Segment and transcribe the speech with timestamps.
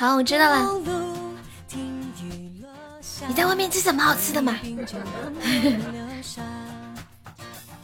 [0.00, 0.80] 好，我知道了。
[3.28, 4.56] 你在外面吃什么好吃的吗？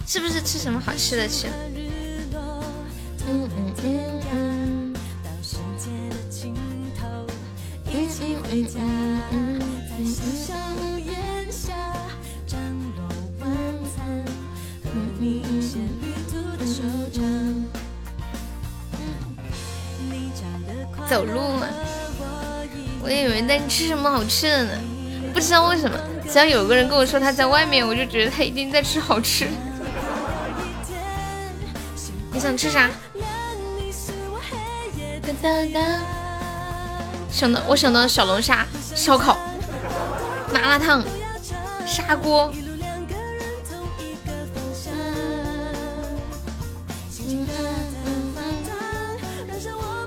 [0.07, 1.47] 是不是吃什么好吃的去？
[24.17, 24.71] 好吃的呢，
[25.35, 25.95] 不知道为什么，
[26.27, 29.47] 只要有个人跟我说他在外面，我就觉得他一定在吃好吃。
[32.33, 32.89] 你想吃啥？
[37.31, 39.37] 想到我想到小龙虾、烧烤、
[40.51, 41.05] 麻辣烫、
[41.87, 42.51] 砂锅。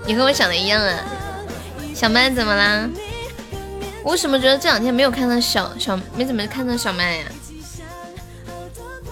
[0.07, 0.99] 你和我想的一样啊，
[1.93, 2.89] 小麦怎么啦？
[4.09, 7.25] 为什么觉得这两天没有看到小小，没怎么看到小麦呀？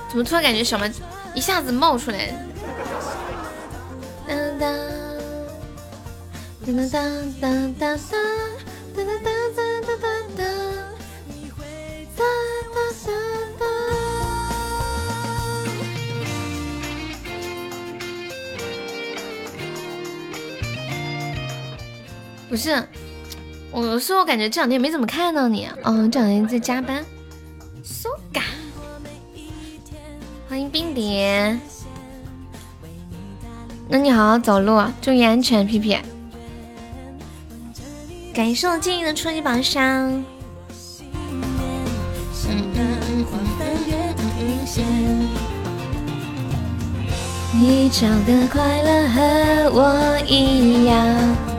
[0.09, 0.91] 怎么突然感觉小麦
[1.35, 2.33] 一下子冒出来？
[4.27, 4.75] 当当
[6.65, 7.99] 当当当当
[8.95, 9.23] 当当当
[9.53, 10.47] 当当当。
[22.49, 22.81] 不是，
[23.97, 27.03] 我是我感觉这两天没怎么看到你，嗯，这两天在加班。
[27.83, 28.43] so 嘎，
[30.47, 31.57] 欢迎冰蝶。
[33.89, 35.97] 那你好好走路，注意安全，皮皮。
[38.35, 40.23] 感谢我静怡的初级宝箱。
[47.51, 51.56] 你找的快乐和我一样。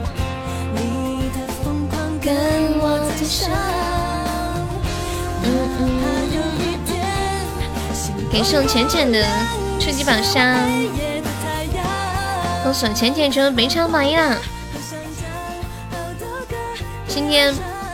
[2.21, 2.35] 跟
[2.79, 3.49] 我走上。
[8.31, 9.25] 给送浅浅的
[9.79, 10.55] 初级宝箱，
[12.63, 14.37] 恭送浅浅成为本场榜一啦！
[17.07, 17.53] 今天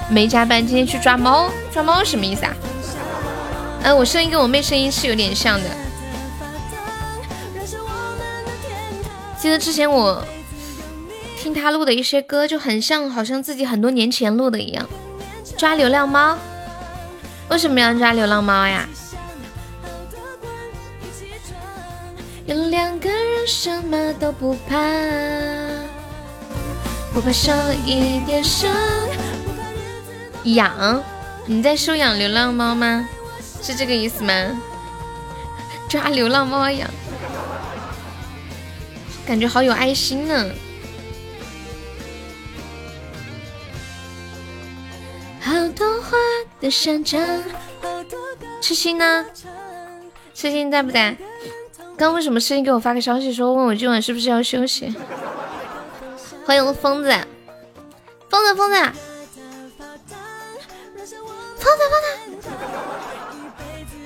[0.09, 2.53] 没加班，今天去抓猫，抓猫什么意思啊？
[3.83, 5.69] 哎，我声音跟我妹声音是有点像的。
[9.39, 10.21] 记得之前我。
[11.45, 14.83] 听他录的一些歌就很像，好像自己很多年前录的一样。
[15.55, 16.35] 抓流浪猫，
[17.49, 18.89] 为什么要抓流浪猫呀？
[22.47, 24.75] 有两个人什么都不怕，
[27.13, 27.53] 不怕受
[27.85, 28.67] 一点伤。
[30.45, 31.03] 养？
[31.45, 33.07] 你在收养流浪猫吗？
[33.61, 34.33] 是这个意思吗？
[35.87, 36.89] 抓流浪猫养，
[39.27, 40.43] 感觉好有爱心呢。
[45.45, 46.17] 好多花
[46.59, 47.21] 的山场，
[48.59, 49.23] 痴心呢？
[50.33, 51.15] 痴心在不在？
[51.95, 54.91] 刚为什么痴心给我发个消息说问我今晚是不是要休息？
[56.47, 57.13] 欢迎我疯子，
[58.27, 58.75] 疯子疯子，
[61.59, 62.47] 疯子疯子，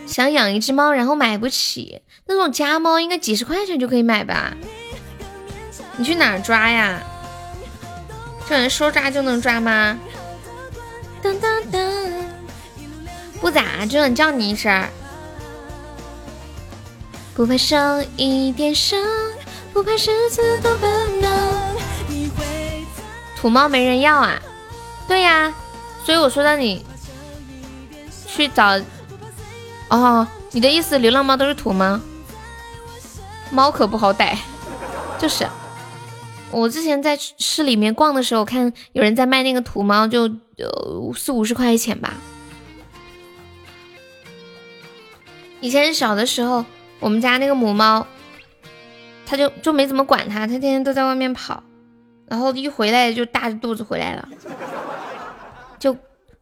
[0.06, 4.53] 想养一只猫，然后买不起，那种家猫应该几十块钱就可以买吧？
[5.95, 7.01] 你去哪抓呀？
[8.50, 9.97] 这人说抓就能抓吗？
[11.22, 12.24] 噔噔噔，
[13.41, 14.88] 不咋，就想叫你一声。
[17.35, 17.75] 不怕受
[18.18, 19.00] 一点伤，
[19.72, 21.30] 不怕世子多烦恼。
[23.38, 24.40] 土猫没人要啊？
[25.07, 25.53] 对呀，
[26.06, 26.85] 所以我说让你
[28.28, 28.80] 去找。
[29.89, 32.01] 哦，你的意思流浪猫都是土吗？
[33.50, 34.38] 猫可不好逮，
[35.18, 35.48] 就是。
[36.51, 40.24] 我之前在市里面逛的时候，看有人在卖那个土猫，就
[40.57, 42.16] 呃四五十块钱吧。
[45.62, 46.66] 以前小的时候，
[47.00, 48.07] 我们家那个母猫，
[49.25, 51.62] 它就就没怎么管它，它天天都在外面跑，
[52.28, 54.28] 然后一回来就大着肚子回来了，
[55.78, 55.95] 就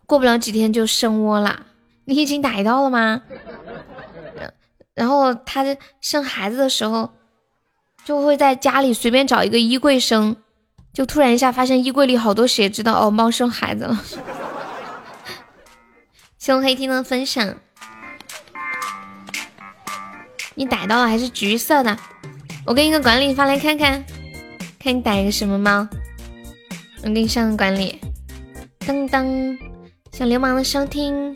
[0.06, 1.66] 过不了几天就生窝了。
[2.06, 3.24] 你已经逮到了吗？
[4.96, 5.66] 然后它
[6.00, 7.17] 生孩子的时候。
[8.08, 10.38] 就会在家里随便找一个衣柜生，
[10.94, 14.02] 就突然一下发现衣柜里好多血，知道哦，猫生孩子了。
[16.40, 17.54] 谢黑听的分享，
[20.56, 21.98] 你逮到了还是橘色的？
[22.66, 24.02] 我给你个管理发来看看，
[24.80, 25.86] 看你逮一个什么猫。
[27.04, 28.00] 我给你上个管理，
[28.80, 29.58] 噔噔，
[30.14, 31.36] 小流氓的收听，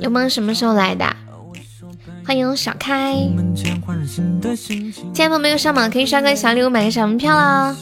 [0.00, 1.06] 流氓什么时候来的？
[2.26, 3.14] 欢迎小开，
[3.52, 7.76] 今天朋友没有上榜可以刷个小礼物买个小门票啦！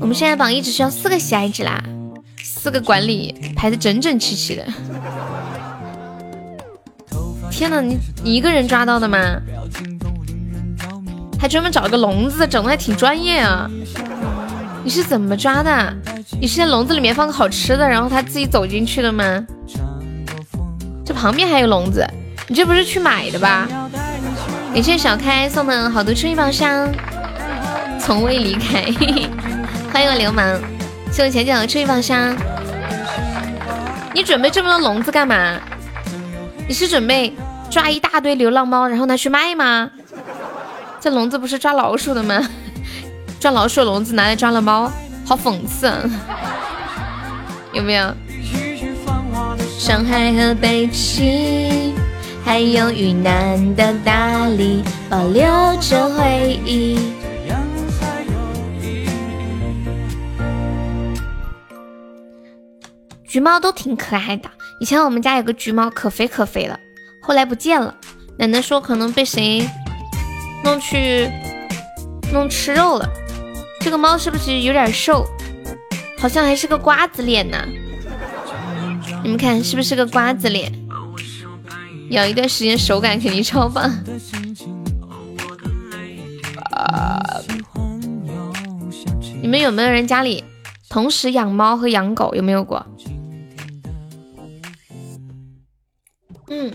[0.00, 1.82] 我们现在榜一只需要四个喜爱值啦，
[2.42, 4.66] 四个管理排的整整齐齐的。
[7.50, 9.18] 天呐，你你一个人抓到的吗？
[11.38, 13.70] 还专门找了个笼子，整的还挺专业啊！
[14.82, 15.94] 你是怎么抓的？
[16.40, 19.44] 你是在笼子里面放个好吃的，然后它自己走进去的吗？
[21.04, 22.06] 这旁边还有笼子，
[22.50, 23.68] 你这不是去买的吧？
[24.74, 26.92] 感谢小开送的好多春意宝箱，
[28.00, 28.82] 从未离开，
[29.94, 30.58] 欢迎我流氓，
[31.12, 32.36] 谢我浅浅的春意宝箱。
[34.12, 35.60] 你准备这么多笼子干嘛？
[36.66, 37.32] 你是准备
[37.70, 39.88] 抓一大堆流浪猫，然后拿去卖吗？
[41.00, 42.48] 这笼子不是抓老鼠的吗？
[43.38, 44.90] 抓老鼠笼子拿来抓了猫，
[45.24, 46.02] 好讽刺，啊！
[47.72, 48.12] 有没有？
[49.78, 51.94] 上海和北京，
[52.50, 55.44] 还有云南的大理，保留
[55.80, 56.98] 着回忆。
[63.24, 64.50] 橘猫都挺可爱的，
[64.80, 66.76] 以前我们家有个橘猫，可肥可肥了，
[67.22, 67.94] 后来不见了。
[68.36, 69.64] 奶奶说可能被谁。
[70.64, 71.30] 弄去
[72.32, 73.08] 弄吃肉了，
[73.80, 75.24] 这个猫是不是有点瘦？
[76.18, 77.64] 好像还是个瓜子脸呢。
[79.22, 80.72] 你们看是不是个瓜子脸？
[82.10, 83.90] 养一段时间手感肯定超棒。
[89.40, 90.44] 你们有没有人家里
[90.88, 92.34] 同时养猫和养狗？
[92.34, 92.84] 有没有过？
[96.48, 96.72] 嗯。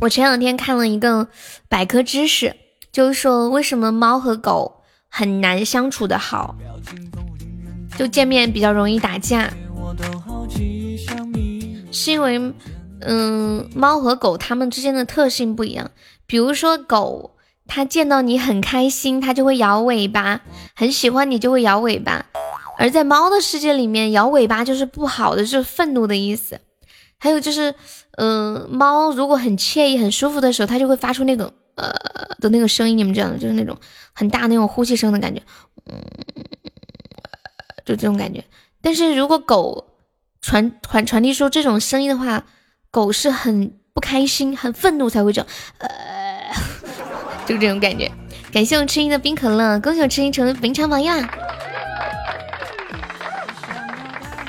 [0.00, 1.28] 我前两天看了一个
[1.68, 2.54] 百科知识，
[2.92, 6.56] 就是说为什么猫和狗很难相处的好，
[7.96, 9.50] 就见面比较容易打架，
[11.96, 12.52] 是因为，
[13.00, 15.90] 嗯，猫和狗它们之间的特性不一样。
[16.26, 20.40] 比如说狗，它见到你很开心，它就会摇尾巴；
[20.74, 22.26] 很喜欢你就会摇尾巴。
[22.78, 26.60] 而在猫的世界里面，摇尾巴就是不好的，就是愤怒的意思。
[27.18, 27.74] 还有就是。
[28.18, 31.92] 嗯，猫如果很惬意、很舒服的时候，它就会发出那种呃
[32.40, 33.76] 的那个声音，你们知道的，就是那种
[34.14, 35.42] 很大那种呼气声的感觉，
[35.84, 36.00] 嗯，
[37.84, 38.42] 就这种感觉。
[38.80, 39.86] 但是如果狗
[40.46, 42.44] 传传传递出这种声音的话，
[42.92, 45.48] 狗是很不开心、很愤怒才会这样，
[45.78, 45.88] 呃，
[47.44, 48.08] 就这种感觉。
[48.52, 51.20] 感谢我吃音的冰可乐，恭喜我吃音成为本场榜样。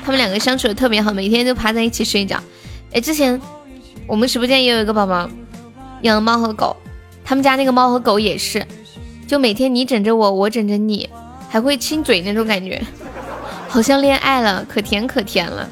[0.04, 2.40] 他们两个相处的特别好，每天都趴在一起睡觉。
[2.92, 3.40] 哎，之前。
[4.06, 5.28] 我们直播间也有一个宝宝
[6.00, 6.74] 养了猫和狗，
[7.26, 8.66] 他们家那个猫和狗也是，
[9.26, 11.06] 就每天你枕着我，我枕着你，
[11.50, 12.82] 还会亲嘴那种感觉，
[13.68, 15.68] 好像恋爱了，可甜可甜了。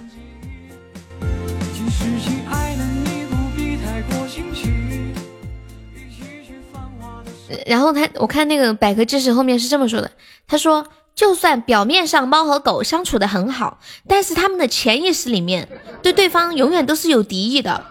[7.66, 10.10] 然后他，我看那个百科知识后面是这么说的，
[10.46, 13.78] 他说，就算表面上猫和狗相处的很好，
[14.08, 15.68] 但是他们的潜意识里面
[16.02, 17.84] 对对方永远都是有敌意的。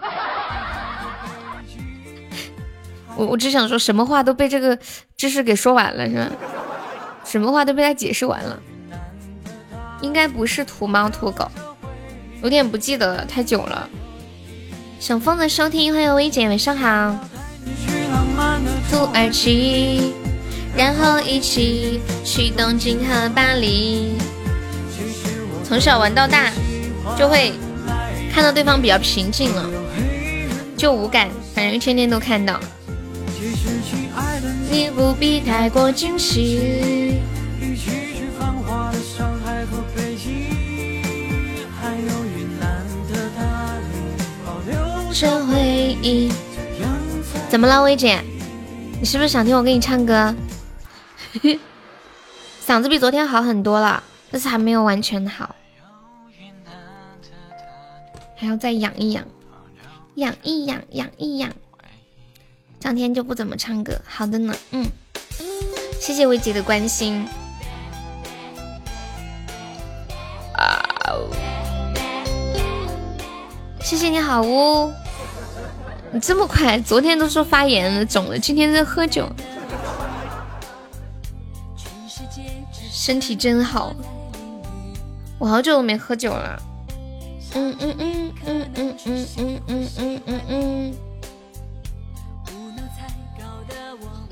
[3.16, 4.78] 我我只想说，什么话都被这个
[5.16, 6.30] 知识给说完了，是吧？
[7.24, 8.60] 什么话都被他解释完了，
[10.02, 11.50] 应该不是土猫土狗，
[12.42, 13.88] 有点不记得了，太久了。
[15.00, 17.18] 小疯的收听，欢迎薇姐，晚上好。
[18.90, 20.12] 土耳其，
[20.76, 24.16] 然后一起去东京和巴黎。
[25.64, 26.52] 从小玩到大，
[27.18, 27.52] 就会
[28.32, 29.68] 看到对方比较平静了，
[30.76, 32.60] 就无感，反正天天都看到。
[34.70, 37.14] 你不必太过惊喜。
[45.18, 46.30] 这回忆
[47.48, 48.20] 怎么了，薇姐？
[48.98, 50.34] 你是不是想听我给你唱歌？
[52.66, 55.54] 嗓子比昨天好很多了，但是还没有完全好，
[58.34, 59.24] 还要再养一养，
[60.16, 61.50] 养一养，养一养。
[62.80, 64.84] 这两天就不怎么唱歌，好的呢，嗯，
[66.00, 67.26] 谢谢薇姐的关心。
[70.54, 70.82] 啊
[73.80, 74.92] 谢谢你好呜，
[76.20, 79.28] 这么快，昨天都说发炎了肿了，今天在喝酒，
[82.90, 83.94] 身体真好。
[85.38, 86.62] 我好久都没喝酒了，
[87.54, 90.94] 嗯嗯嗯嗯嗯嗯嗯嗯嗯嗯嗯。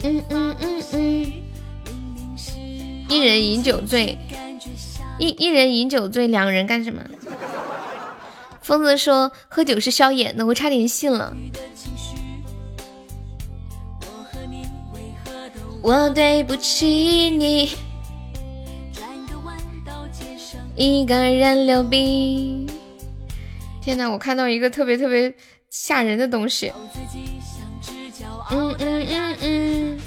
[0.06, 1.32] 嗯嗯嗯嗯，
[3.08, 4.18] 一人饮酒醉，
[5.18, 7.02] 一一人饮酒醉，两人干什么？
[8.64, 11.36] 疯子说喝酒是消炎的，我差点信了。
[15.82, 16.86] 我对不起
[17.28, 17.72] 你，
[20.74, 22.66] 一个人流鼻。
[23.82, 25.34] 天哪，我看到一个特别特别
[25.68, 26.72] 吓人的东西。
[28.50, 30.00] 嗯嗯嗯嗯。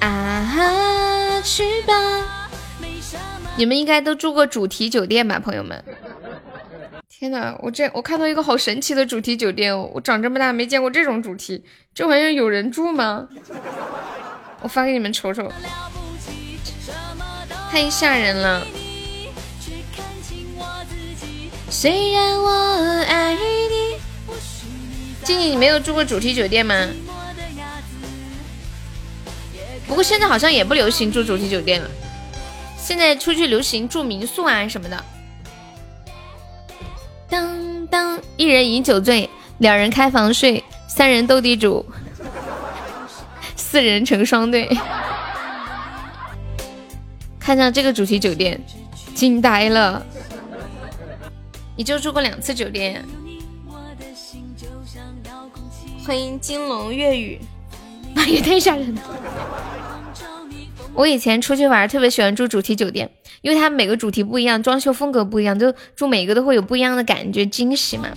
[0.00, 2.35] 啊哈，去吧。
[3.56, 5.82] 你们应该都住过主题酒店吧，朋友们？
[7.08, 13.26] 天哪，我这我看到一个好神奇的主题酒店，我长这么大没见过这种主题，这玩意儿有人住吗？
[14.60, 15.50] 我发给你们瞅瞅，
[17.70, 18.66] 太吓人了。
[21.70, 22.50] 虽然我
[23.08, 23.96] 爱你，
[25.24, 26.74] 静静，你没有住过主题酒店吗？
[29.86, 31.88] 不过现在好像也不流行住主题酒店了，
[32.86, 35.04] 现在出去流行住民宿啊什么的。
[37.28, 39.28] 当当，一人饮酒醉，
[39.58, 41.84] 两人开房睡，三人斗地主，
[43.56, 44.70] 四人成双对。
[47.40, 48.60] 看上这个主题酒店，
[49.16, 50.06] 惊呆了。
[51.74, 53.04] 你就住过两次酒店？
[56.06, 57.40] 欢迎金龙粤语，
[58.28, 59.02] 也太吓人了。
[60.96, 63.10] 我以前出去玩，特别喜欢住主题酒店，
[63.42, 68.08] 因为它每个主题不一样，装修风格不一样，就住每个都会有不一样的感觉，惊喜嘛。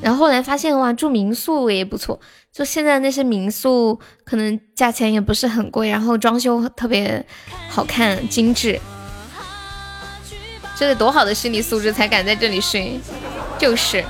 [0.00, 2.18] 然后后来发现哇，住民宿也不错，
[2.50, 7.22] 就现在那些民宿可能价钱也不是很贵，然后装修特别
[7.68, 8.80] 好看精致。
[10.74, 12.98] 这得多好的心理素质才敢在这里睡，
[13.58, 14.02] 就是。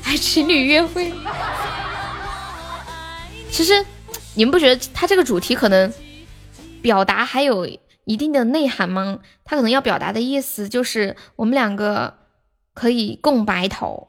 [0.00, 1.12] 还情侣约会，
[3.50, 3.84] 其实。
[4.36, 5.92] 你们不觉得他这个主题可能
[6.82, 7.66] 表达还有
[8.04, 9.18] 一定的内涵吗？
[9.44, 12.18] 他可能要表达的意思就是我们两个
[12.74, 14.06] 可以共白头，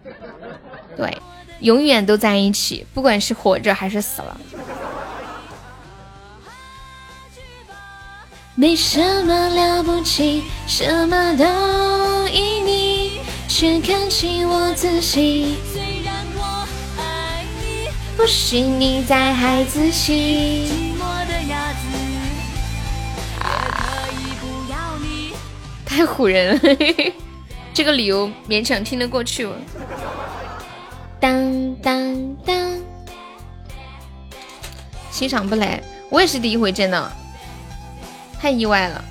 [0.98, 1.18] 对，
[1.62, 4.38] 永远都在一起，不管是活着还是死了。
[8.54, 15.56] 没什么了不起，什么都依你，却看清我自己。
[18.18, 20.96] 不许你再孩子气。
[25.86, 26.62] 太唬人了，
[27.76, 29.48] 这个理由勉强听得过去。
[31.20, 32.82] 当当当，
[35.12, 37.12] 欣赏不来，我也是第一回见到，
[38.40, 39.06] 太意外了。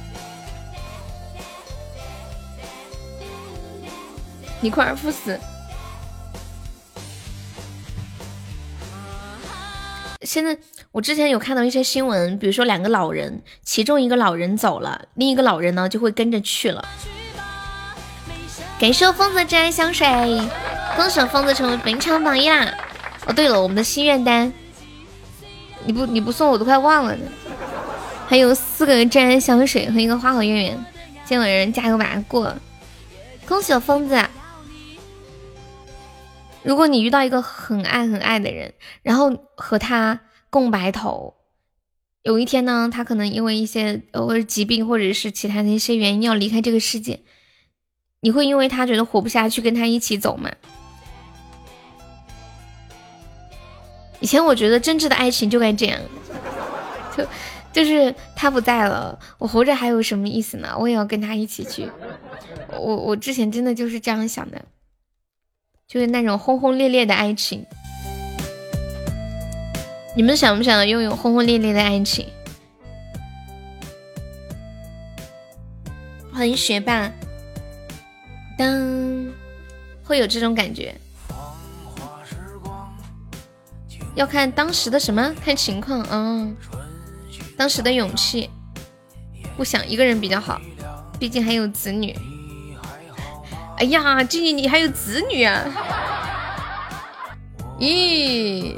[4.60, 5.38] 尼库尔夫斯。
[10.22, 10.56] 现在
[10.92, 16.84] 我之前有看到一些新闻，比如说两个老人，其中一个老人走了，另一个老人呢就会跟着去了。
[18.78, 20.06] 感谢疯子真爱香水，
[20.96, 22.72] 恭喜疯子成为本场榜一啦！
[23.26, 24.52] 哦，对了，我们的心愿单，
[25.84, 27.26] 你不你不送我都快忘了呢。
[28.26, 30.86] 还有四个真爱香水和一个花好月圆，
[31.24, 32.54] 见有人加油把它过。
[33.46, 34.20] 恭喜我疯子！
[36.66, 41.36] 如果你遇到一个很爱很爱的人，然后和他共白头，
[42.22, 47.20] 有一天呢，他可能因为一些呃疾病或者是其他的一些原因要离开这个世界，
[48.18, 50.50] 你会因为他觉得活不下去跟他一起走吗？
[54.18, 56.00] 以前我觉得真挚的爱情就该这样，
[57.16, 57.24] 就
[57.72, 60.76] 就是他不在了，我活着还有什么意思呢？
[60.76, 61.88] 我也要跟他一起去。
[62.72, 64.60] 我我之前真的就是这样想的。
[65.88, 67.64] 就是那种轰轰烈烈的爱情，
[70.16, 72.26] 你们想不想拥有轰轰烈烈的爱情？
[76.32, 77.08] 欢迎学霸，
[78.58, 79.32] 当
[80.02, 80.92] 会有这种感觉，
[84.16, 86.56] 要看当时的什么，看情况，嗯，
[87.56, 88.50] 当时的勇气，
[89.56, 90.60] 不想一个人比较好，
[91.20, 92.12] 毕竟还有子女。
[93.78, 95.62] 哎呀，静静，你还有子女啊？
[97.78, 98.74] 咦，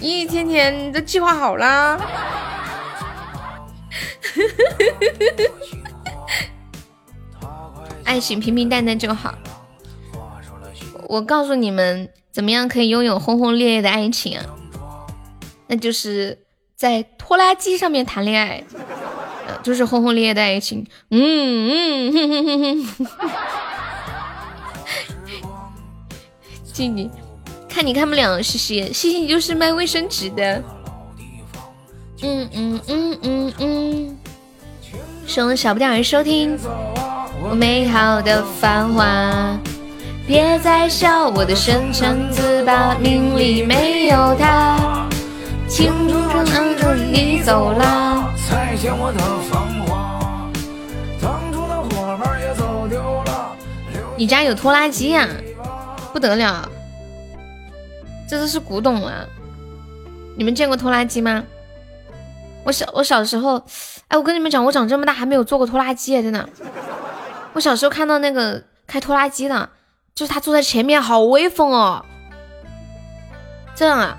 [0.00, 2.00] 咦，天天你都计划好啦？
[8.04, 9.34] 爱情平平淡淡就好。
[11.08, 14.44] 我告诉你们，怎么样可以拥有轰轰烈烈的爱情啊？
[15.66, 18.64] 那就是在拖拉机上面谈恋爱。
[19.62, 23.06] 就是轰轰烈烈的爱情，嗯嗯，哼哼哼哼，
[26.72, 27.10] 静静，
[27.68, 30.62] 看你看不了，西西，西西你就是卖卫生纸的，
[32.22, 34.18] 嗯嗯嗯嗯嗯，
[35.26, 36.58] 送小不点儿收听，
[37.42, 39.58] 我美好的繁华，
[40.26, 45.06] 别再笑我的深沉自拔，命里没有他，
[45.68, 46.44] 青春
[48.84, 50.52] 嗯嗯。
[52.40, 53.56] 已走了。
[54.16, 55.28] 你家有拖拉机呀？
[56.12, 56.68] 不得了，
[58.28, 59.26] 这都是古董了。
[60.36, 61.44] 你们见过拖拉机吗？
[62.64, 63.62] 我小我小时候，
[64.08, 66.48] 哎，我跟你们讲，我长这么大还没有坐过拖拉机，真的。
[67.52, 69.68] 我小时候看到那个开拖拉机的，
[70.14, 72.04] 就是他坐在前面，好威风哦。
[73.74, 74.16] 这样啊，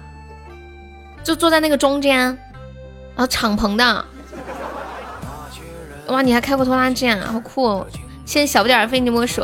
[1.24, 4.06] 就坐在那个中间，然后敞篷的。
[6.08, 7.20] 哇，你还开过拖拉机啊？
[7.32, 7.88] 好酷哦！
[8.26, 9.42] 现在小不点儿非你莫属。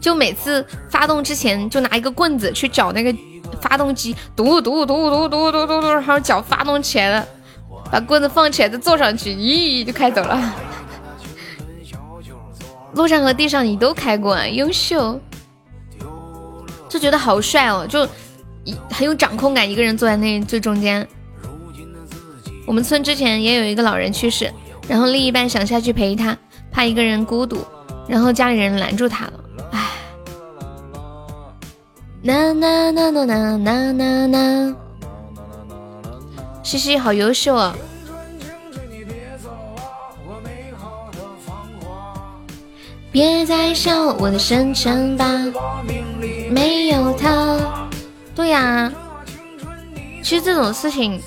[0.00, 3.14] 就每次发动之前，就拿一个棍子去搅那个
[3.60, 7.26] 发动机，嘟嘟嘟嘟嘟嘟嘟嘟，然后搅发动起来了，
[7.90, 10.54] 把棍子放起来再坐上去，咦，就开走了。
[12.94, 15.20] 路上和地上你都开过，优秀，
[16.88, 18.06] 就觉得好帅哦，就
[18.64, 21.06] 一很有掌控感，一个人坐在那最中间。
[22.66, 24.52] 我们村之前也有一个老人去世，
[24.88, 26.36] 然后另一半想下去陪他，
[26.72, 27.58] 怕一个人孤独，
[28.08, 29.32] 然后家里人拦住他了。
[29.70, 29.80] 唉，
[32.22, 34.74] 啦啦啦啦啦啦啦啦，
[36.62, 37.76] 西西好优秀啊！
[43.10, 45.26] 别再笑我的深沉吧，
[46.50, 47.58] 没有他。
[48.34, 48.92] 对呀，
[50.22, 51.20] 其实这种事情，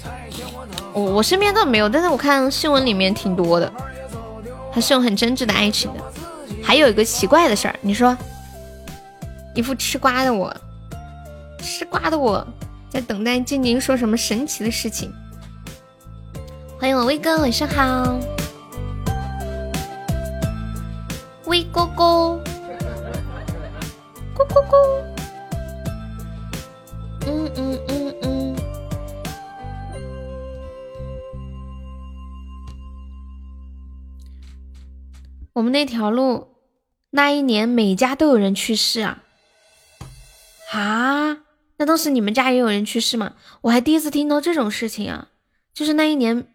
[0.93, 3.71] 我我身边倒没有，但是我看新闻里面挺多的，
[4.71, 6.00] 还是有很真挚的爱情的。
[6.63, 8.15] 还有一个奇怪的事儿，你说，
[9.56, 10.56] 一副吃瓜的我，
[11.60, 12.45] 吃瓜的我
[12.89, 15.12] 在等待静静说什么神奇的事情。
[16.80, 18.19] 欢迎我威哥，晚上好。
[21.45, 22.04] 威哥哥，
[24.36, 24.75] 咕咕咕，
[27.27, 28.00] 嗯嗯嗯嗯。
[35.62, 36.47] 我们那条路
[37.12, 39.21] 那一年每家都有人去世啊！
[40.71, 41.38] 啊，
[41.78, 43.34] 那当时你们家也有人去世吗？
[43.62, 45.28] 我还第一次听到这种事情啊！
[45.71, 46.47] 就是那一年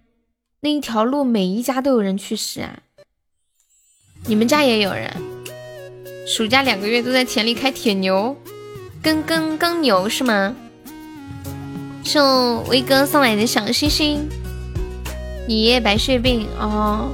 [0.59, 2.81] 那一条路每一家都有人去世啊！
[4.25, 5.09] 你们家也有人，
[6.27, 8.37] 暑假两个月都在田里开铁牛，
[9.01, 10.57] 耕耕耕牛是吗？
[12.03, 14.29] 送威哥送来的小星星，
[15.47, 17.13] 你爷爷白血病哦，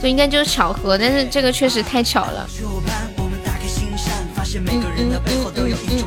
[0.00, 2.48] 这应该就是巧合，但是这个确实太巧了。
[4.54, 6.04] 嗯嗯嗯嗯嗯，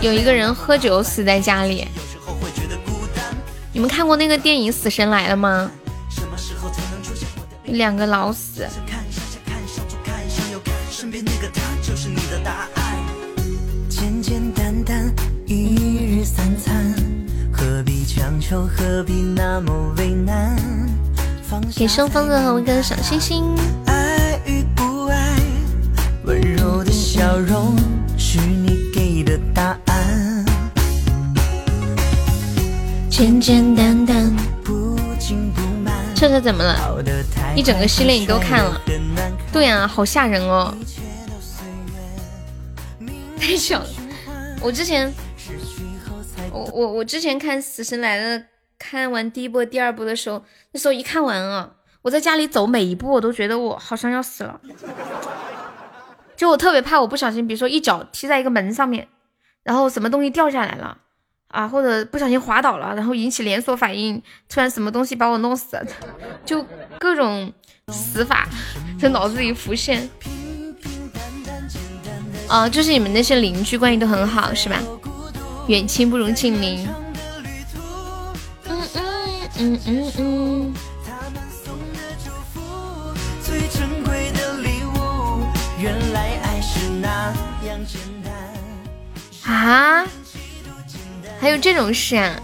[0.00, 1.88] 有一个人喝酒死在家里。
[3.72, 5.70] 你们看过那个电影《死神来了》吗？
[7.64, 8.66] 两个老死。
[16.24, 16.94] 三餐，
[17.52, 20.56] 何必强求，何必那么为难？
[21.74, 23.44] 给生疯子和一个小星星。
[23.86, 25.36] 爱与不爱，
[26.24, 27.74] 温柔的笑容
[28.18, 30.44] 是你给的答案。
[33.08, 34.30] 简简单单，
[36.14, 37.02] 彻彻怎么了？
[37.56, 38.80] 一整个系列你都看了？
[39.52, 40.74] 对呀，好吓人哦！
[43.40, 43.86] 太巧了，
[44.60, 45.12] 我之前，
[46.52, 48.38] 我我我之前看《死神来了》，
[48.78, 51.70] 看完第一部、第二部的时候，那时候一看完啊，
[52.02, 54.60] 我在家里走每一步，我都觉得我好像要死了，
[56.36, 59.08] 就我特别怕，我不小心，比如说一脚踢在一个门上面，
[59.62, 60.98] 然后什么东西掉下来了。
[61.48, 65.86] 啊，或者不小心滑倒了，然后引起连锁反应，突然什么东西把我弄死了，
[66.44, 66.62] 就
[66.98, 67.50] 各种
[67.88, 68.46] 死法
[69.00, 70.10] 在脑子里浮现。
[72.46, 74.78] 啊，就是你们那些邻居关系都很好，是吧？
[75.68, 76.86] 远亲不如近邻。
[79.60, 80.74] 嗯嗯嗯嗯嗯。
[89.44, 90.06] 啊？
[91.40, 92.38] 还有这种事啊？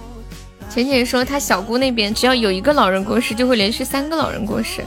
[0.70, 4.85] 浅浅说他小姑那边只要有一个老人过世，就会连续三个老人过世。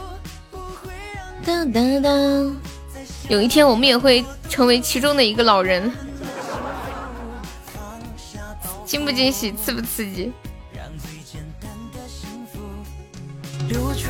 [1.46, 2.56] 当当当，
[3.30, 5.92] 有一天我们也会成为其中的一个老人，
[8.86, 10.34] 惊不惊喜，刺不刺激？
[13.68, 14.08] 留住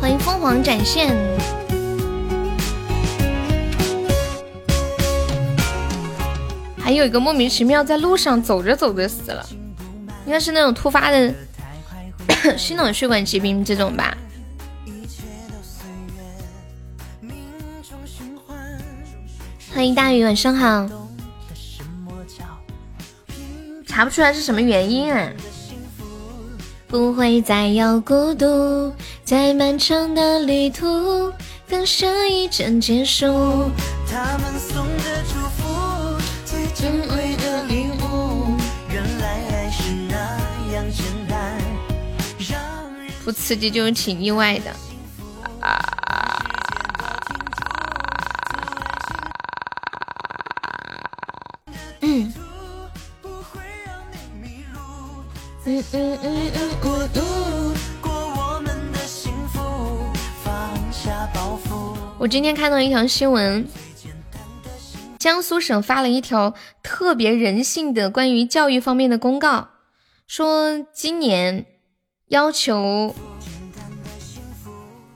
[0.00, 1.16] 欢迎凤凰展现。
[6.80, 9.48] 还有一个莫名其妙在路上走着走着死了，
[10.26, 11.32] 应该是那种突发的
[12.58, 14.16] 心脑血管疾病这种吧。
[19.74, 20.86] 欢迎大鱼，晚上好。
[23.86, 25.32] 查不出来是什么原因啊？
[26.86, 28.92] 不会再有孤独，
[29.24, 31.32] 在漫长的旅途，
[31.66, 33.70] 更深一站结束。
[43.24, 44.91] 不刺激就是挺意外的。
[62.62, 63.66] 看到一条新闻，
[65.18, 69.70] 江苏省发了一条特别人性的关于教育方面的公告，
[70.28, 71.66] 说今年
[72.28, 73.16] 要求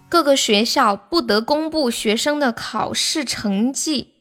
[0.09, 4.15] 各个学校不得公布学生的考试成绩，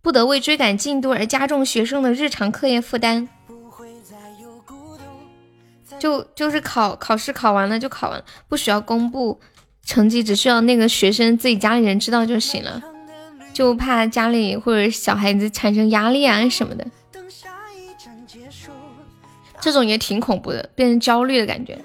[0.00, 3.28] 不得为追赶进度而加重学生的日常课业负担。
[5.98, 9.40] 就就是考考试考完了就考完了，不需要公布
[9.88, 12.82] 成绩，只需要那个学生自己家里人知道就行了，
[13.54, 16.86] 就怕家里或者小孩子产生压力啊什么的，
[19.58, 21.78] 这种也挺恐怖的，变成焦虑的感觉。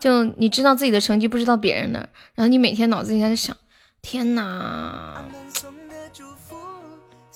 [0.00, 3.56] 就你知道自己的成绩，不知道别人的，然后你每天脑子里在想，
[4.02, 5.24] 天呐，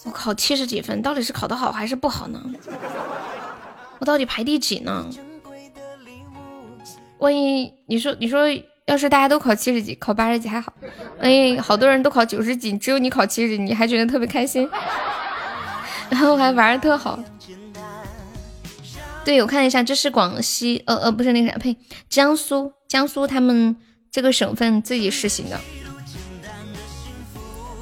[0.02, 2.42] 我考七十几分，到底是考的好还是不好呢？
[4.00, 5.06] 我到底排第几呢？
[7.18, 8.40] 万一你说你说，
[8.86, 10.72] 要是大家都考七十几，考八十几还好。
[11.20, 14.68] 哎好多人都考九十几，只有你考七十，你还觉得特别开心，
[16.10, 17.18] 然后还玩的特好。
[19.24, 21.76] 对，我看了一下，这是广西，呃呃，不是那个啥，呸，
[22.08, 23.76] 江苏，江苏他们
[24.10, 25.60] 这个省份自己实行的。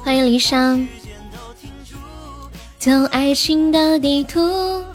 [0.03, 0.87] 欢迎离殇，
[2.77, 4.85] 走爱情的地图。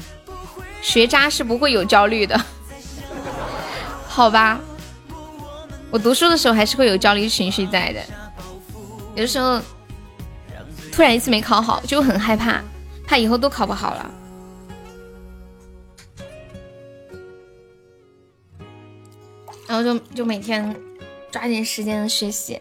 [0.82, 2.40] 学渣是不会有焦虑的，
[4.06, 4.60] 好吧？
[5.90, 8.02] 我读书的时候还是会有焦虑情绪在的，
[9.14, 9.60] 有的时候
[10.92, 12.62] 突然一次没考好，就很害怕，
[13.06, 14.10] 怕以后都考不好了，
[19.66, 20.76] 然后就就每天
[21.30, 22.60] 抓紧时间学习，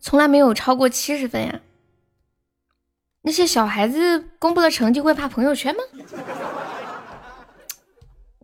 [0.00, 1.60] 从来没有超过七十分呀。
[3.22, 5.82] 那些小孩子公布了成绩会发朋友圈吗？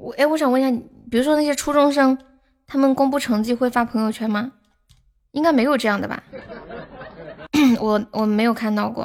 [0.02, 2.18] 我哎，我想问一下，比如说那些初中生，
[2.66, 4.50] 他们公布成绩会发朋友圈吗？
[5.30, 6.20] 应该没有这样的吧？
[7.78, 9.04] 我我没有看到过，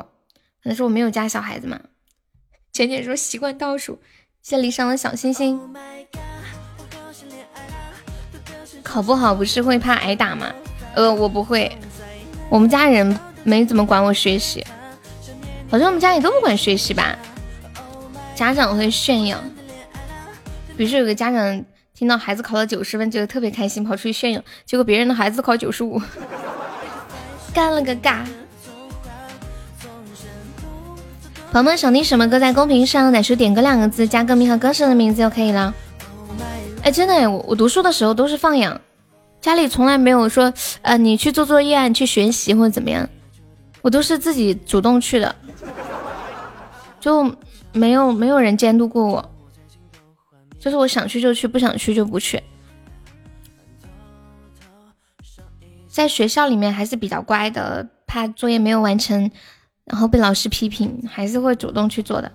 [0.64, 1.80] 可能是我没有加小孩子嘛。
[2.74, 4.00] 浅浅说习惯倒数，
[4.42, 5.62] 谢谢离殇的小心心。
[8.84, 10.52] 考不好不是会怕挨打吗？
[10.96, 11.78] 呃，我不会，
[12.50, 14.66] 我们家人没怎么管我学习。
[15.70, 17.16] 好像我们家里都不管学习吧，
[18.34, 19.40] 家长会炫耀。
[20.78, 26.00] 比如说有个家长听到孩子考了九十分，觉得特别开心，跑出去炫耀，结果别人的孩子考九十五，
[27.52, 28.24] 干了个尬。
[31.52, 35.74] 朋友们想听什么歌，在公屏上奶叔点歌两个字，加歌名和歌手的名字就可以了。
[36.84, 38.80] 哎，真的，我我读书的时候都是放养，
[39.42, 43.10] 家里从来没有说，呃，你去做作业，你去学习或者怎么样，
[43.82, 45.36] 我都是自己主动去的。
[47.00, 47.36] 就
[47.72, 49.32] 没有没有人监督过我，
[50.60, 52.42] 就是我想去就去，不想去就不去。
[55.88, 59.32] 在学校里面还是比较乖的，怕作业没有完成，
[59.86, 62.32] 然后被老师批评，还是会主动去做的。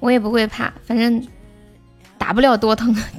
[0.00, 1.26] 我也不会怕，反正
[2.16, 3.02] 打不了多疼的。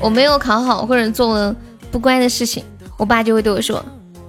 [0.00, 1.54] 我没有考好或者做了
[1.90, 2.64] 不乖的事情，
[2.96, 3.84] 我爸就会对我说：“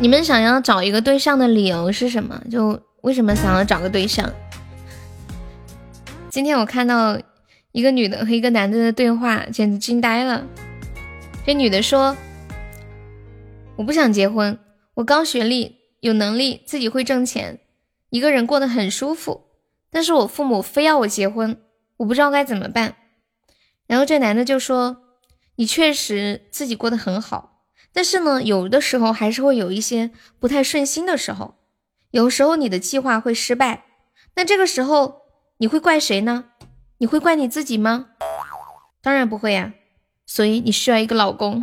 [0.00, 2.42] 你们想要找一个对象的理由是什么？
[2.50, 4.28] 就为什么想要找个对象？
[6.28, 7.16] 今天我看到
[7.70, 10.44] 一个女的和一个男的的对话，简直惊呆了。
[11.46, 12.16] 这女的说
[13.78, 14.58] ：“我不想结婚，
[14.94, 17.60] 我高学历，有能力，自己会挣钱，
[18.10, 19.42] 一个人过得很舒服。
[19.88, 21.56] 但是我父母非要我结婚，
[21.98, 22.96] 我不知道该怎么办。”
[23.92, 25.02] 然后这男的就说
[25.56, 27.58] ：“你确实自己过得很好，
[27.92, 31.56] 但是呢，有的时候还是会有一些不太顺心的时候，
[32.10, 33.84] 有时候你的计划会失败，
[34.36, 35.20] 那这个时候。”
[35.60, 36.46] 你会怪谁呢？
[36.98, 38.06] 你会怪你自己吗？
[39.02, 39.74] 当然不会呀。
[40.24, 41.62] 所以你需要一个老公。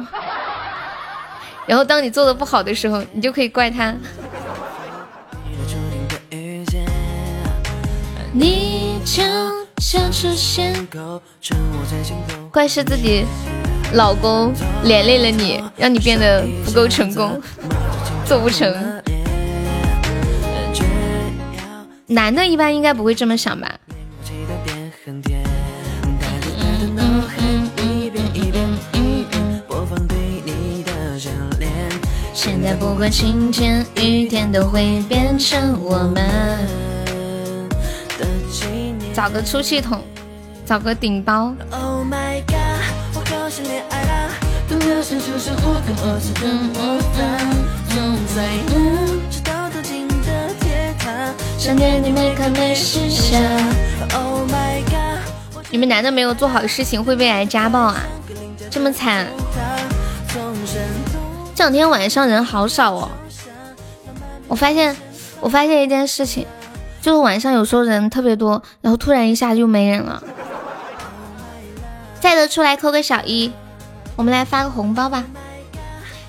[1.65, 3.95] 然后当你做的不好的时候，你就可以怪他。
[12.51, 13.23] 怪是自己
[13.93, 17.41] 老公连累了你，让你变得不够成功，
[18.25, 19.01] 做不成。
[22.07, 23.73] 男的一般应该不会这么想吧？
[32.33, 36.88] 现在不管晴天雨天都会变成我们。
[39.19, 40.01] 找个出气筒，
[40.65, 41.53] 找个顶包。
[55.69, 57.97] 你们男的没有做好事情会被挨家暴啊？
[58.71, 59.27] 这么惨！
[61.53, 63.10] 这两天晚上人好少哦。
[64.47, 64.95] 我发现，
[65.41, 66.47] 我发现一件事情，
[67.01, 70.21] 就是晚上有时候人特别多，然后突然一下就没人了。
[72.19, 73.51] 在的出来扣个小一，
[74.15, 75.23] 我们来发个红包吧。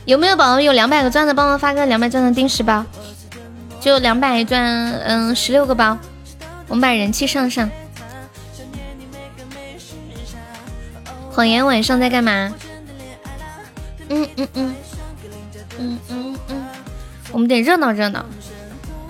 [0.04, 2.85] 有没有宝宝有两百个钻的，帮忙发个两百钻的定时包？
[3.80, 5.98] 就两百钻，嗯，十六个包，
[6.68, 7.68] 我们把人气上上。
[11.33, 12.52] 谎言晚上在干嘛？
[14.09, 14.74] 嗯嗯嗯，
[15.78, 16.66] 嗯嗯嗯，
[17.33, 18.24] 我们得热闹热闹。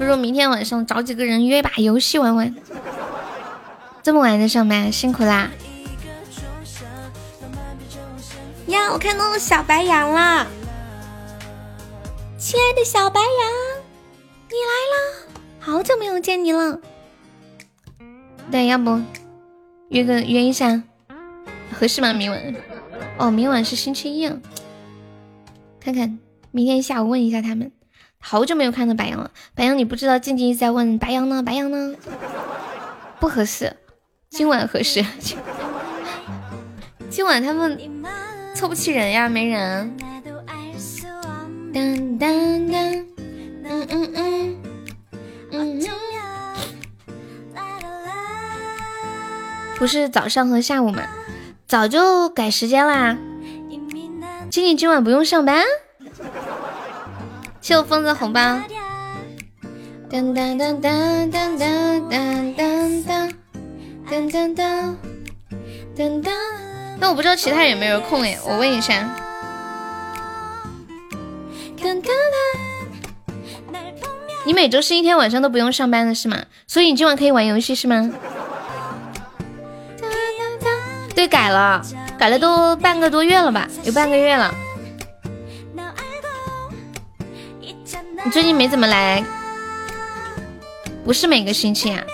[0.01, 2.57] 不如明天晚上找几个人约把游戏玩玩。
[4.03, 5.51] 这么晚在上班，辛苦啦！
[8.69, 10.47] 呀，我看到小白羊啦，
[12.39, 13.29] 亲爱的小白羊。
[14.49, 16.81] 你来啦，好久没有见你了。
[18.51, 18.99] 对，要不
[19.91, 20.83] 约个约一下，
[21.79, 22.15] 合适吗？
[22.15, 22.55] 明晚？
[23.19, 24.27] 哦，明晚是星期一。
[24.27, 24.35] 啊
[25.79, 26.19] 看看
[26.53, 27.71] 明天下午问一下他们。
[28.23, 31.95] 好久没有看到白羊了，白羊你不知道静静一直在问白羊呢，白羊呢？
[33.19, 33.75] 不合适，
[34.29, 35.05] 今晚合适。
[37.11, 37.77] 今晚他们
[38.55, 39.97] 凑不齐人呀，没人。
[41.73, 43.07] 当当当。
[43.65, 44.63] 嗯嗯嗯
[45.53, 45.81] 嗯，
[49.79, 51.03] 不是早上和下午吗？
[51.67, 53.17] 早就改时间啦。
[54.51, 55.65] 静静今晚不用上班。
[57.61, 58.41] 谢我疯子红包。
[60.11, 64.97] 当当当当当当当当当当当
[65.97, 66.35] 当当。
[66.99, 69.09] 那我不知道其他人有没有空哎，我问一下。
[74.45, 76.39] 你每周是一天晚上都不用上班的是吗？
[76.67, 78.11] 所以你今晚可以玩游戏是吗？
[81.15, 81.83] 对，改了，
[82.19, 83.69] 改了都半个多月了吧？
[83.85, 84.53] 有半个月了。
[88.23, 89.25] 你最近没怎么来？
[91.05, 92.05] 不是每个星期啊？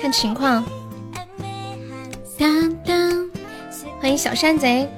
[0.00, 0.64] 看情况。
[4.00, 4.88] 欢迎小山贼。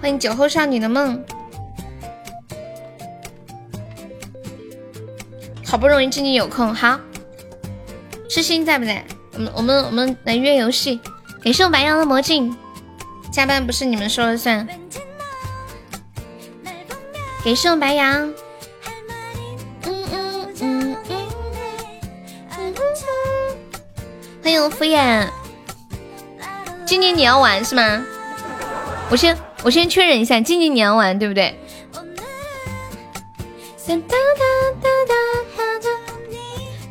[0.00, 1.22] 欢迎酒后少女的梦，
[5.64, 6.98] 好不容易静静有空，好，
[8.28, 9.04] 痴心在不在？
[9.32, 11.00] 我们我们我们来约游戏，
[11.42, 12.56] 给送白羊的魔镜，
[13.32, 14.66] 加班不是你们说了算，
[17.44, 18.32] 给送白羊，
[19.84, 21.24] 嗯嗯嗯嗯，
[24.42, 25.26] 欢迎我敷衍，
[26.84, 28.04] 今年你要玩是吗？
[29.10, 29.36] 我先。
[29.62, 31.54] 我先确认一下，静静你要玩对不对？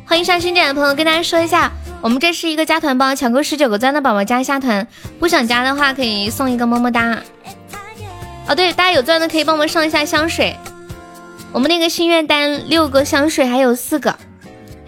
[0.06, 4.86] 欢迎上新进来的朋友，跟大家说一下，我们这是一个加团包，抢够十九个钻的宝宝加一下团，
[5.18, 7.18] 不想加的话可以送一个么么哒。
[8.48, 10.56] 哦对，大家有钻的可以帮我们上一下香水，
[11.52, 14.16] 我们那个心愿单六个香水还有四个，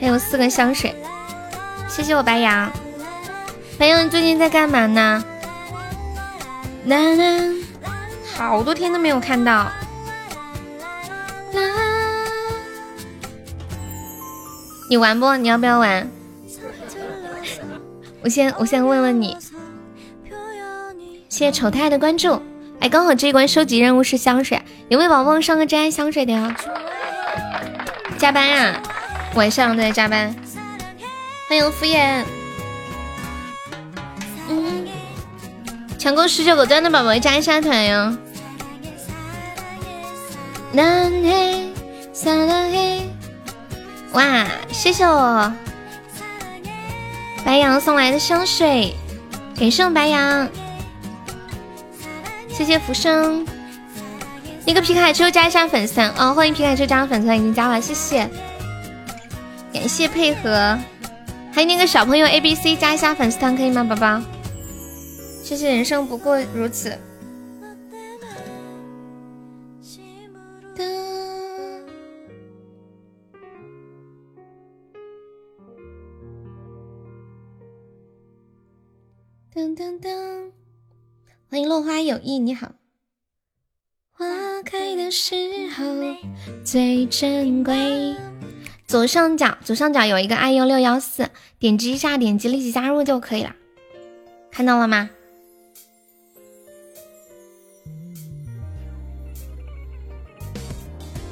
[0.01, 0.95] 还有四个香水，
[1.89, 2.73] 谢谢我白羊。
[3.79, 5.25] 白羊，你最近在干嘛呢？
[8.35, 9.71] 好多天都没有看到。
[14.89, 15.37] 你玩不？
[15.37, 16.11] 你要不要玩？
[18.23, 19.37] 我先我先问问你。
[21.29, 22.41] 谢谢丑太的关注。
[22.81, 26.55] 哎，刚好这一关收集任务是香水，有没有宝宝上个真爱香水的呀？
[28.19, 28.83] 加班呀？
[29.35, 30.35] 晚上在加班。
[31.49, 32.23] 欢迎敷衍。
[34.49, 34.87] 嗯。
[35.99, 38.17] 抢够十九个钻的宝宝加一下团哟。
[40.73, 41.73] 南黑
[42.13, 43.09] 萨拉黑。
[44.13, 45.53] 哇，谢谢我
[47.45, 48.95] 白羊送来的香水，
[49.59, 50.49] 感谢白羊。
[52.49, 53.47] 谢谢浮生，
[54.65, 58.29] 那个皮卡丘加一下粉丝团哦，欢迎皮卡丘加入粉丝团，已经加了，谢谢，
[59.73, 60.79] 感谢配合，
[61.53, 64.23] 还有那个小朋友 A B C 加一下粉丝团可以吗，宝宝？
[65.43, 66.97] 谢谢人生不过如此。
[79.75, 80.51] 噔噔。
[81.49, 82.73] 欢迎落花有意，你好。
[84.11, 84.27] 花
[84.63, 85.35] 开的时
[85.71, 85.85] 候
[86.65, 88.15] 最珍贵。
[88.87, 93.57] 左上角，左上角有一个 iu 六幺四，点击一下，点击立即加入就可以了。
[94.51, 95.09] 看到了吗？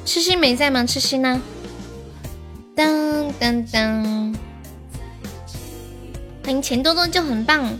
[0.05, 0.83] 痴心没在吗？
[0.85, 1.41] 痴心呢？
[2.75, 4.35] 噔噔噔。
[6.43, 7.79] 欢迎钱多多就很棒。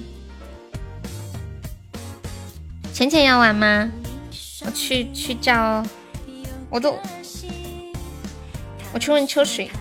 [2.93, 3.89] 浅浅要玩吗？
[4.63, 5.83] 我去去叫，
[6.69, 6.99] 我都，
[8.93, 9.71] 我去问秋水。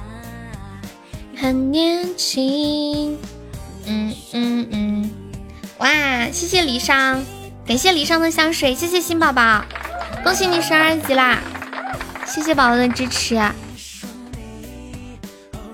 [1.36, 3.18] 很年轻，
[3.86, 5.10] 嗯嗯嗯，
[5.78, 5.88] 哇！
[6.30, 7.18] 谢谢离殇，
[7.66, 9.64] 感谢离殇的香水，谢谢新宝宝，
[10.22, 11.40] 恭喜你升二级啦！
[12.26, 13.36] 谢谢宝宝的支持。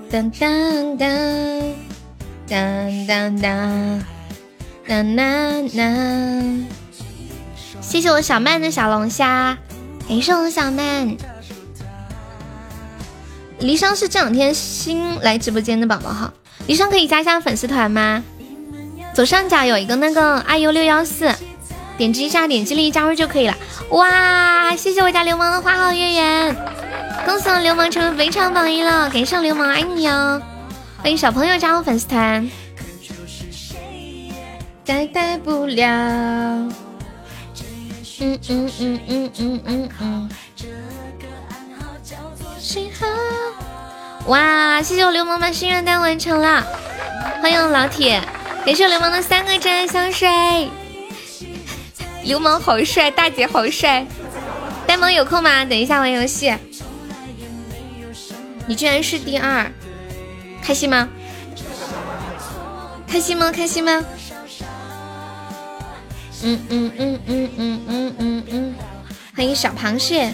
[0.09, 1.09] 当当当
[2.47, 4.03] 当当当
[4.87, 6.86] 当当当。
[7.87, 9.57] 谢谢我小曼的小龙虾，
[10.09, 11.15] 感谢我小曼。
[13.59, 16.33] 离殇是这两天新来直播间的宝宝哈，
[16.67, 18.21] 离殇可以加一下粉丝团吗？
[19.15, 21.33] 左上角有一个那个 iu 六幺四，
[21.97, 23.55] 点击一下，点击立即加入就可以了。
[23.91, 26.53] 哇，谢谢我家流氓的花好月圆，
[27.25, 30.41] 恭喜我流氓成为围场榜一了，感谢流氓爱你哦。
[30.97, 32.51] 欢迎小朋友加入粉丝团，
[34.85, 36.69] 代代不了。
[38.19, 40.29] 嗯嗯嗯嗯嗯嗯嗯。
[44.25, 44.81] 哇！
[44.81, 46.65] 谢谢我流氓把心愿单完成了，
[47.41, 48.21] 欢迎老铁，
[48.65, 50.27] 感谢流氓的三个真爱香水。
[52.23, 54.05] 流氓好帅，大姐好帅。
[54.85, 55.63] 呆萌有空吗？
[55.63, 56.53] 等一下玩游戏。
[58.65, 59.71] 你居然是第二，
[60.63, 61.07] 开心吗？
[63.07, 63.51] 开心吗？
[63.51, 64.03] 开心吗？
[66.43, 68.75] 嗯嗯嗯嗯嗯嗯嗯嗯，
[69.35, 70.31] 欢迎小螃蟹。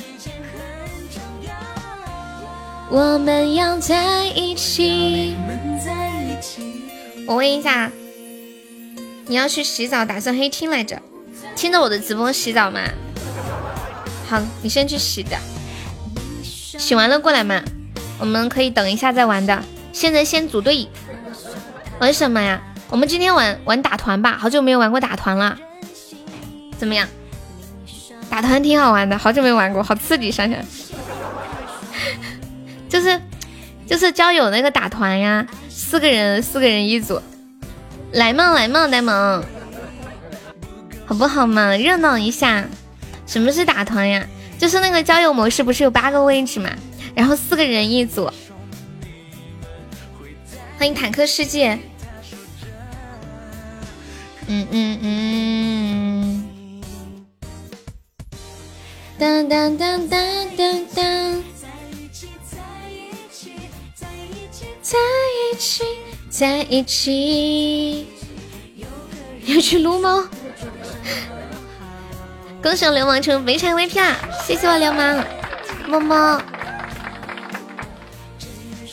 [2.89, 5.35] 我们要在一起。
[7.25, 7.89] 我问一下，
[9.27, 11.01] 你要去洗澡，打算黑听来着？
[11.55, 12.81] 听着我的直播洗澡吗？
[14.27, 15.37] 好，你先去洗的，
[16.43, 17.61] 洗完了过来嘛。
[18.19, 19.63] 我们可以等一下再玩的。
[19.93, 20.87] 现在先组队，
[21.99, 22.61] 玩什么呀？
[22.89, 25.57] 我们今天玩玩打团吧，好久没有玩过打团了。
[26.83, 27.07] 怎么样？
[28.29, 30.29] 打团挺好玩的，好久没玩过，好刺激！
[30.29, 30.59] 想想，
[32.89, 33.21] 就是
[33.88, 37.21] 就是交友那个打团呀，四个人四个人一组，
[38.11, 39.41] 来嘛来嘛呆萌，
[41.05, 41.73] 好不好嘛？
[41.77, 42.65] 热闹一下。
[43.25, 44.27] 什么是打团呀？
[44.59, 46.69] 就是那个交友模式，不是有八个位置嘛？
[47.15, 48.29] 然后四个人一组。
[50.77, 51.79] 欢迎坦克世界。
[54.47, 56.32] 嗯嗯嗯。
[59.20, 60.20] 当当当当
[60.57, 61.43] 当当，
[64.82, 64.97] 在
[65.53, 65.84] 一起，
[66.30, 68.07] 在一起，
[69.45, 70.24] 要去撸猫。
[72.61, 74.18] 恭喜我流氓成肥肠 VP 啦！
[74.45, 75.24] 谢谢我流氓，
[75.88, 76.41] 么么。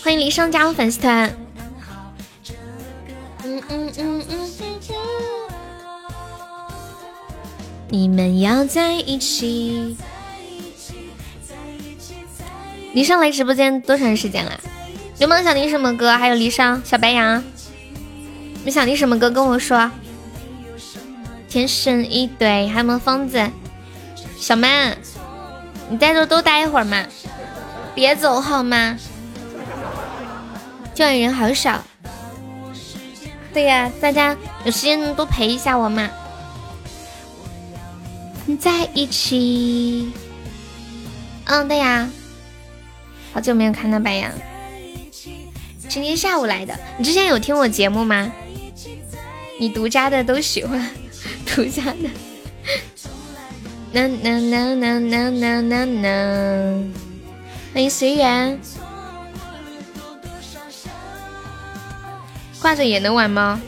[0.02, 1.34] 欢迎离殇加入粉丝团。
[3.44, 4.50] 嗯嗯嗯嗯。
[7.88, 9.96] 你们要在一起。
[12.92, 14.52] 离殇来直播间多长时间了？
[15.18, 16.16] 流氓想听什么歌？
[16.16, 17.42] 还有离殇、小白羊，
[18.64, 19.30] 你想听什么歌？
[19.30, 19.90] 跟我说。
[21.48, 23.50] 天生一对，还有没有疯子？
[24.38, 24.96] 小曼，
[25.88, 27.04] 你在这多待一会儿嘛，
[27.94, 28.96] 别走好吗？
[30.94, 31.82] 教育人好少。
[33.52, 36.08] 对呀，大家有时间多陪一下我嘛。
[38.58, 40.12] 在一起。
[41.44, 42.08] 嗯，对呀。
[43.32, 44.30] 好久没有看到白羊，
[45.88, 46.76] 今天下午来的。
[46.98, 48.30] 你之前有听我节目吗？
[49.58, 50.90] 你独家的都喜欢，
[51.46, 52.08] 独家的。
[53.92, 56.92] 呐呐呐呐呐呐呐呐！
[57.74, 58.58] 欢迎随缘。
[62.60, 63.60] 挂着也能玩吗？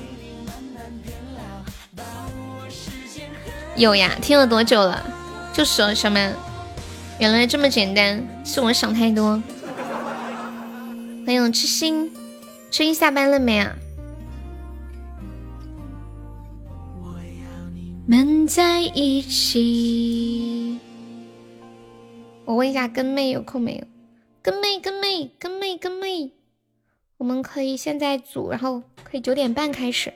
[3.76, 5.04] 有呀，听了多久了？
[5.52, 6.34] 就说小们，
[7.18, 9.42] 原来这么简单，是我想太多。
[11.24, 12.10] 欢迎痴心，
[12.72, 13.76] 痴心下班了没啊？
[18.06, 20.80] 们在一起。
[22.44, 23.84] 我问一下跟妹有空没有？
[24.42, 26.32] 跟妹跟妹跟妹跟妹，
[27.18, 30.12] 我们可以现在组，然后可以九点半开始。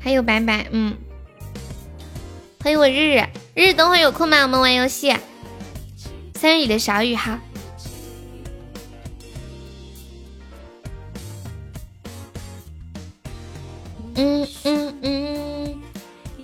[0.00, 0.96] 还有白白，嗯，
[2.60, 3.16] 欢迎我日日
[3.54, 4.42] 日日，等会有空吗？
[4.44, 5.14] 我们玩游戏。
[6.40, 7.40] 三月里的小雨哈，
[14.14, 15.82] 嗯嗯嗯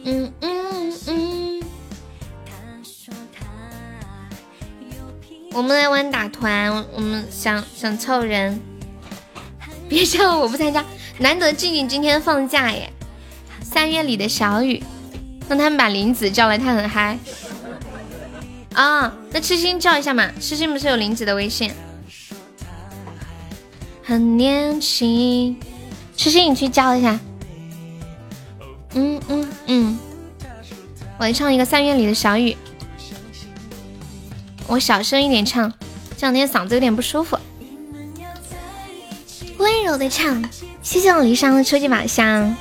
[0.05, 1.63] 嗯嗯嗯，
[5.53, 8.61] 我们来玩打团，我们想想凑人，
[9.89, 10.85] 别笑我不参加，
[11.19, 12.93] 难得静静今天放假耶。
[13.63, 14.83] 三月里的小雨，
[15.49, 17.17] 让他们把林子叫来，他很嗨。
[18.75, 21.71] 啊，那痴心叫一下嘛，痴心不是有林子的微信？
[24.03, 25.57] 很年轻，
[26.17, 27.19] 痴心你去叫一下。
[28.95, 29.99] 嗯嗯嗯，
[31.19, 32.57] 我来唱一个三月里的小雨，
[34.67, 35.73] 我小声一点唱，
[36.17, 37.39] 这两天嗓子有点不舒服。
[39.59, 40.45] 温柔的唱，
[40.83, 42.55] 谢谢我离殇的初级宝箱，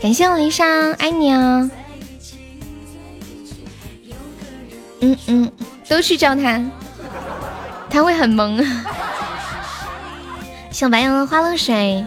[0.00, 1.70] 感谢我离殇，爱你哦。
[5.04, 5.52] 嗯嗯，
[5.86, 6.58] 都去叫他，
[7.90, 8.64] 他会很萌。
[10.70, 12.02] 小白羊的花露水，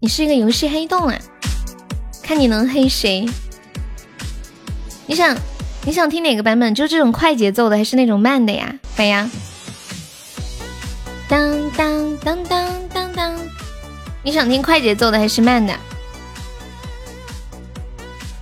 [0.00, 1.18] 你是一个游戏黑洞啊？
[2.22, 3.26] 看你能黑谁？
[5.06, 5.34] 你想
[5.86, 6.74] 你想听哪个版本？
[6.74, 8.74] 就这种快节奏的，还是那种慢的呀？
[8.94, 9.30] 白羊，
[11.26, 13.34] 当当当当当当，
[14.22, 15.74] 你想听快节奏的还是慢的？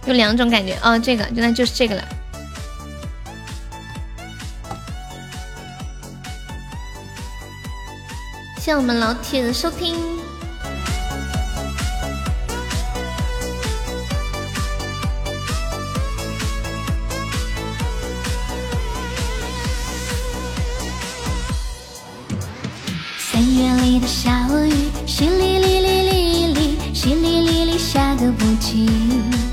[0.06, 2.04] 有两种感觉哦，这个那就是这个了。
[8.56, 9.94] 谢谢我们老铁的收听。
[23.18, 24.30] 三月里的小
[24.64, 24.72] 雨，
[25.06, 26.58] 淅沥沥沥沥沥，
[26.92, 29.45] 淅沥沥沥下个不停。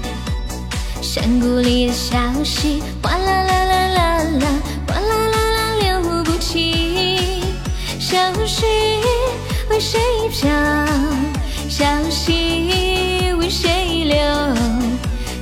[1.14, 4.48] 山谷里的小溪，哗啦啦啦啦啦，
[4.88, 7.40] 哗啦啦啦流不停。
[8.00, 8.66] 小溪
[9.70, 10.00] 为谁
[10.32, 10.50] 飘？
[11.70, 14.18] 小溪为谁流？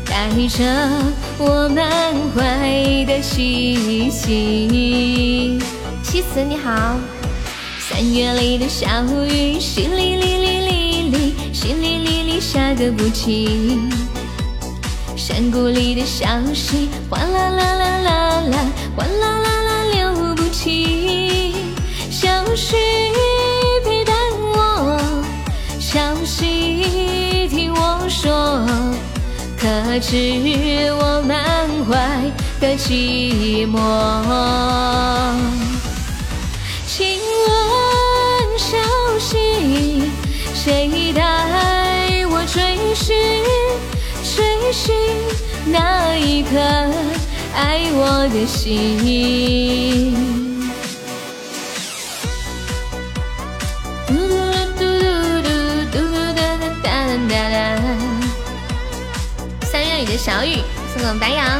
[0.04, 0.62] 带着
[1.38, 1.86] 我满
[2.36, 5.58] 怀的气息。
[6.04, 7.00] 七思你好。
[7.80, 13.90] 三月里的小雨，淅沥沥沥沥沥，淅沥沥沥下个不停。
[15.24, 18.58] 山谷里的小溪，哗啦啦啦啦啦，
[18.96, 21.54] 哗啦啦啦流不停。
[22.10, 22.76] 小溪
[23.86, 25.00] 陪伴我，
[25.80, 28.66] 小溪听我说，
[29.60, 30.18] 可知
[31.00, 33.78] 我满怀的寂寞？
[36.88, 38.76] 请问小
[39.20, 40.02] 溪，
[40.56, 41.22] 谁带
[42.32, 43.16] 我追寻？
[44.34, 44.96] 追寻
[45.66, 46.58] 那一颗
[47.54, 50.16] 爱我的心。
[54.08, 54.24] 嘟嘟
[54.80, 54.84] 嘟
[55.42, 55.50] 嘟
[55.92, 56.96] 嘟嘟嘟哒哒
[57.28, 57.56] 哒哒。
[59.70, 60.64] 三月里的小雨，
[60.94, 61.60] 送给白羊。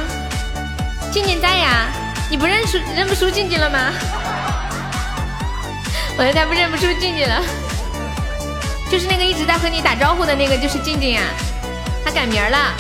[1.12, 1.92] 静静在呀？
[2.30, 3.92] 你不认出认不出静静了吗？
[6.18, 7.44] 我有点不认不出静静了。
[8.90, 11.22] 就是那个一直在和你打招呼的那个，就是静静呀。
[12.04, 12.76] 他改名了。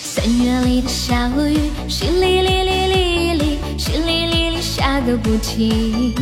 [0.00, 6.14] 三月里的小雨，淅沥沥沥沥沥，淅沥沥沥下下个不停。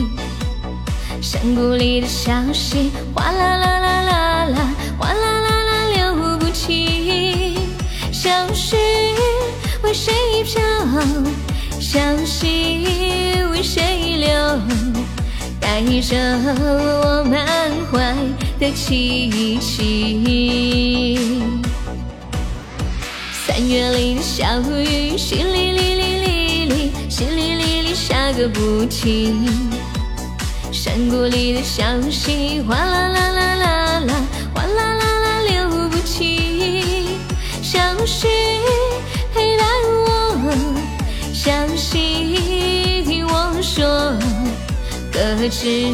[1.20, 7.54] 山谷里的小溪，哗啦啦啦啦啦，哗啦啦啦流不停。
[8.10, 8.76] 小溪
[9.82, 10.12] 为谁
[10.44, 10.60] 飘？
[11.84, 12.86] 小溪
[13.52, 14.58] 为谁流？
[15.60, 16.16] 带着
[16.58, 17.46] 我满
[17.92, 18.16] 怀
[18.58, 21.18] 的凄凄。
[23.46, 26.32] 三月里的小雨，淅沥沥沥沥
[26.72, 26.72] 沥，
[27.10, 29.46] 淅沥沥沥下个不停。
[30.72, 34.14] 山谷里的小溪，哗啦啦啦啦啦，
[34.54, 37.18] 哗啦啦啦流不停。
[37.62, 38.26] 小溪，
[41.44, 44.16] 小溪听我说。
[45.12, 45.92] 可知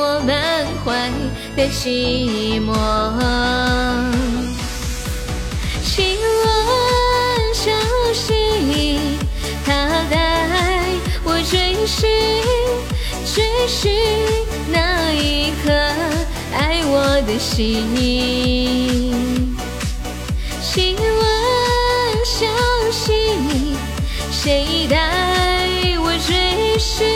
[0.00, 1.10] 我满怀
[1.54, 2.72] 的寂寞？
[5.84, 6.44] 请问
[7.52, 7.70] 小
[8.14, 8.98] 溪，
[9.66, 10.16] 它带
[11.22, 12.08] 我追寻，
[13.26, 13.92] 追寻
[14.72, 15.70] 那一颗
[16.56, 19.07] 爱我的心。
[24.40, 24.96] 谁带
[25.98, 27.08] 我追寻？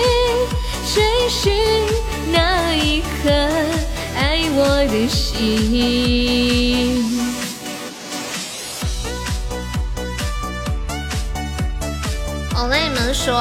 [0.92, 1.52] 追寻
[2.32, 3.30] 那一颗
[4.16, 7.00] 爱我的心。
[12.56, 13.40] 我跟你们说，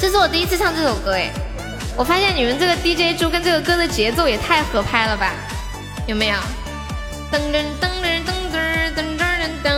[0.00, 1.30] 这是我第一次唱这首歌哎，
[1.94, 5.34] 我发现你们这个 DJ 猪跟这个歌的节奏也太合拍了吧？
[6.06, 6.38] 有没有？
[7.36, 8.32] 噔噔噔噔噔
[8.96, 9.68] 噔噔噔噔。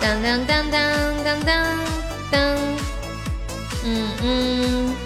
[0.00, 0.74] 当当当当
[1.22, 1.78] 当当
[2.32, 2.56] 当，
[3.84, 3.86] 嗯
[4.20, 4.96] 嗯。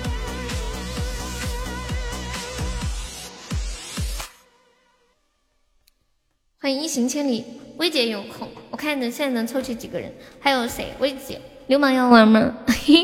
[6.59, 7.45] 欢迎一行千里，
[7.77, 10.11] 薇姐有空，我看能现在能凑齐几个人？
[10.41, 10.95] 还有谁？
[10.99, 12.55] 薇姐，流氓要玩吗？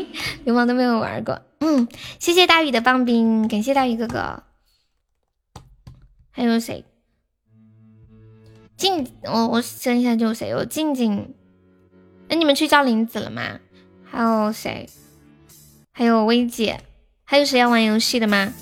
[0.45, 1.43] 流氓都没有玩过。
[1.59, 4.41] 嗯，谢谢大雨的棒冰，感谢大雨哥哥。
[6.31, 6.85] 还有谁？
[8.77, 10.49] 静，我我想一下，就谁？
[10.49, 11.33] 有静静。
[12.27, 13.59] 那你们去叫林子了吗？
[14.03, 14.89] 还有谁？
[15.93, 16.81] 还有薇姐，
[17.23, 18.53] 还有谁要玩游戏的吗？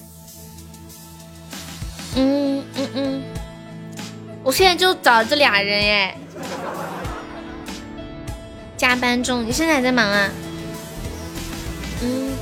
[2.16, 3.24] 嗯嗯嗯，
[4.44, 6.16] 我现在就找这俩人耶。
[8.78, 10.30] 加班中，你现在还在忙啊？
[12.04, 12.34] 嗯。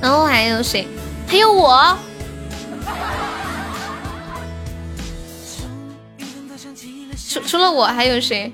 [0.00, 0.86] 然后还有谁？
[1.26, 1.98] 还有我。
[7.30, 8.52] 除除了我还有谁？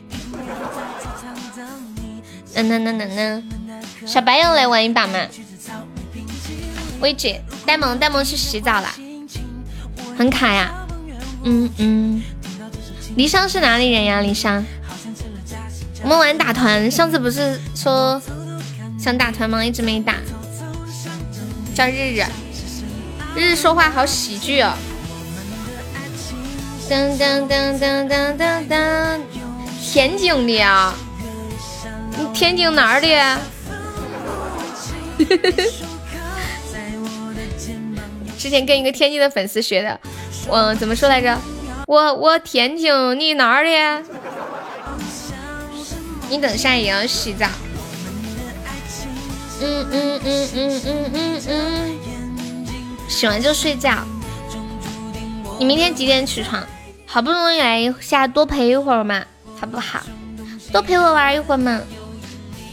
[2.54, 3.42] 嗯嗯嗯嗯嗯，
[4.06, 5.18] 小白要来玩一把吗？
[7.00, 8.88] 薇姐，呆萌呆萌去洗澡了，
[10.18, 10.86] 很卡呀。
[11.44, 12.22] 嗯嗯，
[13.16, 14.20] 离殇是哪里人呀？
[14.20, 14.62] 离殇，
[16.02, 18.20] 我们玩打团，上次不是说
[18.98, 19.64] 想打团吗？
[19.64, 20.16] 一直没打。
[21.74, 22.22] 叫日日，
[23.36, 24.74] 日日说话好喜剧哦。
[26.88, 29.20] 噔噔噔噔噔噔噔，
[29.82, 30.94] 天津的呀？
[32.16, 33.08] 你天津哪儿的？
[38.38, 40.00] 之前跟一个天津的粉丝学的，
[40.46, 41.36] 我怎么说来着？
[41.88, 44.02] 我我天津，你哪儿的？
[46.28, 47.48] 你等下也要洗澡。
[49.60, 51.98] 嗯嗯嗯嗯嗯嗯嗯，
[53.08, 54.04] 洗完就睡觉。
[55.58, 56.64] 你明天几点起床？
[57.16, 59.24] 好不容易来一下，多陪一会儿嘛，
[59.58, 60.02] 好不好？
[60.70, 61.80] 多陪我玩一会儿嘛。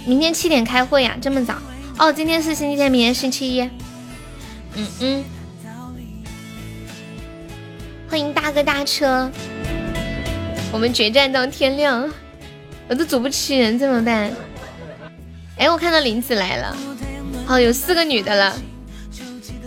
[0.05, 1.55] 明天七点开会呀，这么早？
[1.97, 3.61] 哦，今天是星期天，明天星期一。
[4.75, 5.23] 嗯嗯。
[8.09, 9.31] 欢迎大哥大车，
[10.73, 12.11] 我们决战到天亮，
[12.89, 14.29] 我都组不齐人怎么办？
[15.57, 16.75] 哎，我看到林子来了，
[17.45, 18.53] 好，有四个女的了，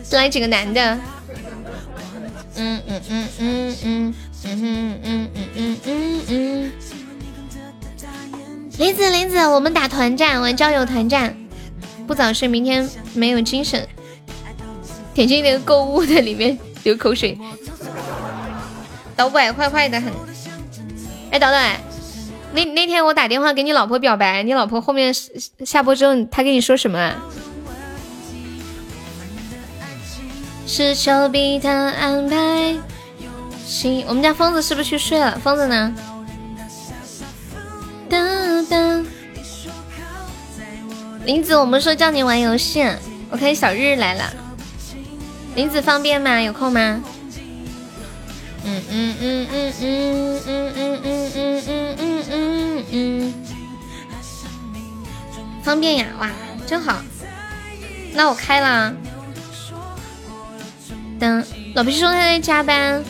[0.02, 0.98] 再来几个男的。
[2.58, 3.28] 嗯嗯嗯。
[3.38, 4.14] 嗯嗯
[4.48, 6.72] 嗯嗯嗯嗯嗯嗯，
[8.78, 11.36] 林子林子，我们打团战，玩交友团战，
[12.06, 13.86] 不早睡，明天没有精神。
[15.12, 17.38] 点进那个购物的里面流口水，
[19.16, 20.12] 导拐坏坏的很。
[21.30, 21.58] 哎，导导，
[22.52, 25.12] 那那天我打电话给你老婆表白，你老婆后面
[25.64, 27.16] 下播之后，她跟你说什么啊？
[30.66, 32.76] 是丘比特安排。
[33.66, 35.36] 行，我们家疯子是不是去睡了？
[35.40, 35.92] 疯子呢？
[38.08, 39.04] 当当，
[41.24, 42.88] 林子，我们说叫你玩游戏，
[43.28, 44.32] 我看小日来了。
[45.56, 46.40] 林子方便吗？
[46.40, 47.02] 有空吗？
[48.64, 51.64] 嗯嗯嗯嗯嗯嗯嗯嗯
[51.98, 53.34] 嗯嗯嗯，
[55.62, 56.30] 方便呀，哇，
[56.66, 56.98] 真好。
[58.12, 58.94] 那我开了。
[61.18, 61.44] 等
[61.74, 63.02] 老皮说他在加班。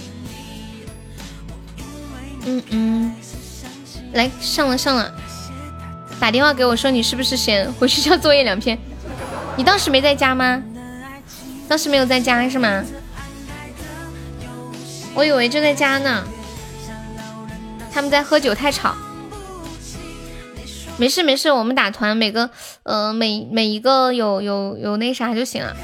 [2.47, 3.14] 嗯嗯，
[4.12, 5.12] 来上了上了，
[6.20, 8.78] 打电话给我说你是不是闲，回去交作业两篇。
[9.57, 10.62] 你当时没在家吗？
[11.68, 12.84] 当时没有在家是吗？
[15.14, 16.24] 我以为就在家呢。
[17.92, 18.94] 他们在喝酒太吵。
[20.99, 22.49] 没事没事，我们打团，每个
[22.84, 25.76] 呃每每一个有有有那啥就行了。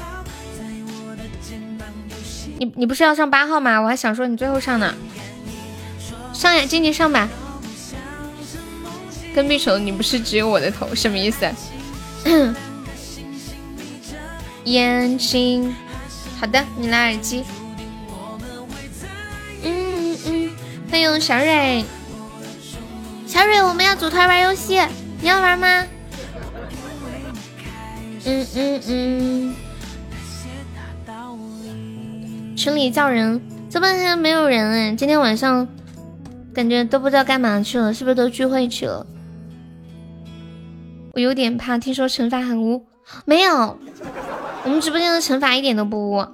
[2.57, 3.79] 你你不是要上八号吗？
[3.79, 4.93] 我还想说你最后上呢。
[6.33, 7.29] 上呀，静静上吧。
[9.33, 11.49] 跟屁虫，你不是只有我的头，什么意思？
[14.65, 15.73] 眼睛，
[16.39, 17.43] 好的，你拿耳机。
[19.63, 20.49] 嗯嗯嗯，
[20.89, 21.83] 欢迎小蕊，
[23.27, 24.79] 小蕊，我们要组团玩游戏，
[25.21, 25.85] 你要玩吗？
[28.25, 29.55] 嗯嗯嗯。
[32.55, 35.67] 群里叫人，这半天没有人哎，今天晚上
[36.53, 39.05] 感觉都不知道干嘛去了，是不是都聚会去了？
[41.13, 42.85] 我有点怕，听说惩罚很污，
[43.25, 43.77] 没有，
[44.63, 46.25] 我们直播间的惩罚一点都不污。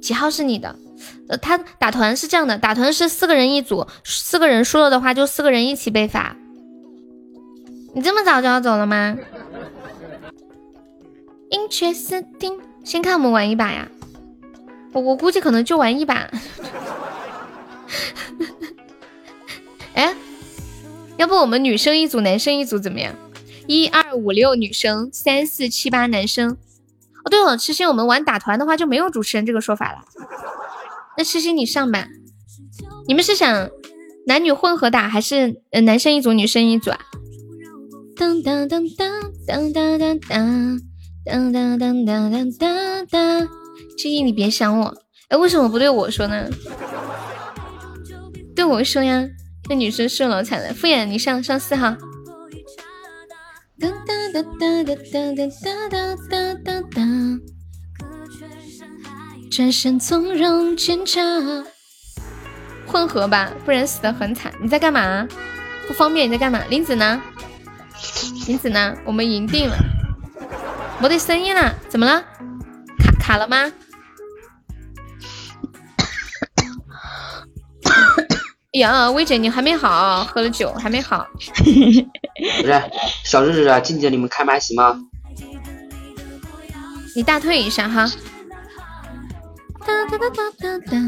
[0.00, 0.76] 几号是你的？
[1.28, 6.36] 呃，他打团是这样的，打团是四个人一组，四个人输了的话就四个人一起被罚。
[7.94, 9.16] 你这么早就要走了吗？
[11.50, 13.88] 英却斯汀，先看我们玩一把呀。
[14.92, 16.28] 我我估计可能就玩一把，
[21.16, 23.14] 要不我们女生一组，男生一组怎么样？
[23.66, 26.50] 一二五六女生，三四七八男生。
[27.24, 30.04] 哦，对了，痴心，我们玩打团的话就没有主持人这个说法了。
[31.16, 32.08] 那痴心你上吧。
[33.08, 33.70] 你们是想
[34.26, 37.00] 男女混合打，还是呃男生一组，女生一组啊？
[38.16, 40.80] 当当当当当当当当
[41.24, 43.48] 当当当当当当。
[43.96, 44.94] 静静，你别想我。
[45.28, 46.48] 哎，为什么不对我说呢？
[48.54, 49.26] 对我说呀。
[49.68, 50.72] 那女生是老惨了。
[50.72, 51.96] 敷衍，你上上四号。
[53.78, 57.02] 哒哒哒哒哒哒哒哒哒哒哒。
[59.50, 61.20] 转身从容检查。
[62.86, 64.52] 混合吧，不然死的很惨。
[64.60, 65.26] 你在干嘛？
[65.88, 66.28] 不方便。
[66.28, 66.62] 你在干嘛？
[66.68, 67.20] 林子呢？
[68.46, 68.96] 林子呢？
[69.04, 69.76] 我们赢定了。
[71.00, 72.22] 没得声音了，怎么了？
[72.98, 73.72] 卡卡了吗？
[78.78, 81.26] 呀，薇姐，你还没好，喝了酒还没好。
[82.60, 82.82] 不是，
[83.24, 84.98] 小日子啊，静姐，你们开麦行吗？
[87.14, 88.06] 你大退一下哈。
[89.86, 90.98] 哒哒哒哒哒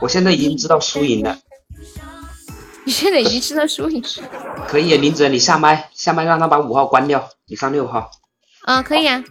[0.00, 1.36] 我现在已经知道输赢了。
[2.84, 4.02] 你现在已经知道输赢？
[4.66, 8.10] 可以，林子，你下麦，下麦让他把五号关掉，你上六号。
[8.62, 9.22] 啊，可以啊。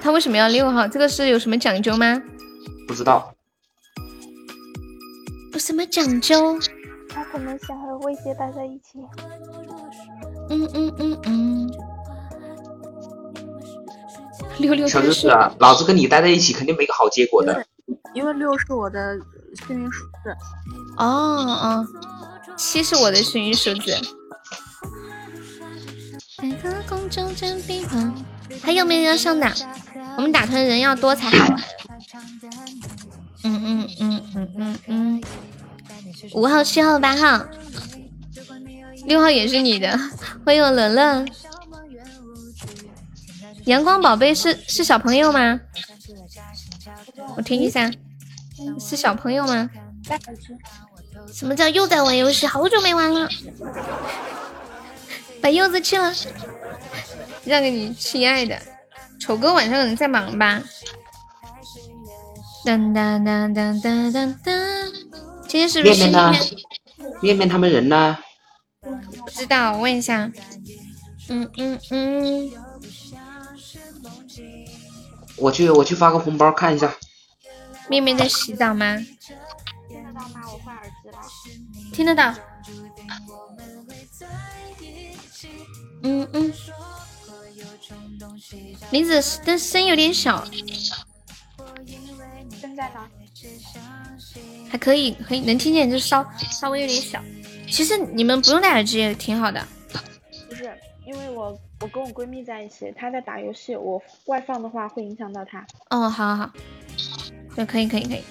[0.00, 0.86] 他为什么要六号？
[0.86, 2.22] 这个是有什么讲究吗？
[2.86, 3.33] 不知道。
[5.54, 6.58] 有什么讲究？
[7.08, 8.98] 他可能想和薇姐待在一起。
[10.50, 11.70] 嗯嗯嗯嗯。
[14.58, 17.64] 六六小日子啊，老子跟你待在一起肯定没个好结果的。
[18.14, 19.16] 因为六是我的
[19.66, 20.36] 幸运数字。
[20.96, 21.86] 哦哦，
[22.56, 23.96] 七是我的幸运数字。
[28.60, 29.48] 还有没有要上的？
[30.16, 31.62] 我们打团人要多才好玩。
[33.44, 35.22] 嗯嗯嗯嗯嗯嗯，
[36.32, 37.46] 五号、七号、八号，
[39.04, 39.98] 六号也是你的，
[40.44, 41.24] 欢迎我乐乐。
[43.66, 45.60] 阳光宝贝是是小朋友吗？
[47.36, 47.90] 我听一下，
[48.80, 49.70] 是小朋友吗？
[51.32, 52.46] 什么叫又在玩游戏？
[52.46, 53.28] 好久没玩了，
[55.42, 56.12] 把柚子去了，
[57.44, 58.58] 让给你亲爱的。
[59.20, 60.62] 丑哥晚上可能在忙吧。
[62.64, 64.92] 当当当当当当当，
[65.46, 66.32] 今天是不是面面呢？
[67.20, 68.16] 面面他们人呢？
[68.80, 70.32] 不知道，我问一下。
[71.28, 72.50] 嗯嗯嗯。
[75.36, 76.94] 我去，我去发个红包看一下。
[77.88, 78.96] 面面在洗澡吗？
[79.88, 80.40] 听得到吗？
[80.50, 81.18] 我换耳机了。
[81.92, 82.34] 听得到。
[86.02, 86.52] 嗯嗯。
[88.90, 90.44] 林子的声音有点小。
[92.74, 93.08] 在吗？
[94.70, 97.20] 还可以，可以能听见，就稍稍微有点小。
[97.68, 99.64] 其实你们不用戴耳机也挺好的。
[100.48, 100.72] 不是，
[101.06, 105.66] 因为我我跟我闺蜜在一起，她在打游戏，我外放的话会影响到她。
[105.90, 106.52] 哦，好好好，
[107.56, 108.22] 对，可以可以可以。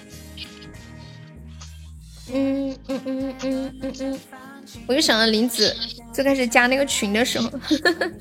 [2.32, 4.20] 嗯嗯嗯嗯嗯嗯，
[4.86, 5.76] 我就想到林子
[6.12, 7.50] 最开始加那个群的时候，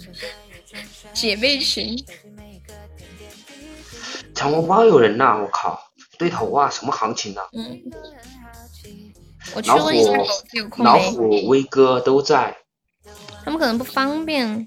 [1.13, 1.97] 姐妹群。
[4.35, 5.37] 抢红包有人呐！
[5.39, 5.79] 我靠，
[6.23, 6.69] 对头啊！
[6.69, 7.43] 什么行情啊？
[7.51, 7.81] 嗯。
[9.55, 11.11] 我去老问一下狗虎子有、空老没？
[11.11, 12.55] 虎、威哥都在。
[13.43, 14.65] 他们可能不方便。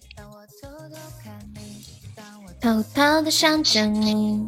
[2.61, 4.46] 偷偷的想着你。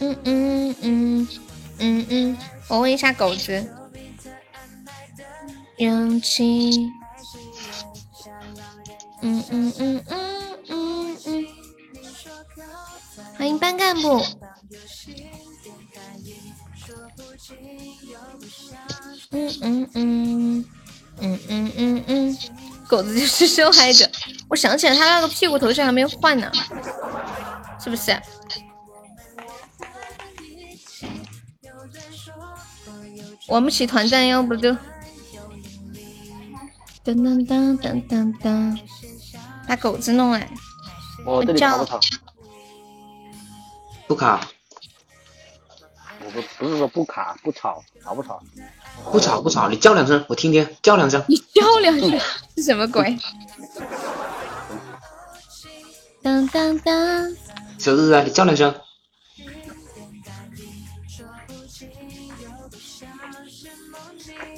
[0.00, 1.28] 嗯嗯嗯
[1.78, 2.38] 嗯嗯，
[2.68, 3.66] 我问一下狗子。
[5.78, 6.90] 勇气。
[9.22, 11.46] 嗯嗯嗯嗯嗯嗯。
[13.38, 14.22] 欢迎班干部。
[19.30, 20.64] 嗯嗯嗯
[21.20, 22.38] 嗯嗯嗯嗯，
[22.88, 24.08] 狗子就是受害者。
[24.48, 26.50] 我想起来，他那个屁股头像还没有换呢，
[27.82, 28.18] 是不是？
[33.48, 34.70] 玩不起团战，要不就
[37.04, 38.78] 噔噔噔噔噔噔，
[39.68, 40.48] 把狗子弄来。
[41.26, 42.00] 我这里卡不卡？
[44.06, 44.48] 不卡，
[46.34, 48.42] 不不是说不卡不吵，吵不吵？
[49.12, 51.22] 不吵不吵，你叫两声，我听听，叫两声。
[51.28, 52.10] 你叫两声
[52.56, 53.16] 是什么鬼？
[56.22, 57.36] 当当当，
[57.78, 58.74] 小日啊，你叫两声。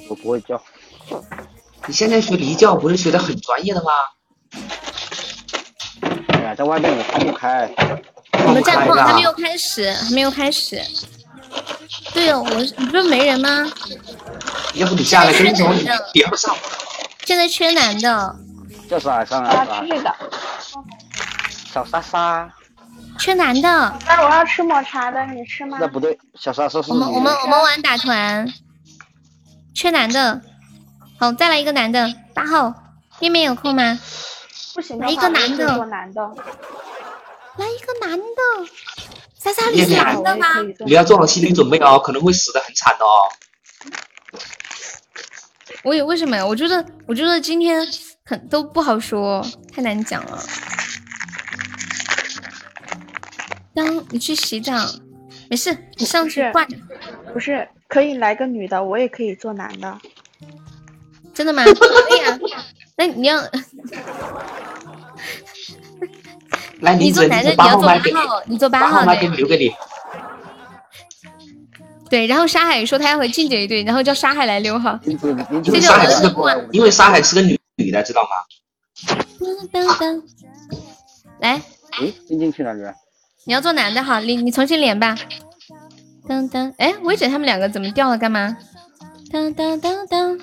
[0.09, 0.61] 我不会叫。
[1.85, 3.91] 你现在学离叫不是学的很专业的吗？
[6.29, 7.69] 哎呀，在外面我放不开。
[8.45, 10.81] 我们战况还没有开始，还没有开始。
[12.17, 13.71] 对哦，我你不是没人吗？
[14.73, 16.55] 要不你下来跟不上。
[17.25, 18.35] 现在缺男的，
[18.89, 19.67] 叫啥上来？
[21.71, 22.51] 小莎莎，
[23.19, 23.99] 缺男的。
[24.07, 25.77] 那我要吃抹茶的，你吃吗？
[25.79, 28.51] 那不对，小莎莎是我们我们我们玩打团，
[29.75, 30.41] 缺男的。
[31.19, 32.73] 好，再来一个男的，八号，
[33.19, 33.99] 面面有空吗？
[34.73, 36.21] 不行来一个男的，做男的。
[37.57, 38.23] 来一个男的，
[39.53, 40.45] 莎莎你是男的吗？
[40.85, 43.29] 你要做好心理准备哦，可能会死的很惨的哦。
[45.83, 46.45] 我也为什么呀？
[46.45, 47.85] 我觉得我觉得今天
[48.25, 50.43] 很都不好说，太难讲了。
[53.73, 54.73] 当你去洗澡，
[55.49, 56.75] 没事，你上去挂着。
[57.31, 59.97] 不是，可以来个女的，我也可以做男的。
[61.33, 61.63] 真的吗？
[61.63, 62.37] 可以啊。
[62.97, 63.39] 那你要，
[66.81, 69.15] 来，你做男的，你要做八号，你做八号的。
[69.15, 69.73] 给留给你。
[72.09, 74.99] 对，然后沙海说他要和静姐一队，然后叫沙海来溜哈。
[75.03, 78.29] 谢谢沙海是个，因为沙海是个女女的，知道吗？
[79.73, 80.21] 噔噔，
[81.39, 81.61] 来，
[81.99, 82.73] 哎，静静去哪？
[83.45, 85.15] 你要做男的哈，你你重新连吧。
[86.27, 88.17] 噔噔，哎，薇姐他们两个怎么掉了？
[88.17, 88.55] 干嘛？
[89.31, 90.39] 噔噔噔噔，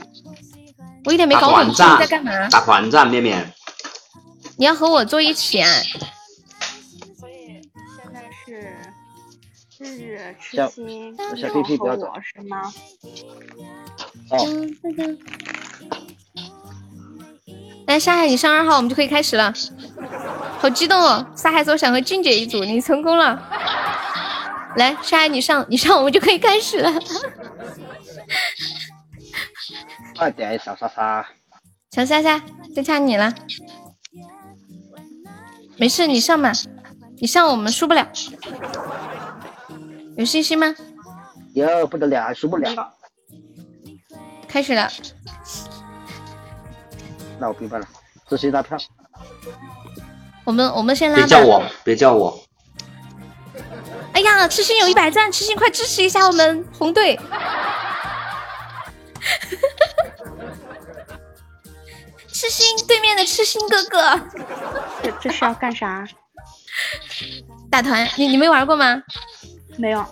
[1.05, 2.49] 我一点没搞懂你在干嘛？
[2.49, 3.53] 打团战，面面。
[4.57, 5.69] 你要和我坐一起啊？
[9.85, 12.63] 日日痴心小屁屁不要走我是吗？
[14.31, 14.39] 哦。
[17.87, 19.53] 来，沙海，你上二号，我们就可以开始了。
[20.59, 21.27] 好激动哦！
[21.37, 23.43] 沙海说想和静姐一组，你成功了。
[24.77, 26.91] 来，沙海，你上，你上，我们就可以开始了。
[30.17, 31.29] 快点，小莎莎。
[31.91, 32.43] 小莎莎，
[32.75, 33.35] 就差你了。
[35.77, 36.53] 没事，你上吧，
[37.19, 38.09] 你上我们输不了。
[40.17, 40.75] 有信心吗？
[41.55, 42.93] 有，不得了，输不了。
[44.47, 44.89] 开始了。
[47.39, 47.87] 那我明白了，
[48.29, 48.79] 这是一大票。
[50.45, 51.17] 我们我们先拉。
[51.17, 52.41] 别叫我，别叫我。
[54.13, 57.19] 哎呀，痴心有一百赞，痴心快支持一下我们红队。
[62.29, 64.21] 痴心对面的痴心哥哥，
[65.03, 66.07] 这这是要干啥？
[67.71, 69.03] 打团，你你没玩过吗？
[69.77, 70.05] 没有。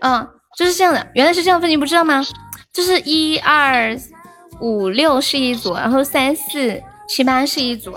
[0.00, 2.22] 嗯，就是这样的，原来是这样分，你不知道吗？
[2.72, 3.98] 就是一二
[4.60, 7.96] 五六是一组，然后三四七八是一组。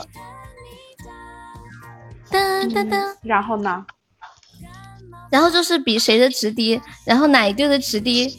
[2.32, 3.86] 噔噔噔，然后呢？
[5.30, 8.32] 然后就是比谁的值低，然后哪一队的值低，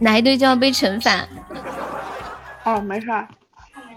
[0.00, 1.26] 哪一队就要被惩罚。
[2.64, 3.28] 哦，没事儿，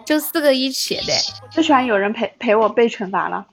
[0.06, 1.14] 就四个一起的。
[1.50, 3.46] 最喜欢有人陪陪我被惩罚了。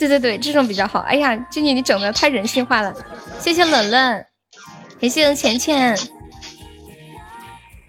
[0.00, 1.00] 对对对这种比较好。
[1.00, 2.94] 哎呀静静你整的太人性化了。
[3.38, 4.24] 谢谢冷冷。
[4.98, 5.94] 感谢钱钱。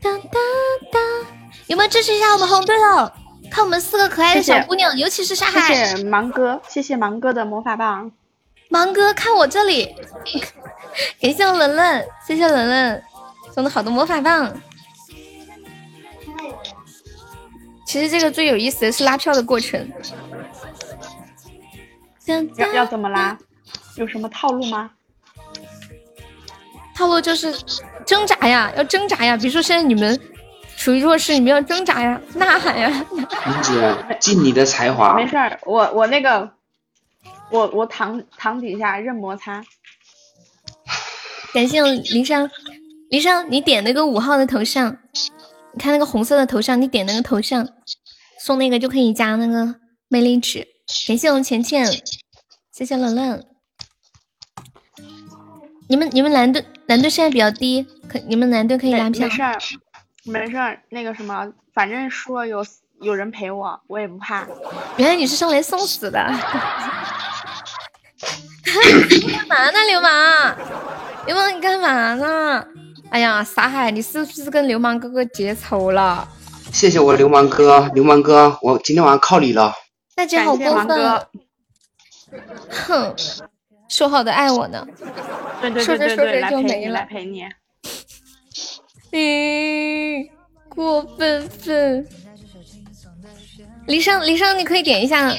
[0.01, 0.09] 哒
[1.67, 3.09] 有没有支持一下我们红队哦
[3.49, 5.73] 看我们四个可爱的小姑娘尤其是沙海。
[5.73, 8.11] 谢谢芒哥谢谢芒哥的魔法棒。
[8.67, 9.95] 芒哥看我这里。
[11.21, 13.01] 感谢我冷冷谢谢冷冷。
[13.53, 14.53] 送的好多魔法棒。
[17.85, 19.89] 其实这个最有意思的是拉票的过程。
[22.57, 23.37] 要要怎么啦？
[23.95, 24.91] 有什么套路吗？
[26.95, 27.53] 套路就是
[28.05, 29.35] 挣扎呀，要挣扎呀。
[29.35, 30.19] 比如说现在你们
[30.75, 33.05] 属于弱势，你们要挣扎呀，呐喊呀。
[33.11, 35.15] 林姐，尽你的才华。
[35.15, 36.51] 没事儿，我我那个，
[37.49, 39.63] 我我躺躺底下任摩擦。
[41.53, 42.49] 感谢林生，
[43.09, 44.97] 林生，你点那个五号的头像，
[45.73, 47.67] 你看那个红色的头像，你点那个头像，
[48.39, 49.75] 送那个就可以加那个
[50.07, 50.67] 魅力值。
[51.07, 51.85] 感谢我们浅浅，
[52.81, 53.43] 谢谢冷冷。
[55.87, 59.27] 你们你们蓝队蓝队现在比较低，可你们蓝队可以拉票。
[59.27, 59.59] 没事儿，
[60.25, 62.65] 没事儿，那个什么，反正说有
[62.99, 64.47] 有人陪我，我也不怕。
[64.97, 66.17] 原来你是上来送死的。
[68.65, 70.57] 干嘛呢，流氓？
[71.27, 72.65] 流氓，你干嘛呢？
[73.11, 76.27] 哎呀，傻海，你是不是跟流氓哥哥结仇了？
[76.73, 79.71] 谢谢我流氓哥，流氓哥，我今天晚上靠你了。
[80.15, 81.27] 大姐好过分！
[82.69, 83.15] 哼，
[83.89, 84.85] 说好的爱我呢？
[85.61, 87.43] 对对对对对，来陪你，来陪你。
[89.11, 90.29] 嗯，
[90.69, 92.07] 过分分。
[93.87, 95.35] 李生，李生，你可以点一下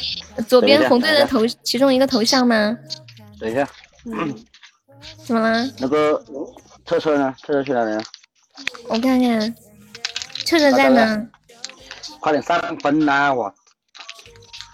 [0.46, 2.76] 左边红队的头，其中一个头像吗？
[3.40, 3.66] 等一下。
[5.24, 5.66] 怎么了？
[5.78, 6.22] 那个
[6.84, 7.34] 车车呢？
[7.40, 8.02] 车车去哪里了？
[8.88, 9.54] 我看看，
[10.44, 11.26] 车车在呢。
[12.20, 13.32] 快点上分呐！
[13.32, 13.52] 我。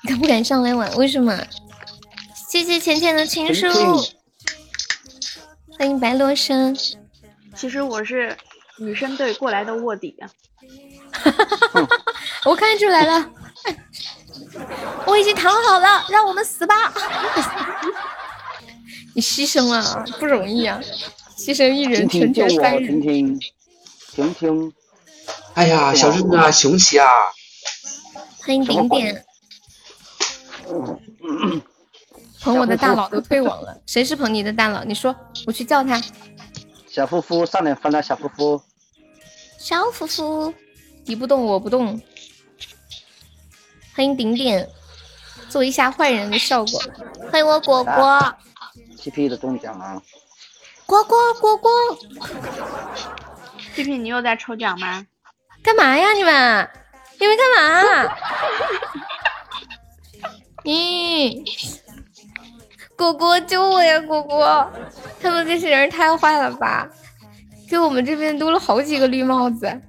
[0.05, 1.39] 他不敢上来玩，为什么？
[2.49, 3.69] 谢谢浅浅的情书。
[5.79, 6.75] 欢迎白罗生。
[7.55, 8.35] 其实我是
[8.79, 10.31] 女生队过来的卧底啊。
[12.47, 13.31] 我看出来了。
[15.05, 16.75] 我已经躺好了，让我们死吧。
[19.15, 20.81] 你牺牲了，不容易啊！
[21.37, 22.99] 牺牲一人成全三人。
[22.99, 23.39] 听听，
[24.15, 24.73] 婷婷。
[25.53, 27.07] 哎呀，小日子啊，雄起啊！
[28.41, 29.23] 欢迎顶点。
[32.49, 34.83] 捧我的大佬都退网了，谁是捧你的大佬？
[34.83, 35.15] 你说，
[35.47, 36.01] 我去叫他。
[36.87, 38.63] 小夫妇上点分了，小夫妇。
[39.59, 40.55] 小夫妇，
[41.05, 42.01] 你不动我不动。
[43.95, 44.67] 欢迎顶顶，
[45.51, 46.81] 做一下坏人的效果。
[47.31, 48.35] 欢迎我果果。
[48.97, 50.03] T P 的中奖了。
[50.87, 51.71] 果果果果。
[53.75, 55.07] T P，你又在抽奖吗？
[55.63, 56.71] 干嘛呀你们？
[57.21, 58.17] 你们干嘛？
[60.65, 61.45] 咦，
[62.99, 64.01] 果果救我呀！
[64.01, 64.69] 果果，
[65.23, 66.89] 他们这些人太坏了吧？
[67.71, 69.81] 给我们这边多了好几个绿帽子。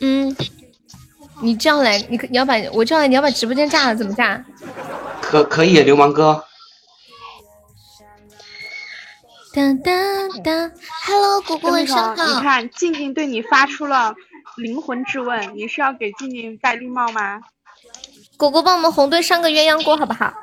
[0.00, 0.36] 嗯，
[1.40, 4.44] 你这样来，你你要把我这样来，你要把直播间炸了，怎么炸？
[5.22, 6.44] 可可以，流氓哥。
[9.54, 10.70] 当当当
[11.06, 12.26] ，Hello，果果晚上好。
[12.26, 14.14] 你看，静静对你发出了
[14.58, 17.40] 灵魂质问，你是要给静静戴绿帽吗？
[18.36, 20.34] 果果帮我们红队上个鸳鸯锅好不好？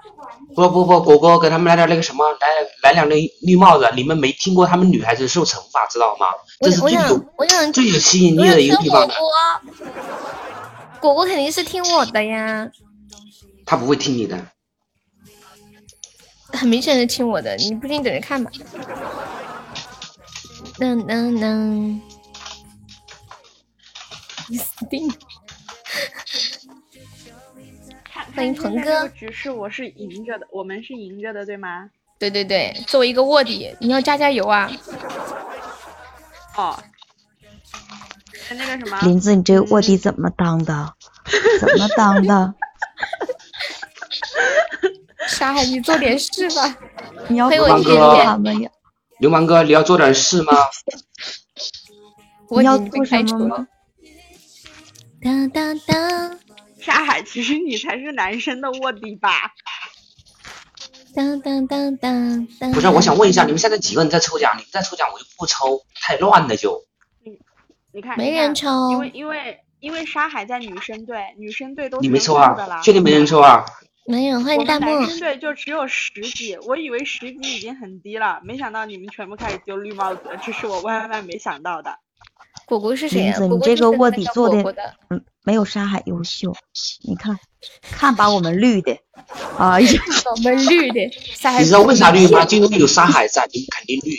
[0.55, 2.47] 不不不，果果给他们来点那个什么，来
[2.83, 3.89] 来两个绿帽子。
[3.95, 6.27] 你们没听过他们女孩子受惩罚，知道吗？
[6.59, 7.25] 这是最有
[7.71, 9.07] 最有吸引力的一个地方。
[9.07, 9.29] 果果，
[10.99, 12.69] 果果肯定是听我的呀。
[13.65, 14.37] 他不会听你的。
[16.53, 18.51] 很明显是听我的，你不信等着看吧。
[20.79, 22.01] 能能能，
[24.49, 25.13] 你死定了。
[28.35, 29.07] 欢迎鹏哥。
[29.09, 31.89] 局势我是赢着的，我们是赢着的，对吗？
[32.19, 34.71] 对对对，作为一个卧底，你要加加油啊！
[36.55, 36.77] 哦，
[38.51, 40.93] 那个什么，林子，你这个卧底怎么当的？
[41.59, 42.53] 怎么当的？
[45.27, 46.77] 沙海，你做点事吧！
[47.27, 48.37] 你要流氓哥，
[49.19, 50.53] 流氓哥，你要做点事吗？
[52.49, 53.67] 你要做什么吗？
[55.21, 56.39] 当当当。
[56.81, 59.53] 沙海，其实你才是男生的卧底吧？
[61.13, 62.71] 当当当当当。
[62.71, 64.51] 不是，我想问一下，你们现在几个人在抽奖？
[64.55, 66.83] 你们在抽奖，我就不抽，太乱了就。
[67.23, 67.37] 你
[67.93, 72.81] 你看，没人抽，因为因为因为沙海在女生队，女生队都你没抽啊？
[72.81, 73.63] 确定没人抽啊？
[74.07, 74.99] 没有，欢迎弹幕。
[74.99, 81.99] 男生队就只有十级，我以为十级已经很低了，没想到你们全部开始丢绿帽子，这是我万万没想到的。
[82.71, 83.33] 果果是谁？
[83.33, 84.73] 子，你这个卧底做的，
[85.09, 86.55] 嗯，没有沙海优秀。
[87.03, 87.37] 你看，
[87.81, 88.97] 看把我们绿的，
[89.57, 90.01] 哎呀，
[90.31, 91.01] 我们绿的。
[91.59, 92.45] 你知道为啥绿吗？
[92.45, 94.17] 就 因为有沙海在，你肯定绿。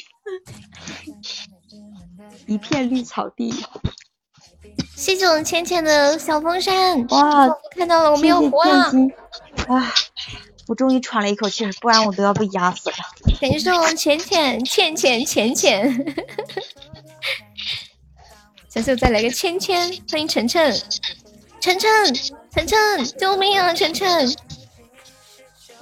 [2.54, 3.54] 一片绿草地。
[4.94, 7.06] 谢谢我们浅浅的小风扇。
[7.08, 8.92] 哇，看到了，我们要活了。
[9.66, 9.94] 啊，
[10.68, 12.96] 我终于喘了一口气，不然我都要被压死了。
[13.40, 16.14] 感谢我们浅浅、浅浅、浅浅。
[18.72, 19.76] 小秀再来个芊芊，
[20.10, 20.72] 欢迎晨晨，
[21.60, 22.14] 晨晨，
[22.50, 23.74] 晨晨，救命啊！
[23.74, 24.34] 晨晨，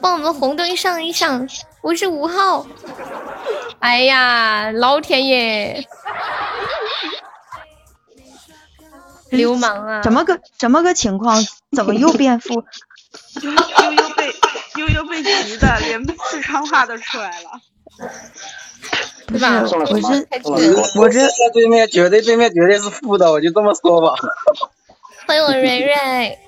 [0.00, 1.48] 帮我们红灯上一上，
[1.82, 2.66] 我是五号。
[3.78, 5.86] 哎呀，老天爷！
[9.28, 10.02] 流氓啊！
[10.02, 11.40] 怎么个怎么个情况？
[11.70, 12.54] 怎么又变富？
[13.40, 14.34] 悠悠被
[14.74, 17.60] 悠悠被急的，连四川话都出来了。
[19.26, 24.14] 不是，我是我这在对面，绝对对面绝对是负的，我就这么说吧。
[25.26, 26.38] 欢迎我蕊蕊，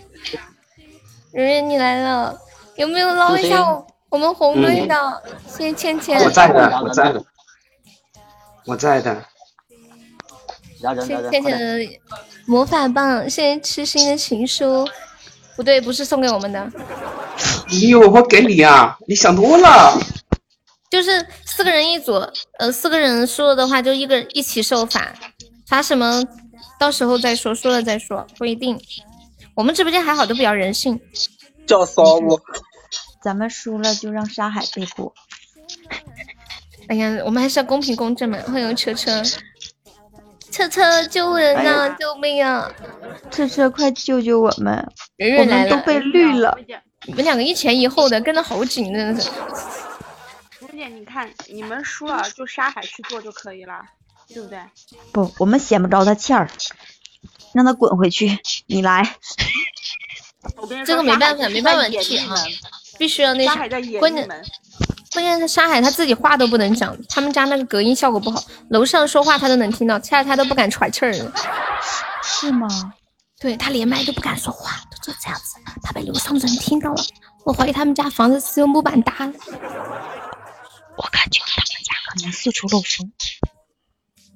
[1.32, 2.36] 蕊蕊你来了，
[2.76, 5.22] 有没有捞一下我我们红队的？
[5.46, 6.20] 谢谢倩倩。
[6.22, 7.24] 我在的，我在的，
[8.66, 9.24] 我在的。
[11.06, 12.00] 谢谢倩倩的
[12.46, 14.84] 魔法棒，谢谢痴心的情书。
[15.54, 16.68] 不对，不是送给我们的。
[17.68, 18.98] 你我会给你啊！
[19.06, 19.96] 你想多了。
[20.92, 22.12] 就是四个人一组，
[22.58, 25.10] 呃，四个人输了的话就一个人一起受罚，
[25.66, 26.22] 罚什么
[26.78, 28.78] 到时候再说，输了再说，不一定。
[29.54, 31.00] 我们直播间还好，都比较人性。
[31.66, 32.38] 叫骚我。
[33.22, 35.14] 咱们输了就让沙海背锅。
[36.88, 38.36] 哎呀，我们还是要公平公正嘛。
[38.46, 39.22] 欢迎车车。
[40.50, 41.96] 车车救人呐！
[41.98, 42.70] 救命啊！
[43.30, 44.86] 车车快救救我们！
[45.16, 46.54] 人人来了，都被绿了。
[47.06, 49.30] 你们两个一前一后的跟的好紧，真的是。
[50.88, 53.82] 你看，你们输了就沙海去做就可以了，
[54.28, 54.58] 对不对？
[55.12, 56.48] 不，我们显不着他欠儿，
[57.52, 58.38] 让他滚回去。
[58.66, 59.16] 你来。
[60.84, 62.34] 这个没办法，没办法替啊，
[62.98, 63.68] 必须要那啥。
[63.98, 64.28] 关键。
[65.12, 71.12] 关键是沙海他自己话都不能讲，他们家那个隔音效果不好，楼上说话他都能听到，恰恰他都不敢喘气儿。
[72.22, 72.66] 是吗？
[73.38, 77.02] 对他连麦都不敢说话，都就这样子，他被楼上人听到了。
[77.44, 79.32] 我怀疑他们家房子是用木板搭的。
[80.96, 83.12] 我感觉他们家可能四处漏风。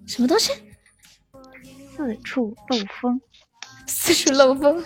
[0.06, 0.52] 什么东西？
[1.96, 3.20] 四处漏风？
[3.86, 4.84] 四处漏风？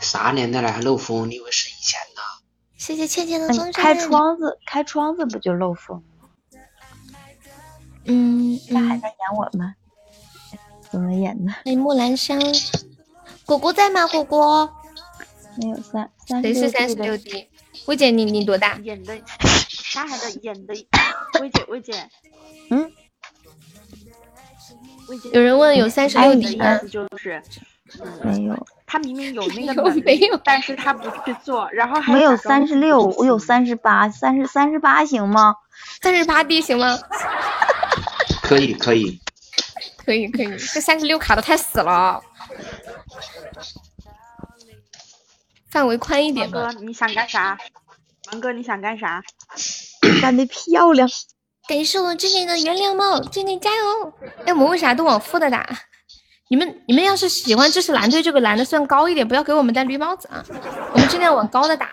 [0.00, 1.28] 啥年代了还漏风？
[1.30, 2.22] 你以为是以前呢？
[2.76, 3.72] 谢谢倩倩的风扇。
[3.72, 6.02] 开窗子，开窗子不就漏风？
[8.04, 9.74] 嗯，他还在演我吗，
[10.90, 11.52] 怎么演呢？
[11.64, 12.40] 欢迎木兰香，
[13.44, 14.06] 果果在吗？
[14.06, 14.72] 果果
[15.56, 17.48] 没有三三谁是三十六 D？
[17.86, 18.76] 薇姐，你你多大？
[18.78, 19.16] 演的，
[19.96, 20.74] 沙海的 演的。
[21.40, 22.10] 薇姐，薇姐，
[22.70, 22.92] 嗯，
[25.08, 25.30] 薇姐。
[25.32, 26.76] 有人问有三十六 D 吗？
[26.90, 27.42] 就是，
[28.22, 28.66] 没有。
[28.86, 35.56] 他明明有那个 能力，但是他不去做，然后还没有三十六，我有三十八，三十三十八行吗？
[36.02, 36.98] 三十八 D 行吗？
[38.42, 39.18] 可 以可以，
[40.04, 42.22] 可以可以，这三十六卡的太死了，
[45.70, 47.58] 范围宽一点哥，你想干啥？
[48.30, 49.22] 王哥，你想干啥？
[50.20, 51.08] 干得漂亮！
[51.68, 54.12] 感谢我静静的原谅帽，静静加油！
[54.44, 55.68] 哎，我们为啥都往负的打？
[56.48, 60.44] 你们你们要是喜欢支持蓝队，这个蓝的算高一点，不要给我们戴绿帽子啊！
[60.92, 61.90] 我们尽量往高的打，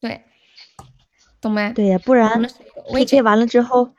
[0.00, 0.22] 对，
[1.40, 1.72] 懂没？
[1.72, 2.48] 对呀，不然
[2.94, 3.90] PK 完了之后，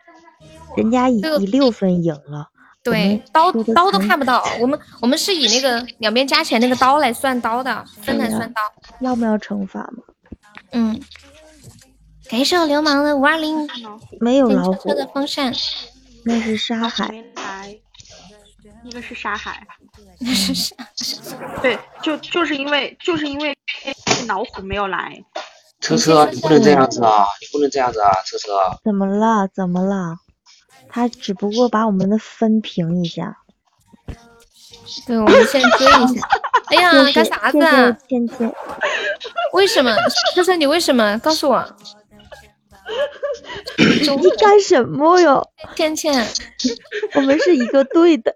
[0.78, 2.48] 人家以以六分赢了。
[2.82, 8.62] 对，刀刀都看不到，我们我们是以那个两边加起来那个刀来算刀的，分来算刀。
[9.02, 10.04] 要不要惩罚吗？
[10.72, 10.98] 嗯。
[12.34, 13.70] 感谢我流氓的五二零，
[14.20, 15.54] 没有老虎的风扇，
[16.26, 17.24] 那是沙海。
[18.84, 19.64] 一个是沙海，
[20.26, 20.76] 是沙，
[21.62, 23.56] 对，就就是因为就是因为
[24.28, 25.24] 老虎没有来。
[25.80, 27.24] 车车，你不能这样子啊！
[27.40, 28.12] 你不能这样子啊！
[28.26, 28.50] 车车，
[28.84, 29.48] 怎么了？
[29.54, 30.16] 怎么了？
[30.90, 33.38] 他只不过把我们的分平一下。
[35.06, 36.28] 对，我们先追一下。
[36.76, 37.60] 哎呀，干啥子？
[38.10, 38.52] 芊芊，
[39.54, 39.96] 为什么？
[40.34, 41.16] 车车，你为什么？
[41.20, 41.64] 告诉我。
[43.78, 45.52] 你干什么哟？
[45.76, 46.28] 倩倩，
[47.16, 48.36] 我们是一个队的。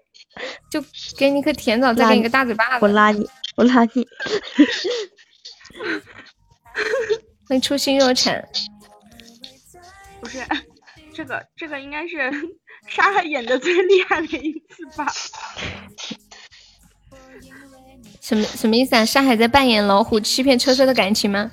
[0.69, 0.83] 就
[1.17, 2.85] 给你个甜枣，再给你个大嘴巴子。
[2.85, 4.07] 我拉你，我拉你。
[7.47, 8.47] 欢迎初心若尘。
[10.19, 10.45] 不是，
[11.13, 12.31] 这个这个应该是
[12.87, 15.07] 沙海演的最厉害的一次吧？
[18.21, 19.03] 什么什么意思啊？
[19.03, 21.49] 沙海在扮演老虎，欺骗车车的感情吗？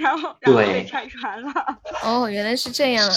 [0.00, 1.52] 然后然后被拆穿了。
[2.02, 3.14] 哦，原来是这样啊！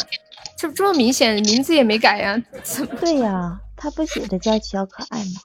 [0.58, 2.42] 这这么明显，名字也没改呀？
[2.64, 2.96] 怎么？
[3.00, 3.60] 对呀。
[3.78, 5.42] 他不写的叫小可爱吗？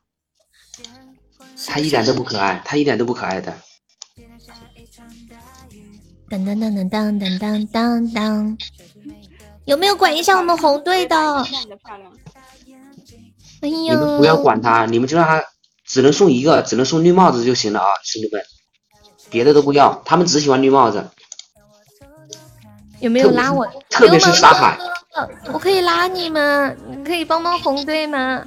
[1.67, 3.57] 他一点都不可爱，他一点都不可爱的。
[6.29, 8.59] 当当当当当当当当当，
[9.65, 11.17] 有没有管一下我们红队的？
[13.63, 13.71] 哎呦！
[13.71, 15.43] 你们不要管他，你们就让他
[15.87, 18.43] 只能送一个，只能送绿帽子就行了啊，兄弟们，
[19.31, 21.09] 别的都不要，他们只喜欢绿帽子。
[23.01, 23.67] 有没有拉我？
[23.91, 24.79] 特别是沙海。
[25.53, 26.75] 我可以拉你吗？
[26.89, 28.45] 你可以帮帮红队吗？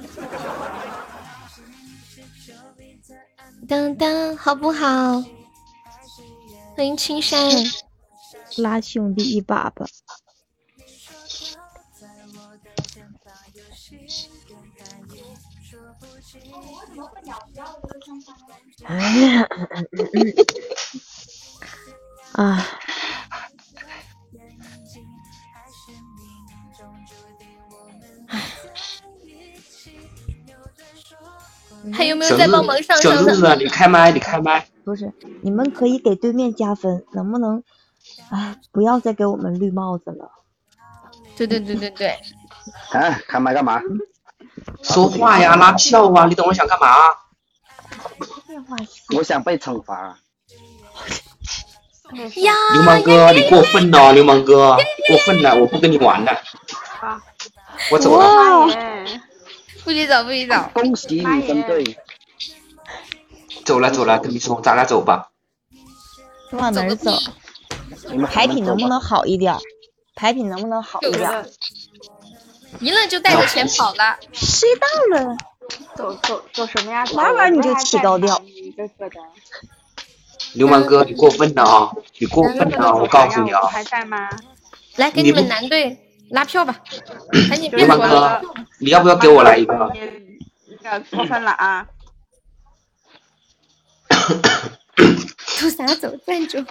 [3.68, 5.22] 当当，好不好？
[6.76, 7.38] 欢迎青山，
[8.56, 9.86] 拉兄弟一把吧。
[18.86, 19.48] 哎呀，
[22.40, 22.66] 啊！
[31.92, 33.24] 还有没有在帮忙上上的？
[33.24, 34.66] 小日子，你开麦，你开麦。
[34.84, 35.12] 不是，
[35.42, 37.62] 你们可以给对面加分，能不能？
[38.30, 40.30] 哎，不要再给我们绿帽子了。
[41.36, 42.18] 对对对对对。
[42.92, 43.82] 哎，开麦干嘛？
[44.82, 46.24] 说话呀，拉票啊！
[46.26, 46.86] 你等我想干嘛？
[49.14, 50.18] 我想被惩罚。
[52.42, 52.52] 呀！
[52.74, 54.76] 流氓哥，你过分了，流氓哥，
[55.08, 56.40] 过分了，我不跟你玩了。
[57.90, 58.66] 我走了。
[59.84, 60.54] 不许走，不许走。
[60.74, 61.98] 恭喜你分队。
[63.64, 65.30] 走了走了，跟你说，咱俩走吧。
[66.52, 67.12] 往哪走？
[68.26, 69.56] 牌品能不能好一点？
[70.16, 71.46] 牌品能不能好一点？
[72.80, 74.16] 赢了就带着钱跑了。
[74.32, 75.36] 谁到了？
[75.94, 77.04] 走走走什么呀？
[77.14, 78.42] 玩玩你就起高调。
[80.54, 81.90] 流氓哥，你过分了啊！
[82.18, 83.60] 你过分了，我告诉你啊。
[83.70, 84.28] 还在吗？
[84.96, 85.98] 来给你们男队
[86.30, 86.80] 拉票吧。
[87.48, 88.40] 赶紧流氓哥，
[88.80, 89.74] 你要不要给我来一个？
[91.10, 91.86] 过分了啊！
[95.58, 96.10] 抽啥走？
[96.26, 96.64] 站住！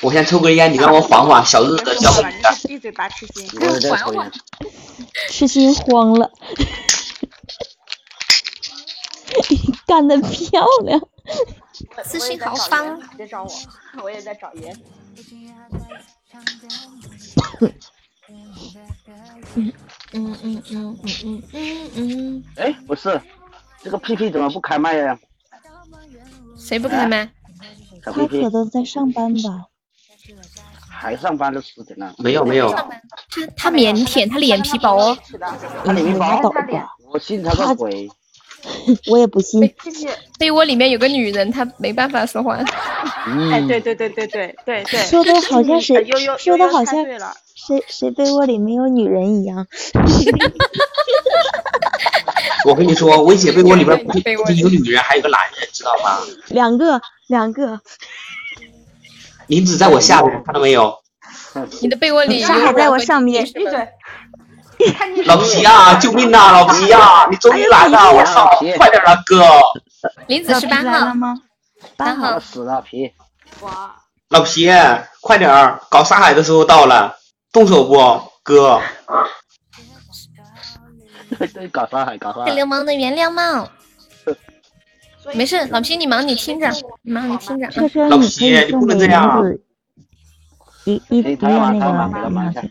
[0.00, 1.44] 我先抽根烟，你让我缓缓。
[1.44, 2.50] 小日子交给你了。
[2.66, 3.48] 闭嘴吧，痴心。
[3.90, 4.32] 缓缓。
[5.28, 6.30] 痴心慌了。
[9.86, 11.00] 干得漂亮。
[12.04, 13.00] 痴心豪方。
[13.16, 13.50] 别找我，
[14.04, 14.74] 我也在找爷。
[19.56, 19.72] 嗯
[20.12, 22.44] 嗯嗯嗯嗯嗯嗯。
[22.56, 23.20] 哎，不是，
[23.82, 25.18] 这个屁屁怎么不开麦呀？
[26.56, 27.30] 谁不开麦？
[28.02, 29.66] 他可能在上班吧。
[30.88, 32.14] 还上班都十点了？
[32.18, 32.70] 没有没有。
[32.72, 35.16] 他他腼腆，他脸皮薄。
[35.84, 36.40] 他脸皮薄。
[37.12, 38.08] 我信他个鬼！
[39.08, 39.60] 我也不信。
[40.38, 42.56] 被窝里面有个女人，她没办法说话。
[43.52, 45.00] 哎，对对对对对对对。
[45.02, 46.04] 说的好像谁？
[46.38, 47.04] 说的好像
[47.54, 49.66] 谁谁被窝里没有女人一样。
[52.66, 56.18] 我跟你说，薇姐被窝里边不仅有女人，还有个男人，知道吗？
[56.48, 57.80] 两个，两个。
[59.46, 60.94] 林子在我下面，看到没有？
[61.80, 62.40] 你的被窝里。
[62.40, 63.44] 沙海在我上面。
[63.44, 63.88] 闭嘴。
[65.26, 66.52] 老皮啊，救命啊！
[66.52, 68.12] 老皮啊， 你终于来了！
[68.12, 69.44] 我操，快点啊，哥！
[70.26, 71.36] 林子是八号吗？
[71.96, 72.40] 八号。
[72.40, 73.12] 死了皮。
[73.60, 73.94] 哇。
[74.30, 74.70] 老皮，
[75.20, 75.80] 快点儿！
[75.90, 77.16] 搞沙海的时候到了，
[77.52, 78.80] 动手不，哥？
[81.54, 82.52] 对，搞沙海，搞沙海。
[82.52, 83.68] 流氓的原谅帽。
[85.34, 86.70] 没事，老皮你忙你听着，
[87.02, 87.66] 你忙你听着。
[88.08, 89.44] 老皮，你不能这样。
[90.84, 92.62] 一一一那个。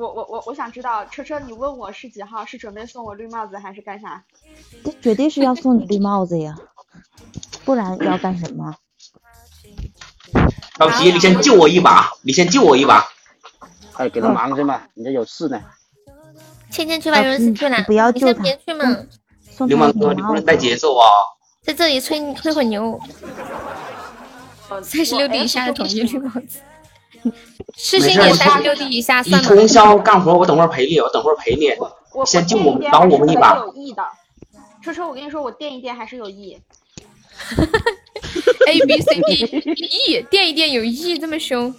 [0.00, 2.44] 我我我我想知道，车车，你问我是几号？
[2.46, 4.24] 是准备送我绿帽子还是干啥？
[4.82, 6.56] 这绝对是要送你绿帽子呀，
[7.66, 8.74] 不然要干什么？
[10.78, 13.06] 老皮，你先救我一把，你先救我一把。
[13.96, 15.60] 哎，给他忙去嘛，人家有事呢。
[16.70, 18.42] 倩倩去玩游戏去了，不要救他。
[18.42, 18.84] 别去嘛。
[19.66, 21.06] 流氓哥，你不能带节奏啊！
[21.62, 22.98] 在这里吹吹会牛。
[24.82, 26.60] 三十六滴以下的统一绿帽子。
[27.76, 29.48] 痴心也三十六滴以下算吗？
[29.50, 31.72] 你通宵干活，我等会儿陪你，我等会儿陪你。
[32.26, 33.56] 先救我们，帮我们一把。
[33.58, 34.02] 有益的，
[34.82, 36.58] 车车，我跟你说，我垫一垫还是有益。
[38.66, 39.32] A B C D
[39.74, 41.74] E，垫一垫有益，这么凶。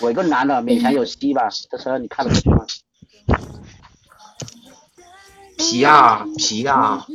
[0.00, 2.66] 我一个男的勉强有 C 吧，这车你看得出吗？
[5.56, 7.06] 皮呀皮呀。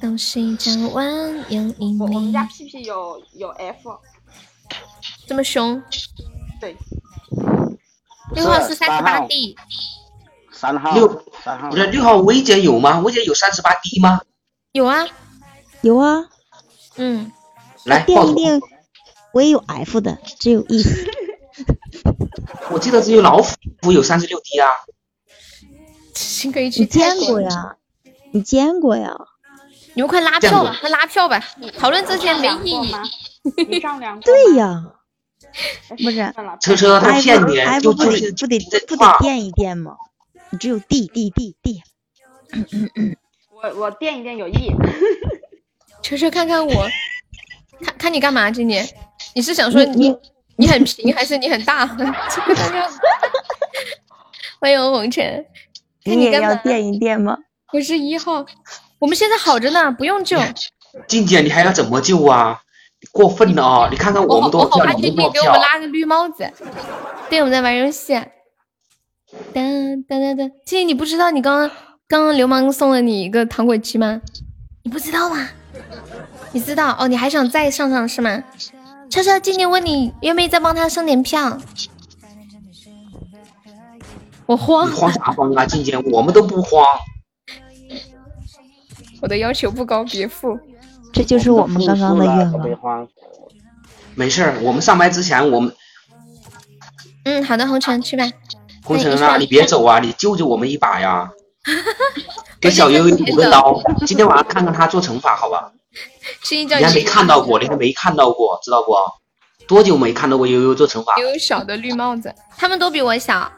[0.00, 1.04] 东西张望
[1.50, 3.98] 有一我我们家屁屁有有 F，
[5.26, 5.82] 这么凶？
[6.60, 6.76] 对。
[8.34, 9.56] 六号是三十八 D。
[10.52, 10.94] 三号。
[10.94, 11.70] 六三号。
[11.70, 13.00] 不是六号薇姐有吗？
[13.00, 14.20] 薇姐有三十八 D 吗？
[14.72, 15.06] 有啊，
[15.82, 16.28] 有啊。
[16.96, 17.32] 嗯。
[17.84, 18.60] 来垫一垫，
[19.32, 20.84] 我也有 F 的，只有 E。
[22.70, 23.40] 我记得只有老
[23.82, 24.68] 虎有三十六 D 啊。
[26.52, 26.80] 可以去。
[26.80, 27.76] 你见过呀？
[28.32, 29.16] 你见过呀？
[29.98, 31.42] 你们快拉票吧，快拉票吧！
[31.76, 32.94] 讨论这些没意义。
[33.68, 34.92] 你丈量对呀，
[35.88, 39.96] 不是车车他骗你，不得不得不得垫一垫吗？
[40.50, 41.82] 你只有 D D D D。
[43.50, 44.70] 我我垫一垫有意。
[46.00, 46.86] 车车看看我，
[47.84, 48.48] 看看你干嘛？
[48.52, 48.88] 今年
[49.34, 50.16] 你是想说你
[50.54, 51.84] 你很平还是你很大？
[54.62, 55.44] 欢迎红尘。
[56.04, 57.36] 你也要垫一垫吗？
[57.72, 58.46] 我是一号，
[58.98, 60.38] 我们现在好着呢，不用救。
[61.06, 62.60] 静姐，你还要怎么救啊？
[63.12, 63.88] 过分了啊！
[63.90, 66.50] 你看看我们多票，你们给我们拉个绿帽子。
[67.30, 68.14] 对，我们在玩游戏。
[69.54, 71.70] 噔噔噔噔，静静，你不知道你刚刚
[72.08, 74.20] 刚刚流氓送了你一个糖果机吗？
[74.82, 75.48] 你不知道吗？
[76.50, 77.06] 你知道哦？
[77.06, 78.42] 你还想再上上是吗？
[79.08, 81.56] 悄悄，静静问你愿不愿意再帮他上点票。
[84.46, 85.64] 我慌，你慌啥慌啊？
[85.66, 86.84] 静静，我们都不慌。
[89.20, 90.58] 我的要求不高，别付。
[91.12, 93.08] 这就是我们刚刚的愿望。
[94.14, 95.74] 没事儿，我们上麦之前我们。
[97.24, 98.24] 嗯，好的，红尘去吧。
[98.84, 101.28] 红尘啊，你别走啊，你救救我们一把呀！
[102.60, 105.70] 给小悠悠补个刀，今天晚上看看他做惩罚，好吧？
[106.50, 108.94] 你还没看到过，你还没看到过，知道不？
[109.66, 111.16] 多久没看到过悠悠做惩罚？
[111.18, 113.50] 悠悠小的绿帽子，他们都比我小。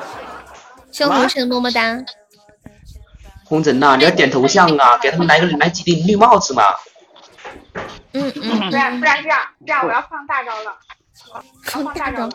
[0.92, 1.98] 谢红尘么么哒。
[3.52, 6.62] 红尘呐，你要点头像啊，给他们来个来几顶绿帽子嘛。
[8.14, 8.70] 嗯嗯。
[8.70, 10.74] 不然不然这样这样，我要放大招了，
[11.64, 12.32] 放大招了。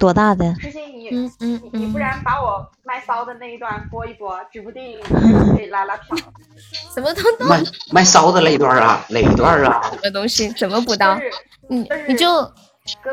[0.00, 0.52] 多大的？
[0.54, 4.98] 之前你嗯嗯你不然把我卖骚的那一段播一播，指不定
[5.54, 6.16] 可以拉拉票。
[6.92, 7.44] 什么东西？
[7.48, 7.62] 卖
[7.92, 9.04] 卖骚的那一段啊？
[9.10, 9.80] 哪一段啊？
[9.92, 10.48] 什么东西？
[10.58, 11.16] 怎么补刀？
[11.68, 12.52] 你你就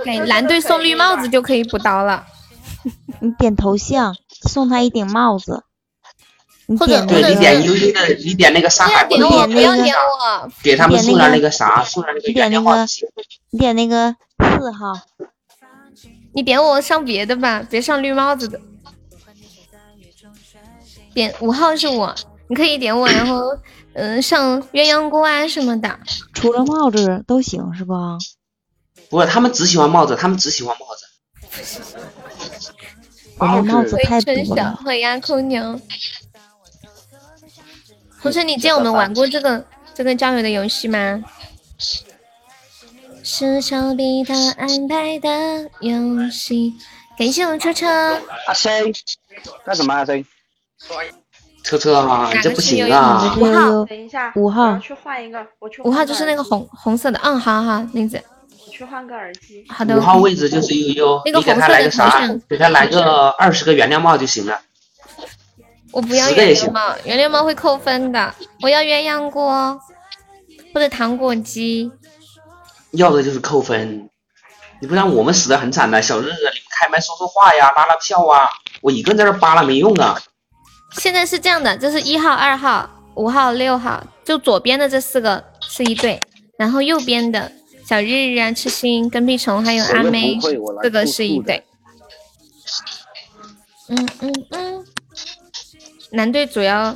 [0.03, 2.26] 给蓝队送绿帽子就可以补刀了。
[3.22, 4.15] 你点头像，
[4.49, 5.64] 送他一顶帽子。
[6.79, 12.88] 或者对你点悠悠的，你点那个沙海，不要点那个，给他们送点那个啥，送点那个点那个，
[13.51, 14.15] 你点那个
[14.59, 14.93] 四号。
[16.33, 18.57] 你点我上别的吧，别上绿帽子的。
[21.13, 22.15] 点五号是我，
[22.47, 23.41] 你可以点我，然后
[23.93, 25.99] 嗯上鸳鸯锅啊什么的。
[26.33, 28.17] 除了帽子都行是吧？
[29.09, 31.05] 不是，他们只喜欢帽子，他们只喜欢帽子。
[33.63, 34.79] 帽子太多了。
[34.85, 35.81] 欢迎空牛。
[38.22, 39.65] 红尘，你见我们玩过这个
[39.95, 41.23] 这个交友的游戏吗？
[43.23, 45.30] 是上帝他安排的
[45.80, 46.73] 游戏。
[47.18, 47.88] 感谢我车车。
[48.48, 48.91] 阿 C，
[49.65, 50.26] 干什么阿 C？
[51.64, 53.35] 车车啊，这不行啊。
[53.38, 55.81] 五号，等一下，五号，去换一个，我去。
[55.84, 58.22] 五号就是那个红红色的，嗯，好好，林子。
[58.49, 59.65] 我去换个耳机。
[59.69, 59.95] 好的。
[59.95, 62.22] 五号位置就是悠悠，你给他来个啥？
[62.49, 64.60] 给他来个二十个原谅帽就行了。
[65.91, 68.34] 我不要原谅帽，原谅帽会扣分的。
[68.61, 69.80] 我要鸳鸯锅
[70.73, 71.91] 或者糖果机。
[72.91, 74.09] 要的就是扣分，
[74.81, 76.01] 你不然我们死的很惨的。
[76.01, 78.49] 小日子，你们开麦说说话呀，拉拉票啊！
[78.81, 80.19] 我一个人在这扒拉没用啊。
[80.97, 86.22] 现在是这样的，这是一号、二号、五号、六号，就左边的这四个是一对，
[86.57, 87.49] 然后右边的
[87.85, 90.38] 小日日啊、痴心、跟屁虫还有阿妹，
[90.84, 91.63] 这个是一对。
[93.88, 94.85] 嗯嗯嗯，
[96.11, 96.95] 男队主要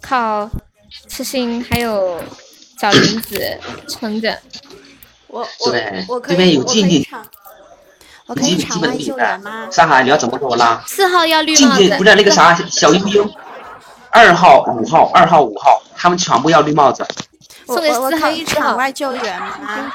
[0.00, 0.50] 靠
[1.08, 2.18] 痴心还有
[2.80, 3.58] 小林子
[3.88, 4.38] 撑着。
[5.26, 5.72] 我我
[6.08, 7.06] 我这边有静静，
[8.26, 9.68] 我可以场外救援吗？
[9.70, 10.82] 上海你要怎么给我拉？
[10.86, 11.78] 四号要绿帽子。
[11.78, 13.30] 静静不是那个啥小悠悠，
[14.10, 17.06] 二号五号二号五号他们全部要绿帽子。
[17.66, 19.92] 送给四号一场外救援吗？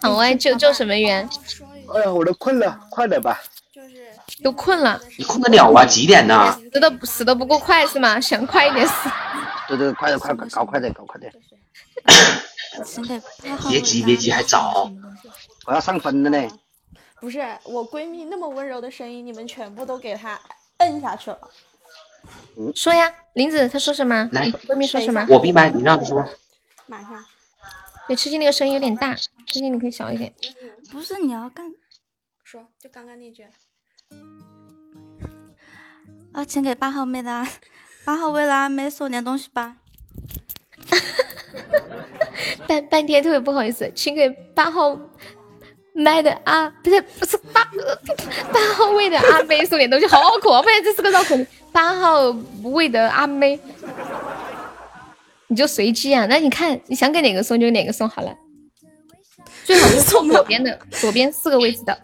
[0.00, 1.28] 场外救救什么援？
[1.94, 3.40] 哎呀，我都困了，快点吧。
[4.42, 5.00] 都困了。
[5.18, 5.84] 你困得了啊？
[5.84, 6.56] 几点呢？
[6.72, 8.20] 死的死的不够快是吗？
[8.20, 9.10] 想快一点死。
[9.68, 11.32] 对对，快点快搞快点搞快点。
[13.68, 14.90] 别急别急，还早，
[15.66, 16.48] 我要上分了呢。
[17.20, 20.40] 不是我闺蜜那么温柔的声音，你们全部都给她
[20.78, 21.38] 摁下去了。
[22.74, 24.28] 说呀，林子，她说什么？
[24.32, 25.24] 来，闺蜜说什么？
[25.28, 26.26] 我闭麦，你让她说。
[26.86, 27.24] 马上。
[28.08, 30.34] 对，吃鸡那个声音有点大，吃鸡你可以小一点。
[30.90, 31.72] 不是你要干，
[32.42, 33.46] 说就刚刚那句。
[36.32, 37.46] 啊，请给八号妹的，
[38.04, 39.76] 八号为了阿妹送点东西吧。
[42.66, 44.98] 半半天特别不好意思，请给八号
[45.92, 47.62] 麦的啊，不是不是八
[48.50, 51.46] 八号位的阿妹送点东西，好可我发现这是个绕口令。
[51.70, 52.30] 八号
[52.62, 53.60] 位的阿妹，
[55.48, 56.26] 你就随机啊？
[56.28, 58.34] 那你看你想给哪个送就哪个送好了，
[59.64, 61.98] 最好是送左边的，左边四个位置的。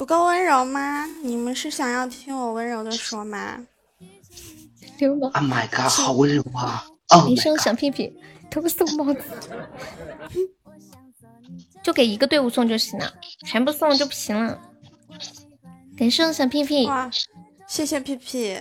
[0.00, 1.04] 不够温柔吗？
[1.22, 3.66] 你们是想要听我温柔的说吗？
[4.96, 6.86] 流氓！Oh my god，好温柔啊！
[7.28, 8.18] 一声小屁屁。
[8.50, 9.20] 都送帽子，
[11.82, 13.12] 就给一个队伍送就行了，
[13.46, 14.58] 全部送就不行了。
[15.98, 17.10] 感谢小屁屁，哇，
[17.68, 18.58] 谢谢屁屁，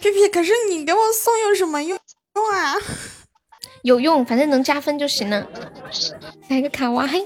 [0.00, 1.98] 屁屁，可是你给我送有什么用
[2.36, 2.74] 用啊？
[3.82, 5.46] 有用，反正能加分就行了。
[6.48, 7.22] 来个卡哇伊，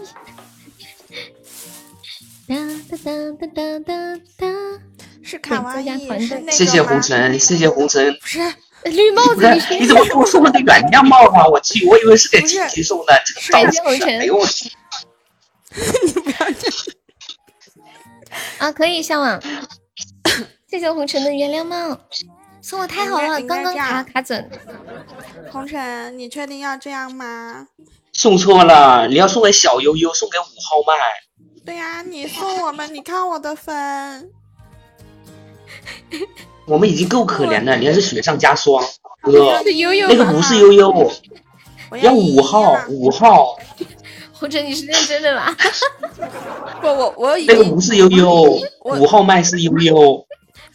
[2.53, 2.59] 哒
[2.91, 2.99] 哒
[3.41, 4.47] 哒哒哒哒，
[5.23, 8.15] 是卡哇伊，是那个谢谢红尘，谢谢红尘。
[8.20, 8.41] 不是
[8.85, 11.49] 绿帽子，你怎么给我送了个原谅帽啊？
[11.49, 13.19] 我去，我以为是给琪琪送的。
[13.51, 14.19] 感谢红尘。
[14.20, 14.70] 哎呦我去！
[16.05, 16.69] 你不要这
[18.59, 18.70] 啊！
[18.70, 19.43] 可以向往。
[20.69, 21.99] 谢谢红尘的原谅帽，
[22.61, 24.51] 送的太好了，刚刚卡卡准。
[25.51, 27.66] 红尘，你确定要这样吗？
[28.12, 30.93] 送错了，你要送给小悠悠，送给五号麦。
[31.64, 34.30] 对呀，你送我们，你看我的分。
[36.66, 38.82] 我们已经够可怜了，你还是雪上加霜，
[39.22, 39.62] 哥。
[39.70, 41.12] 悠悠，那个不是悠悠，
[42.01, 43.56] 要五号，五号。
[44.32, 45.55] 红尘，你是认真的吗？
[46.82, 47.56] 不，我我已经。
[47.56, 50.26] 那个不是悠悠，五号麦是悠悠。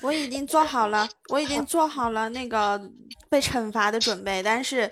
[0.01, 2.81] 我已经做好了，我已经做好了那个
[3.29, 4.89] 被惩罚的准备，但是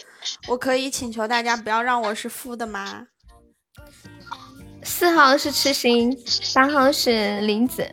[0.47, 3.07] 我可以请求大家不要让我是负的吗？
[4.85, 7.89] 四号是痴心，三号是林子，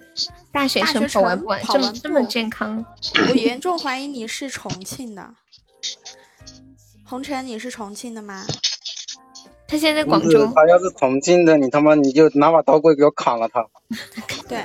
[0.52, 1.60] 大学生跑完不完？
[1.64, 2.84] 这么这么健康？
[3.28, 5.34] 我严重怀疑你是重庆的，
[7.04, 8.44] 红尘，你是重庆的吗？
[9.66, 10.46] 他现在广州。
[10.54, 13.66] 他要是重庆的，你他妈你就拿把刀过来给我砍了他。
[14.46, 14.62] 对，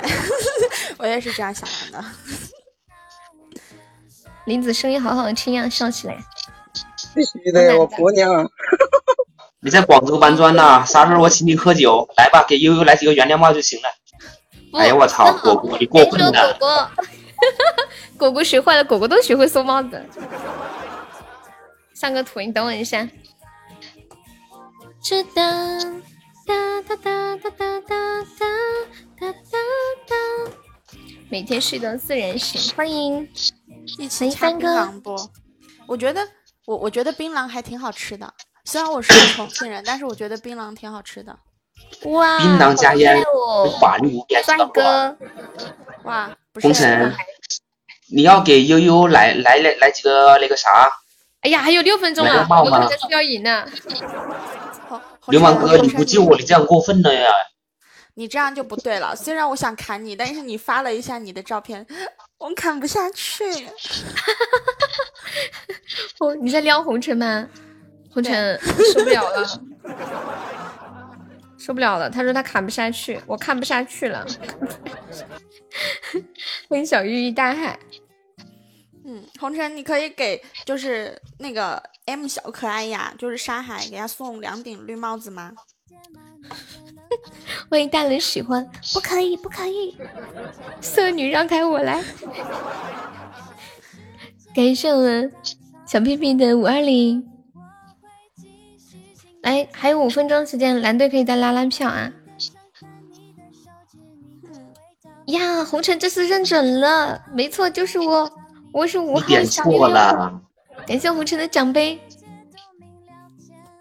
[0.98, 2.04] 我也是这样想的。
[4.44, 6.16] 林子声音好好听呀，笑起来。
[7.14, 8.48] 必须的，我婆娘。
[9.60, 10.84] 你在广州搬砖呢？
[10.86, 12.08] 啥时候我请你喝酒？
[12.16, 13.88] 来吧，给悠悠来几个原谅帽就行了。
[14.78, 16.30] 哎呀，我操，果果你过分了。
[16.30, 16.90] 果果，
[18.16, 20.00] 果果学坏了，果果都学会送帽子。
[21.94, 23.08] 上个图，你等我一下。
[25.02, 25.42] 知道。
[26.46, 28.22] 哒哒哒哒哒哒
[29.18, 29.32] 哒哒
[30.06, 30.52] 哒。
[31.28, 33.28] 每天睡到自然醒，欢迎
[33.98, 35.16] 一起吃槟榔不？
[35.86, 36.26] 我觉得
[36.64, 38.32] 我我觉得槟榔还挺好吃的。
[38.68, 41.34] 虽然我是重庆人，但是我觉得槟榔挺好吃的。
[42.02, 42.36] 哇！
[42.36, 43.16] 槟榔加烟，
[44.44, 45.16] 帅哥！
[46.04, 46.36] 哇！
[46.60, 47.10] 红尘，
[48.12, 50.92] 你要给悠悠来来来来几个那个啥？
[51.40, 53.66] 哎呀，还有六分钟了，我可能需要赢呢。
[55.28, 57.30] 流氓哥，你不救我，你这样过分了呀！
[58.16, 59.16] 你这样就不对了。
[59.16, 61.86] 虽然我想砍你，但是你发了一下你的照片，
[62.36, 63.44] 我砍不下去。
[66.20, 67.48] 哦，你在撩红尘吗？
[68.10, 68.58] 红尘
[68.92, 69.46] 受不了了，
[71.58, 72.10] 受不了了。
[72.10, 74.26] 他说他砍不下去，我看不下去了。
[76.68, 77.78] 欢迎小玉玉大海。
[79.04, 85.52] 嗯，红尘，你可以给就是那个 M 小可爱呀，就是沙海，给他送两顶绿帽子吗？
[87.70, 89.96] 欢迎大人喜欢，不可以，不可以。
[90.80, 92.02] 色女让开我来。
[94.54, 95.32] 感谢我们
[95.86, 97.26] 小屁屁的五二零。
[99.48, 102.12] 来，还有五分钟时间，蓝队可以再拉拉票啊！
[105.28, 108.30] 呀，红尘这次认准了，没错，就是我，
[108.74, 110.38] 我是五号小点错了。
[110.86, 111.98] 感谢红尘的奖杯。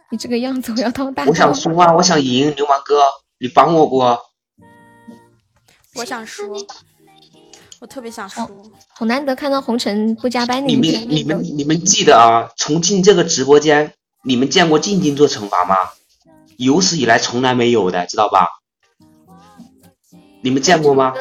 [0.10, 1.26] 你这个样子，我要当大。
[1.26, 1.92] 我想输啊！
[1.94, 3.02] 我想赢，流氓哥，
[3.38, 3.98] 你帮我不？
[5.96, 6.56] 我想输，
[7.82, 8.42] 我特别想输。
[8.88, 13.92] 好难得看到红尘不加班你们你们你们记得啊，重庆这个直播间。
[14.24, 15.76] 你们见过静静做惩罚吗？
[16.58, 18.48] 有史以来从来没有的，知道吧？
[20.42, 21.14] 你们见过吗？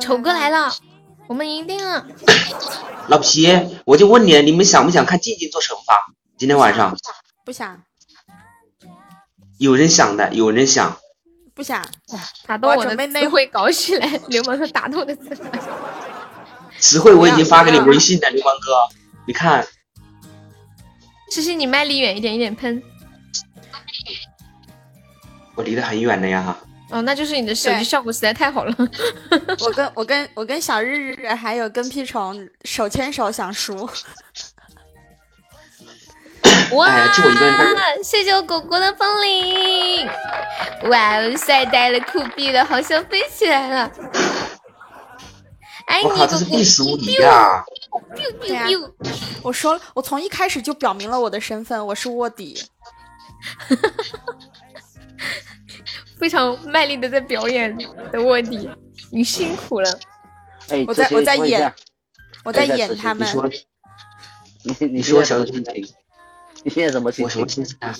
[0.00, 0.72] 丑哥来了，
[1.28, 2.04] 我们赢定了。
[3.06, 3.48] 老皮，
[3.84, 5.96] 我就问你，你们想不想看静静做惩罚？
[6.36, 6.96] 今天晚上
[7.44, 7.80] 不想。
[9.58, 10.98] 有人想的，有人想。
[11.54, 11.86] 不想。
[12.46, 15.60] 打动我的词汇搞起来，流氓哥打动的词汇。
[16.80, 18.72] 词汇我已经发给你微信了，流氓哥，
[19.26, 19.64] 你看。
[21.32, 22.82] 诗诗，你麦离远一点，一点喷。
[25.54, 26.54] 我离得很远的呀。
[26.90, 28.76] 哦，那就是你的手机效果实在太好了。
[29.64, 33.74] 我跟我跟我跟小日日还有跟屁虫手牵手想输。
[36.72, 37.10] 哇！
[38.04, 40.06] 谢谢我果果的风铃。
[40.90, 43.90] 哇哦，帅呆了，酷毙了，好像飞起来了。
[46.04, 46.98] 我靠，这是第十五！
[48.40, 48.66] 对呀，
[49.42, 52.62] 我说了，我从一开始就表明了我的身份，我是卧底。
[56.18, 57.76] 非常卖力的在表演
[58.12, 58.70] 的卧底，
[59.10, 59.98] 你辛苦了。
[60.68, 61.74] 哎，我在我在演，
[62.44, 63.28] 我在演他们。
[64.62, 65.86] 你你说小心情，
[66.62, 67.28] 你现在什么心情？
[67.28, 67.92] 我什么心情啊？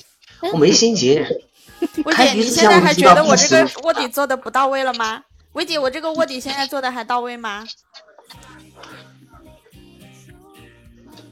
[0.53, 1.25] 我没心情。
[2.05, 5.25] 我姐，你现在还觉得我这个卧底做的不到位了吗？
[5.55, 7.67] 薇姐，我这个卧底现在做的还到位吗？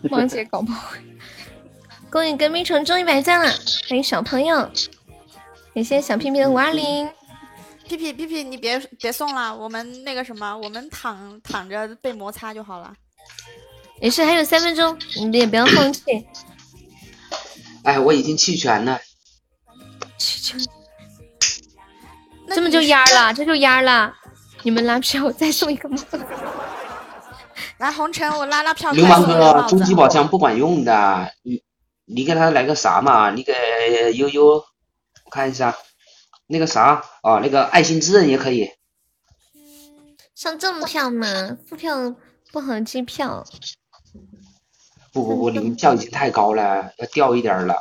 [0.10, 0.98] 王姐搞不会。
[2.10, 3.52] 恭喜跟冰城中一百赞了，
[3.88, 4.68] 欢迎小朋友，
[5.74, 7.08] 感谢小屁屁的五二零，
[7.86, 12.92] 屁屁屁屁，你别别送了，我们那个什么，我们躺躺着被摩擦就好了。
[14.00, 16.02] 没事，还有三分钟，你也不要放弃。
[17.84, 18.98] 哎，我已经弃权了。
[20.18, 20.58] 弃权？
[22.48, 23.32] 这么就蔫了？
[23.32, 24.12] 这就蔫了？
[24.62, 26.18] 你们拉票再送一个帽子。
[27.80, 28.92] 来，红尘，我拉拉票。
[28.92, 31.62] 流氓哥，终极宝箱不管用的，你
[32.04, 33.30] 你给他来个啥嘛？
[33.30, 33.54] 你给
[34.16, 34.62] 悠悠，
[35.24, 35.74] 我看一下。
[36.46, 38.68] 那个啥啊，那个爱心之刃也可以。
[40.34, 41.26] 上正票嘛？
[41.66, 42.14] 副票
[42.52, 43.46] 不合机票。
[45.12, 47.74] 不不不，你们票已经太高了，要掉一点了。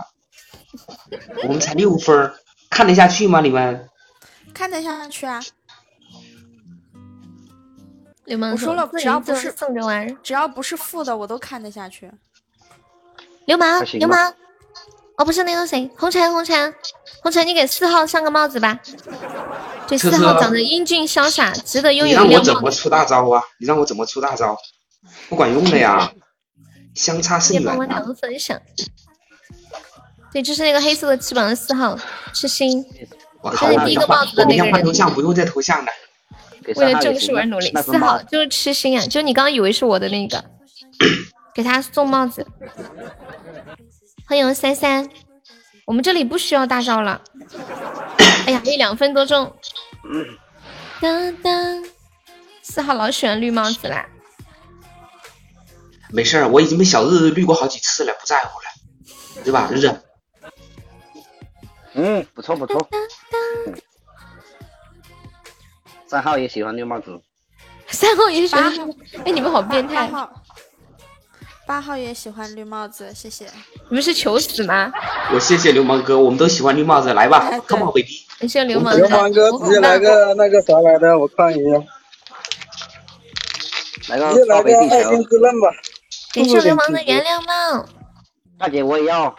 [1.43, 2.31] 我们才六分，
[2.69, 3.41] 看得下去吗？
[3.41, 3.89] 你们？
[4.53, 5.43] 看得下去啊。
[8.29, 12.09] 流氓，我说了，只要不是送着玩，只要不是负的，我都看得下去。
[13.45, 14.33] 流氓，流氓。
[15.17, 16.73] 哦，不是那个谁，红尘，红尘，
[17.23, 18.79] 红尘，你给四号上个帽子吧。
[19.87, 22.23] 对，四号长得英俊潇洒，值得拥有。
[22.23, 23.43] 你让我怎么出大招啊？
[23.59, 24.55] 你让我怎么出大招？
[25.27, 26.13] 不管用的呀，
[26.95, 27.65] 相差甚远。
[27.65, 28.57] 帮我两个分享。
[30.31, 31.97] 对，就是那个黑色的翅膀的四号，
[32.33, 32.85] 是心。
[33.41, 33.67] 我靠！
[33.85, 34.71] 第一个帽子的那个人。
[34.71, 35.91] 换头像，不用再头像了。
[36.75, 37.71] 为了正事而努力。
[37.81, 40.43] 四号就是痴心啊，就你刚刚以为是我的那个，
[41.53, 42.45] 给他送帽子。
[44.27, 45.09] 欢迎三三，
[45.85, 47.21] 我们这里不需要大招了。
[48.45, 49.55] 哎呀，还有两分多钟。
[51.01, 51.83] 当当，
[52.61, 54.05] 四号老喜欢绿帽子啦。
[56.11, 59.91] 没事儿，我已经被小日日绿过好几次了，不在乎了，对吧，日日？
[61.93, 62.89] 嗯，不错不错。
[66.09, 67.21] 三号也喜欢绿帽子。
[67.87, 68.73] 三号也喜欢。
[69.25, 70.09] 哎，你们好变态。
[71.67, 73.45] 八号也喜欢绿帽子，谢谢。
[73.89, 74.91] 你们是求死吗？
[75.31, 78.25] 我谢谢流氓哥，我们都喜欢绿帽子，来吧，Come on baby。
[78.47, 81.69] 谢流氓流氓哥直接来个那个啥来的，我看一下。
[84.07, 85.69] 来个来个爱心之刃吧。
[86.33, 87.85] 感谢流氓的原谅帽。
[88.57, 89.35] 大姐我也要。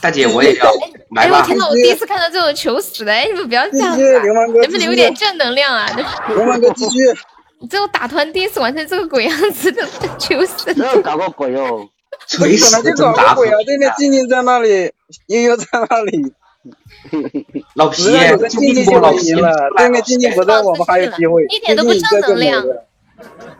[0.00, 0.72] 大姐我也要。
[1.16, 1.38] 来吧。
[1.38, 5.88] 哎，我天呐，我第一次看到这种求死的，哎，你们不要这样子，能不能有点正能量啊？
[6.28, 6.98] 流氓哥继续。
[7.60, 9.84] 你这种打团第一次完成这个鬼样子的
[10.16, 11.88] 求死，这搞个鬼哦！
[12.28, 13.54] 锤死就搞个鬼啊！
[13.66, 14.92] 对面静静在那里，
[15.26, 16.32] 悠悠在那里，
[17.74, 18.02] 老皮，
[18.48, 19.52] 静静就赢了。
[19.76, 21.44] 对面静静不在，我们还有机会。
[21.46, 22.64] 一点都不正能量！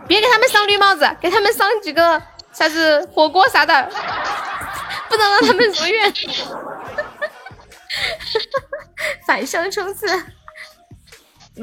[0.06, 3.90] 别给他们上绿帽子，给他们上几个啥子火锅啥的，
[5.09, 6.12] 不能让他们如愿。
[9.26, 10.06] 反向冲刺。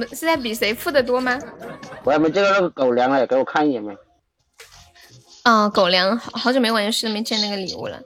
[0.09, 1.39] 是在比谁付的多吗？
[2.03, 3.97] 我还没见到那个狗粮哎，给我看一眼没？
[5.45, 8.01] 哦，狗粮，好好久没玩游戏，没见那个礼物了。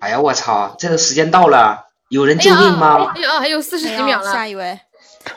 [0.00, 0.76] 哎呀，我操！
[0.78, 3.10] 这个时间到了，有人救命吗？
[3.14, 4.30] 哎呀，还有四十几秒了。
[4.30, 4.78] 下一位，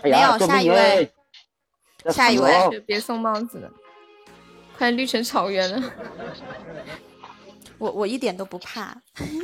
[0.03, 1.09] 没有下一位，
[2.09, 3.69] 下一位，别送帽子了，
[4.77, 5.81] 快绿成草原了。
[7.77, 8.95] 我我一点都不怕。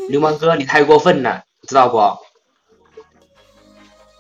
[0.09, 1.97] 流氓哥，你太过分了，知道不？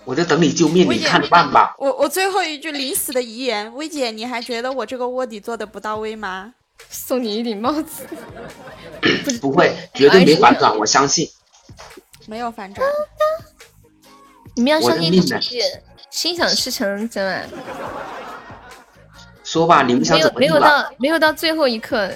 [0.03, 1.75] 我在等你救命，你看着办吧。
[1.77, 6.53] 我我最后一句临死的遗言，薇姐，你还觉得我这个卧底做的不到位吗？
[6.89, 8.03] 送你一顶帽子。
[9.39, 11.29] 不会，绝对没反转，我相信。
[12.25, 12.87] 没有反转。
[14.55, 15.61] 你们要相信自己，
[16.09, 17.47] 心想事成，真的。
[19.43, 22.11] 说吧，你们想怎么没有到，没有到最后一刻。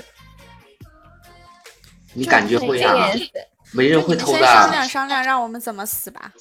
[2.16, 3.12] 你感觉会啊？
[3.72, 4.40] 没人会偷的。
[4.40, 6.32] 先商量商量，让我们怎么死吧。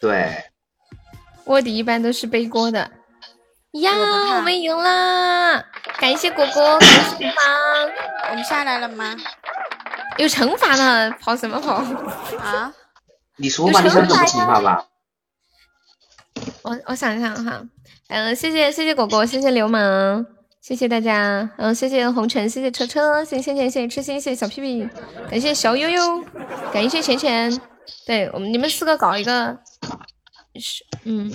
[0.00, 0.44] 对。
[1.46, 2.90] 卧底一般都是背锅的
[3.72, 3.92] 呀，
[4.36, 5.62] 我们赢了！
[5.98, 6.88] 感谢果果，感
[7.18, 7.36] 谢方，
[8.30, 9.14] 我们下来了吗？
[10.16, 11.74] 有惩罚呢，跑什么跑？
[12.38, 12.72] 啊？
[13.36, 14.86] 你说吧，你说怎么惩罚吧？
[16.62, 17.62] 我我想想哈，
[18.08, 20.24] 嗯，谢谢谢谢果果，谢谢流氓，
[20.64, 24.88] 谢谢大家，嗯，谢谢红尘，谢谢车车，谢谢倩倩，谢谢痴心，谢谢小屁屁，
[25.28, 26.24] 感谢小悠悠，
[26.72, 27.60] 感谢钱钱，
[28.06, 29.58] 对我们你们四个搞一个。
[30.58, 31.30] 是，嗯，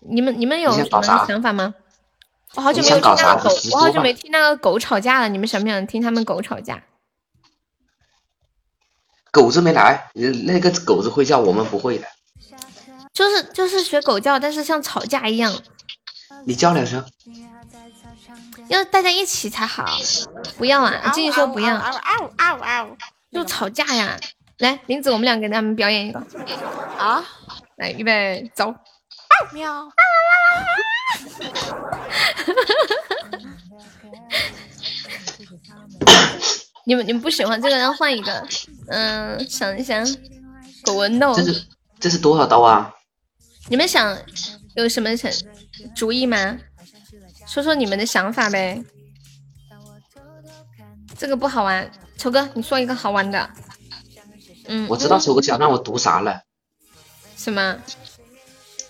[0.00, 1.74] 你们你们有什么想法吗？
[2.56, 5.30] 我好久没有听那个狗，我好久没听那个狗吵架了。
[5.30, 6.84] 你们想不想听他们狗吵架？
[9.30, 10.10] 狗子没来，
[10.44, 12.06] 那个狗子会叫，我们不会的。
[13.14, 15.54] 就是就是学狗叫，但是像吵架一样。
[16.44, 17.04] 你叫两声。
[18.68, 19.84] 要大家一起才好。
[20.56, 21.10] 不要啊！
[21.12, 21.80] 静静说不要。
[23.32, 24.18] 就吵架呀。
[24.58, 26.20] 来，林子，我们俩给他们表演一个
[26.98, 27.24] 啊！
[27.76, 28.72] 来，预备，走！
[29.52, 29.88] 喵！
[36.84, 38.46] 你们你们不喜欢这个，要换一个。
[38.88, 40.06] 嗯，想一想，
[40.84, 41.34] 狗纹豆。
[41.34, 41.66] 这是
[41.98, 42.92] 这是多少刀啊？
[43.68, 44.16] 你们想
[44.74, 45.30] 有什么成
[45.94, 46.58] 主意吗？
[47.46, 48.82] 说说你们的想法呗。
[51.18, 53.50] 这个不好玩，丑哥，你说一个好玩的。
[54.66, 56.40] 嗯，我知道丑哥想让我读啥了。
[57.36, 57.76] 什么？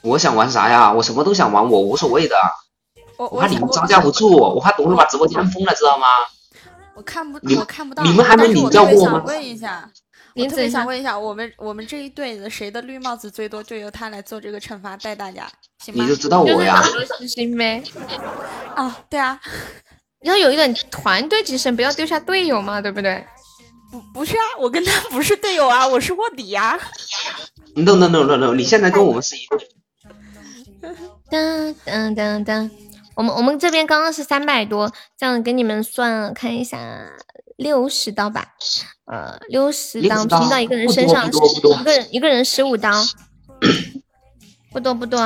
[0.03, 0.93] 我想玩啥呀？
[0.93, 2.37] 我什么都想玩，我无所谓的。
[3.17, 6.07] 我怕你们招架不住，我怕等会把直播间封了，知道吗？
[6.95, 8.03] 我看不，我看不到。
[8.03, 9.23] 你们还没领教过吗？
[9.27, 9.91] 问一下，
[10.35, 15.47] 我特别想问一下，我们我们这一队的谁的绿帽子最多，就由他来做这个惩罚，带大家，
[15.85, 16.05] 行吗？
[16.05, 16.83] 你就知道我呀。
[17.29, 17.83] 行呗。
[18.75, 19.39] 啊， 对啊，
[20.23, 23.25] 要有一点团队精神，不要丢下队友嘛，对不对？
[23.91, 26.79] 不，不是啊，我跟他不是队友啊，我是卧底呀。
[27.77, 29.69] No no no no no，你现在跟我们是一队。
[31.31, 32.71] 噔噔噔噔，
[33.15, 36.79] 我们我们这边刚刚是三百多，这样给你们算看一下，
[37.63, 38.55] 六十刀吧，
[39.07, 42.91] 呃，六十刀拼到一个人身上，一个人一个人十五刀，
[44.73, 45.19] 不多不多。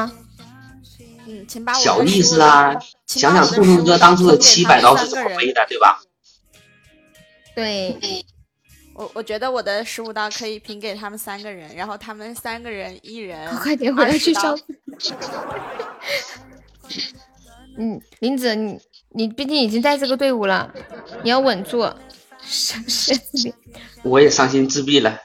[1.26, 2.76] 嗯，请把我小意思啊，
[3.06, 6.00] 想想兔兔哥当初的七百刀是怎么背的，对吧？
[7.56, 7.96] 对。
[8.94, 14.62] 我我觉得我的十五刀可以平给他们三个人，然后他们三个人一人快点回来去消费。
[17.76, 18.78] 嗯，林子，你
[19.10, 20.72] 你毕竟已经在这个队伍了，
[21.22, 21.86] 你要稳住。
[22.46, 23.54] 伤心自闭。
[24.02, 25.20] 我也伤心自闭了。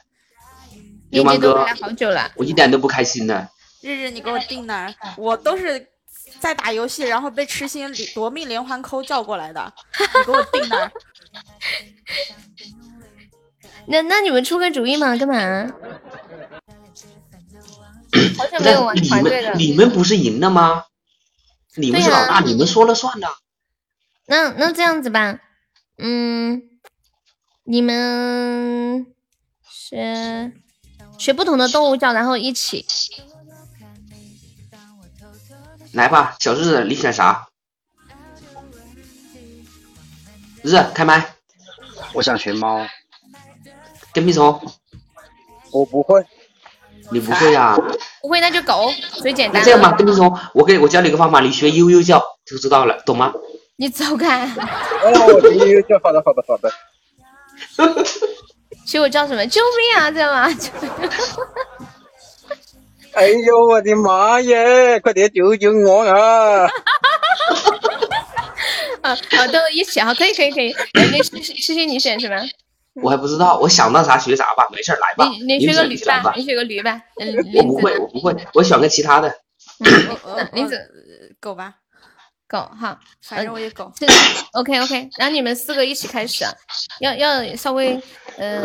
[1.10, 3.48] 流氓哥，好久了，我一点都不开心呢。
[3.82, 5.88] 日日，你给我定那儿，我都是
[6.40, 10.92] 在打游戏，然后被痴心夺命连环扣叫过来的，你给我定那儿。
[13.86, 15.16] 那那你们出个主意嘛？
[15.16, 15.34] 干嘛？
[18.38, 19.54] 好久没有玩团队了。
[19.54, 20.84] 你们不是赢了吗？
[21.76, 23.28] 你们是老大，你们说了算的。
[24.26, 25.40] 那那这样子吧，
[25.98, 26.62] 嗯，
[27.64, 29.06] 你们
[29.62, 30.52] 学
[31.16, 32.84] 学不同的动物叫，然后一起
[35.92, 36.34] 来吧。
[36.40, 37.48] 小日子，你选啥？
[40.62, 41.34] 日开麦。
[42.14, 42.84] 我想学猫。
[44.12, 44.60] 跟屁虫，
[45.70, 46.26] 我不会，
[47.10, 47.76] 你不会呀？
[48.20, 49.62] 不会那就狗，最简单。
[49.64, 53.32] 这样吧，跟屁虫，我给我教你一个方法，你学悠悠叫就知道了，懂吗？
[53.76, 54.44] 你走开。
[54.50, 56.70] 哦，我学悠悠叫，好的，好的，好的。
[58.86, 59.46] 学我叫什么？
[59.46, 60.10] 救命啊！
[60.10, 60.48] 这样吗？
[63.14, 64.98] 哎呦，我的妈耶！
[65.00, 66.66] 快点救救我啊！
[69.02, 70.74] 啊，好，都一起啊，可以，可以，可以。
[70.94, 72.36] 那诗诗诗你选什么？
[73.02, 75.26] 我还不知道，我想到啥学啥吧，没事来吧。
[75.28, 77.00] 你你学个驴吧，你学个驴吧。
[77.20, 79.34] 嗯，我不会，我不会，我选个其他的。
[80.52, 80.78] 林子，
[81.40, 81.74] 狗吧，
[82.52, 83.90] 狗哈，反正我也狗。
[84.52, 86.44] OK OK，然后你们四个一起开始，
[87.00, 87.98] 要要稍微
[88.36, 88.62] 呃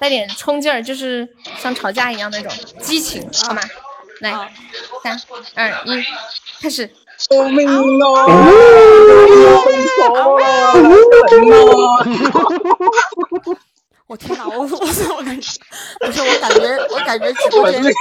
[0.00, 3.62] 带点冲劲儿，就是像吵架一样那种激情，好吗？
[4.20, 4.32] 来，
[5.04, 5.22] 三
[5.54, 6.04] 二一，
[6.60, 6.90] 开始。
[7.28, 8.26] 救命啊！
[14.10, 14.44] 我天哪！
[14.48, 15.48] 我我我感觉
[16.00, 17.92] 不是，我感觉我感觉直播间鬼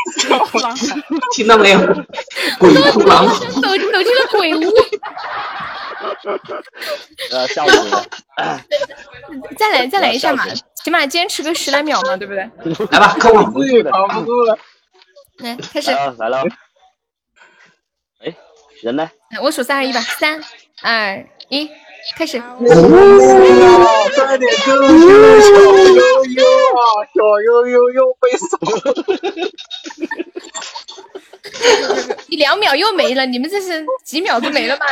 [0.47, 0.95] 哭狼嚎，
[1.35, 1.79] 听到没有？
[2.59, 4.73] 鬼哭狼嚎，走走进了鬼屋。
[7.31, 8.03] 呃，笑死了。
[9.55, 10.43] 再来再来一下嘛，
[10.83, 12.41] 起码坚持个十来秒嘛，对不对？
[12.89, 14.57] 来吧，看我不住了，扛不住了。
[15.37, 15.91] 来，开始。
[15.91, 16.43] 来了。
[18.25, 18.35] 哎，
[18.81, 19.07] 人呢？
[19.43, 20.43] 我数三二一吧，三
[20.81, 21.69] 二一，
[22.15, 22.41] 开始。
[24.25, 24.87] 快点救救
[25.41, 25.49] 小
[25.89, 26.43] 悠悠
[26.75, 26.81] 啊！
[27.15, 28.57] 小悠悠又被扫。
[32.27, 34.85] 你两秒又没了，你们这是几秒就没了吗？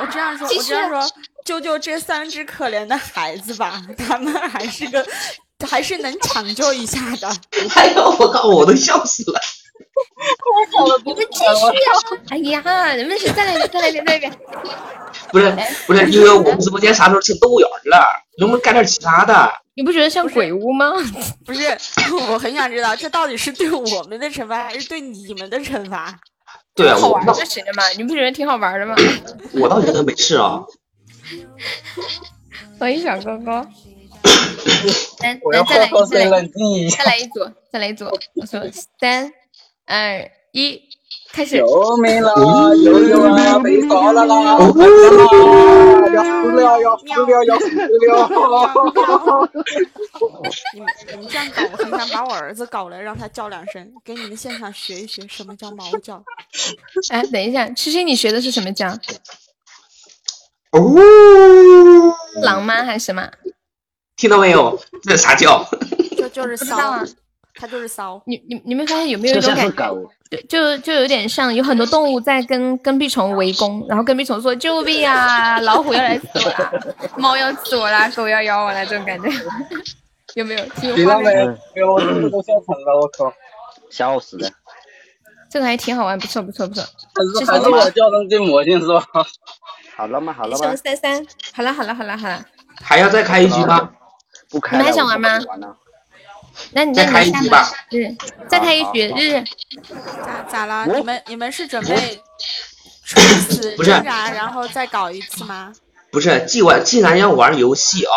[0.00, 1.00] 我这样说，我这样说，
[1.44, 5.06] 救救这三只可怜的孩子吧，他们还是个，
[5.68, 7.30] 还是能抢救一下的。
[7.76, 9.40] 哎呦，我靠，我都笑死了。
[9.80, 12.22] 太好了，你们继续啊！
[12.30, 14.32] 哎呀，你们是再来一遍，再来一遍，再来一遍。
[15.32, 18.06] 不是不是，因为我们直播间啥时候成动物园了？
[18.38, 19.52] 能不能干点其他的？
[19.74, 20.92] 你不觉得像鬼屋吗？
[21.44, 21.62] 不是，
[22.30, 26.18] 我很想知道，这到底是对我们的惩罚，还是对你们的惩罚？
[26.74, 28.94] 对啊，好玩就行了嘛，你不觉得挺好玩的吗？
[29.54, 30.62] 我倒觉得没事啊。
[32.78, 33.66] 欢迎小哥哥。
[35.20, 38.04] 来，来再来一再来一再来一组，再来一组。
[38.34, 38.60] 我说
[38.98, 39.32] 三。
[39.90, 40.80] 二一，
[41.32, 41.58] 开始！
[41.58, 42.32] 救命了！
[42.76, 44.34] 悠悠啊，被抓了啦！
[44.54, 44.70] 要
[46.22, 46.80] 死了！
[46.80, 47.44] 要死了！
[47.44, 47.90] 要死了！
[50.74, 56.22] 你们你们这样搞，我很想把我儿子搞来，让他叫两声，给你们现场学一学什么叫猫叫。
[57.10, 58.96] 哎，等一下，七七，你学的是什么叫？
[60.70, 60.80] 哦，
[62.42, 62.84] 狼吗？
[62.84, 63.28] 还是什么？
[64.14, 64.80] 听到没有？
[65.02, 65.68] 这是啥叫？
[66.16, 67.04] 这就是骚。
[67.54, 68.20] 他就是骚。
[68.26, 69.70] 你你你们发现有没有一种感
[70.30, 70.42] 觉？
[70.48, 75.58] 就就有点像有很多动物在跟跟屁虫围攻，然后跟屁虫说救命啊！
[75.60, 76.72] 老虎要来吃我啦，
[77.16, 79.28] 猫要吃我啦，狗要咬我啦，这种感觉
[80.34, 80.64] 有没有？
[80.76, 81.32] 听到没？
[81.74, 83.32] 有，我肚子都笑疼了，我靠！
[83.90, 84.48] 笑死了。
[85.50, 86.84] 这个还挺好玩，不错不错不错。
[86.84, 89.04] 还是还是我叫上进魔性是吧？
[89.96, 90.32] 好了吗？
[90.32, 90.76] 好了吗？
[90.76, 92.46] 三三，好了好了好了好了。
[92.80, 93.90] 还要再开一局吗？
[94.48, 94.76] 不开。
[94.76, 95.40] 你们还想玩吗？
[96.72, 97.70] 那你再开一局吧。
[97.90, 98.16] 嗯，
[98.48, 99.44] 再开一局日。
[100.22, 100.86] 咋咋了？
[100.86, 102.20] 你们你们是准备
[103.04, 105.72] 垂死挣扎，然后再搞一次吗？
[106.12, 108.12] 不是，既玩既然要玩游戏啊，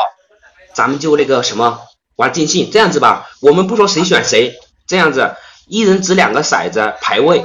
[0.74, 1.80] 咱们就那个什么
[2.16, 2.70] 玩尽兴。
[2.72, 4.56] 这样子吧，我们不说谁选谁，
[4.88, 5.36] 这样子。
[5.66, 7.42] 一人掷两个骰子排位，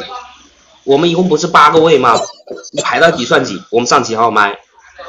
[0.82, 2.19] 我们一共不是八个位吗？
[2.73, 4.59] 你排到几算几，我们上几号麦，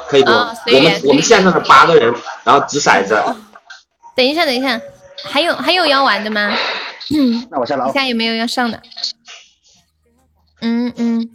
[0.06, 0.30] 可以不？
[0.30, 3.20] 我们我们线上是八个人，然后掷骰子。
[4.14, 4.80] 等一下，等一下，
[5.24, 6.54] 还有还有要玩的吗？
[7.10, 7.92] 嗯，那我下楼。
[7.92, 8.80] 下有没有要上的？
[10.60, 11.30] 嗯嗯。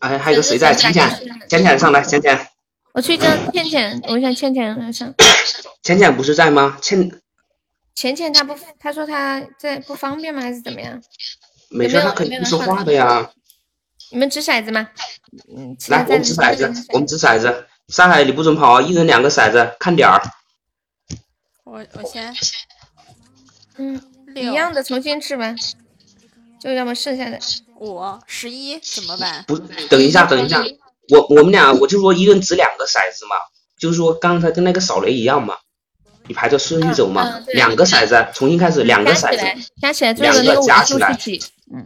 [0.00, 0.74] 哎，还有个谁在？
[0.74, 1.08] 浅浅，
[1.48, 2.48] 浅浅上来，浅浅。
[2.92, 5.12] 我去叫倩倩，我想倩倩来上。
[5.82, 6.78] 浅浅不是在吗？
[6.80, 7.10] 倩。
[7.94, 10.42] 浅浅他不，他说他在不方便吗？
[10.42, 11.02] 还是怎么样？
[11.70, 13.30] 没事，他肯说话的呀。
[14.12, 14.88] 你们掷骰子吗？
[15.48, 17.66] 嗯，来，我们掷骰子，我们掷骰子。
[17.88, 18.82] 上海你不准跑啊！
[18.82, 20.20] 一人两个骰子，看点儿。
[21.64, 22.34] 我我先。
[23.78, 24.00] 嗯，
[24.34, 25.54] 一样的，重新吃吧。
[26.60, 27.38] 就要么剩下的
[27.78, 29.44] 五十一怎么办？
[29.46, 29.58] 不，
[29.88, 30.64] 等一下，等一下，
[31.10, 33.36] 我我们俩我就说一人掷两个骰子嘛，
[33.78, 35.56] 就是说刚才跟那个扫雷一样嘛。
[36.28, 41.16] 你排着顺序走嘛，两个骰子重新开始，两个骰子加起来，两个加起来，
[41.72, 41.84] 嗯。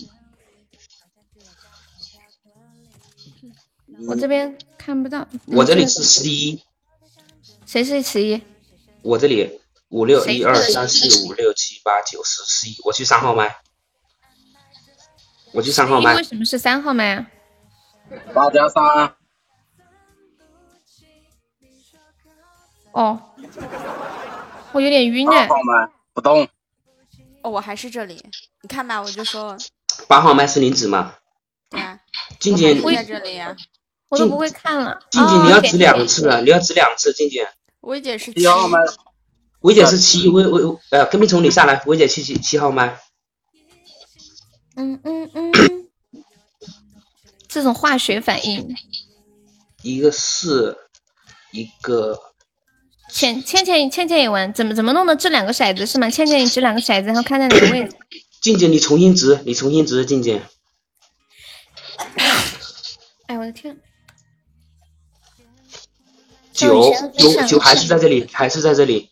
[4.07, 6.59] 我这边看不到，我这里是十一。
[7.67, 8.41] 谁是十一？
[9.03, 9.60] 我这里
[9.91, 13.57] 五六一二三四五六七八九十十一，我去三号麦。
[15.53, 16.15] 我去三号麦。
[16.15, 17.27] 为什么是三号麦啊？
[18.33, 19.15] 八加三。
[22.93, 23.21] 哦。
[24.71, 25.49] 我有点晕哎。
[25.49, 26.49] 八号麦不动。
[27.43, 28.25] 哦，我还是这里。
[28.63, 29.59] 你看吧，我就说。
[30.07, 31.17] 八号麦是林子吗？
[31.69, 31.99] 对啊。
[32.39, 33.57] 静静在这里呀。
[34.09, 35.01] 我都不会看了。
[35.11, 37.45] 静静，你要指两次，你要指两次，静静。
[37.81, 38.79] 薇姐是七号麦。
[39.61, 42.99] 薇姐是七，薇薇呃，跟屁虫你下来，薇姐七七七号麦。
[44.77, 45.53] 嗯嗯嗯。
[47.49, 48.75] 这种化学反应。
[49.83, 50.79] 一个四，
[51.53, 52.19] 一个。
[53.13, 55.17] 倩倩倩倩倩也玩，怎么怎么弄的？
[55.17, 56.09] 这两个骰子是吗？
[56.09, 57.97] 倩倩你掷两个骰子，然后看在哪个位置？
[58.41, 60.41] 静静，你重新掷，你重新掷，静静。
[63.27, 63.79] 哎，我的天！
[66.53, 69.11] 九九九还是在这里，还是在这里。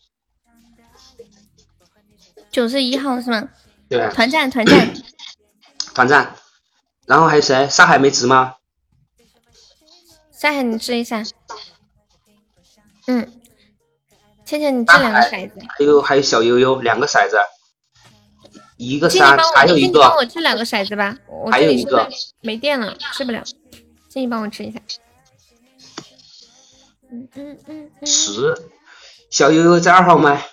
[2.51, 3.49] 九十一号是吗？
[3.89, 4.09] 对。
[4.13, 4.93] 团战团战。
[5.93, 6.35] 团战。
[7.05, 7.67] 然后还有谁？
[7.69, 8.55] 沙海没值吗？
[10.31, 11.23] 沙海，你掷一下。
[13.07, 13.33] 嗯。
[14.45, 17.37] 倩倩，你这两个骰子，还有还有小悠悠两个骰子，
[18.77, 19.99] 一个三，还有一个。
[20.01, 22.09] 帮我掷两个骰子吧，我还有一个
[22.41, 23.43] 没电了，吃不了。
[24.07, 24.79] 建议帮我吃一下。
[27.11, 28.07] 嗯嗯嗯。
[28.07, 28.55] 十，
[29.29, 30.47] 小悠悠在二号麦，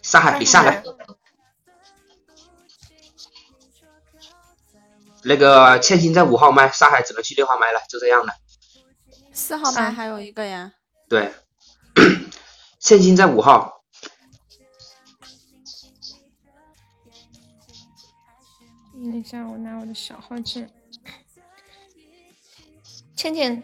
[0.00, 0.82] 上海你上来。
[5.24, 8.32] 那个倩倩在五号麦，上海只能去六号麦了，就这样了。
[9.32, 10.72] 四号麦还有一个呀。
[11.08, 11.32] 对。
[12.80, 13.82] 倩倩在五号。
[18.92, 20.68] 等一下，我拿我的小号进。
[23.16, 23.62] 倩倩，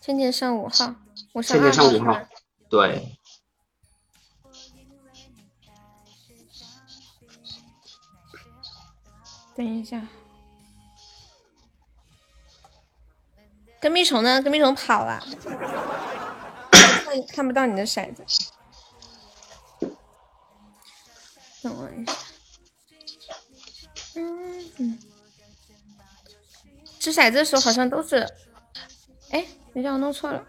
[0.00, 0.94] 倩倩上五号，
[1.32, 1.70] 我上二号。
[1.70, 2.20] 倩倩上五号，
[2.70, 3.18] 对。
[9.54, 10.06] 等一下，
[13.80, 14.42] 跟屁虫呢？
[14.42, 15.24] 跟屁虫跑 了。
[16.70, 18.22] 看看不到你的骰子，
[21.62, 22.12] 等我一下。
[24.16, 24.98] 嗯嗯，
[26.98, 28.26] 掷骰子的时候好像都是，
[29.30, 30.44] 哎，等下我弄错了。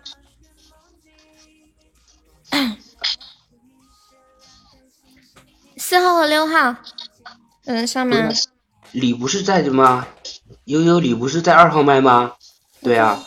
[5.77, 6.76] 四号和六号，
[7.65, 8.30] 嗯，上吗。
[8.91, 10.07] 你不是在的吗？
[10.65, 12.35] 悠悠，你不是在二号麦吗？
[12.81, 13.22] 对啊，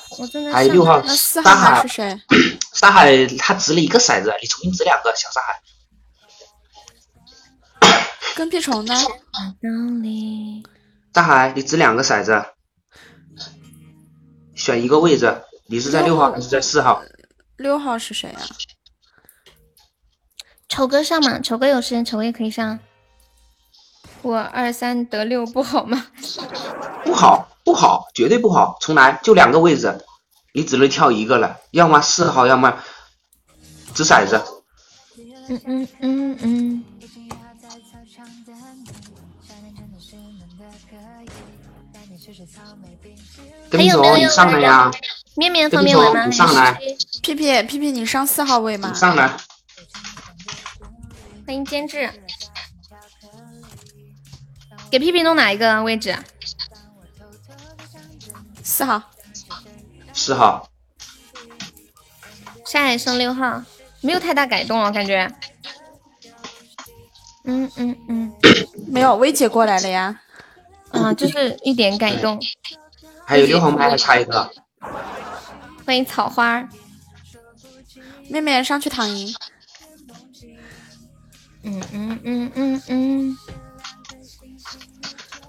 [0.53, 2.21] 还有六号，四号是谁？
[2.73, 5.63] 沙海他掷了一个骰子，你重新掷两个，小沙海。
[8.35, 8.95] 跟屁虫呢？
[11.13, 12.45] 大海，你掷两个骰子，
[14.55, 15.43] 选一个位置。
[15.67, 17.03] 你是在六号还是在四号？
[17.57, 18.41] 六号是谁啊？
[20.69, 21.39] 丑哥上嘛？
[21.41, 22.79] 丑哥有时间，丑哥也可以上。
[24.23, 26.07] 我二三得六不好吗？
[27.05, 28.77] 不好，不好，绝对不好。
[28.81, 30.05] 重来，就两个位置，
[30.53, 32.83] 你只能跳一个了，要么四号，要么
[33.95, 34.43] 掷骰子。
[35.49, 36.85] 嗯嗯嗯嗯。
[43.71, 44.91] 跟你说，你上来呀！
[45.37, 46.31] 面面方便玩吗？
[46.31, 46.73] 上来。
[47.23, 48.93] 屁屁屁屁，你上四号位吗？
[48.93, 49.37] 上来。
[51.47, 52.11] 欢迎监制。
[54.91, 56.17] 给屁屁弄哪一个位置？
[58.73, 59.03] 四号。
[60.15, 60.67] 四号。
[62.65, 63.63] 山海剩六号，
[64.01, 65.31] 没有太大改动了，感觉。
[67.45, 68.33] 嗯嗯嗯，
[68.89, 70.19] 没有，薇姐过来了呀。
[70.91, 72.41] 啊，就是一点改动。
[73.27, 74.51] 还有六号麦，还差一个。
[75.85, 76.67] 欢迎草花。
[78.31, 79.35] 妹妹上去躺赢。
[81.65, 83.39] 嗯嗯嗯嗯嗯。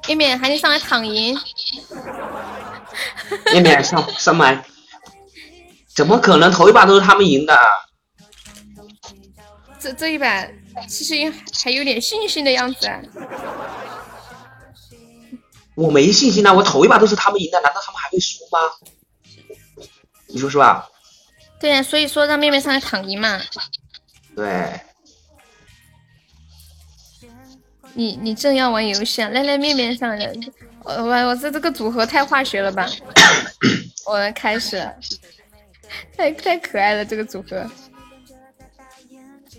[0.09, 1.39] 妹妹喊你上来躺赢。
[3.53, 4.63] 妹妹上上麦。
[5.95, 6.51] 怎么可能？
[6.51, 7.57] 头一把都是他们赢的。
[9.79, 10.47] 这这一把
[10.87, 11.13] 其实
[11.63, 12.89] 还有点信心的样子。
[15.75, 16.53] 我没信心啊！
[16.53, 18.59] 我头一把都是他们赢的，难道他们还会输吗？
[20.27, 20.87] 你说是吧？
[21.59, 23.41] 对呀，所以说让妹妹上来躺赢嘛。
[24.35, 24.79] 对。
[27.93, 29.29] 你你正要玩游戏啊？
[29.29, 30.33] 来来，面面上来。
[30.83, 32.87] 我我我这这个组合太化学了吧！
[34.05, 34.87] 我们开始，
[36.17, 37.65] 太太可爱了这个组合。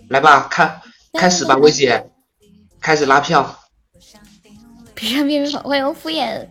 [0.09, 0.81] 来吧，开
[1.15, 2.11] 开始吧，薇姐，
[2.81, 3.59] 开始拉票。
[4.95, 6.47] 别让面面跑，欢迎敷衍。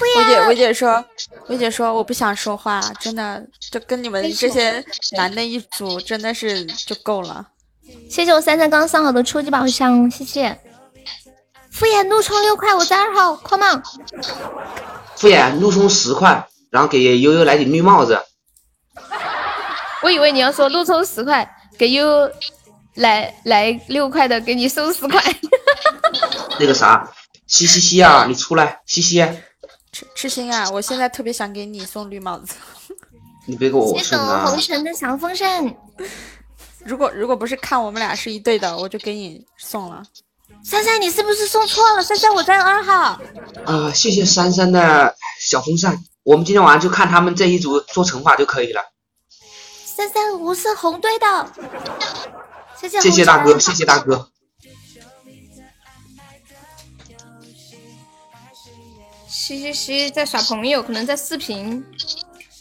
[0.00, 1.04] 薇姐，薇姐说，
[1.48, 4.84] 薇姐说，我不想说话，真的，就跟你们这些
[5.16, 7.46] 男的一组，真的是就够了。
[8.08, 10.58] 谢谢我三三刚上好的初级宝箱，谢谢。
[11.80, 13.82] 敷衍怒充六块，我在二号，Come on。
[15.16, 18.22] 敷衍怒充十块，然后给悠悠来顶绿帽子。
[20.02, 22.30] 我以为你要说怒充十块，给悠悠
[22.96, 25.18] 来来六块的，给你送十块。
[26.58, 27.10] 那个啥。
[27.46, 29.26] 西西西啊，你出来，西西。
[29.90, 32.56] 痴痴心啊，我现在特别想给你送绿帽子。
[33.46, 34.44] 你别给我送啊！
[34.44, 35.64] 红尘的小风扇。
[36.84, 40.02] 如果如果不是看我们俩是一对的，我就给你送了。
[40.62, 42.02] 珊珊，你是不是送错了？
[42.02, 43.20] 珊珊，我在二号。
[43.64, 45.98] 啊，谢谢珊珊的小风扇。
[46.22, 48.82] 我们今天晚上就看他们这一组做惩罚就可以了。
[49.84, 51.52] 珊珊，我是红队的。
[52.80, 54.28] 谢谢谢谢大哥，谢谢大哥。
[59.26, 61.84] 嘻嘻嘻，在耍朋友，可能在视频。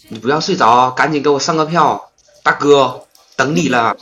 [0.07, 2.11] 你不要睡着，赶紧给我上个票，
[2.41, 3.05] 大哥，
[3.35, 3.95] 等你了。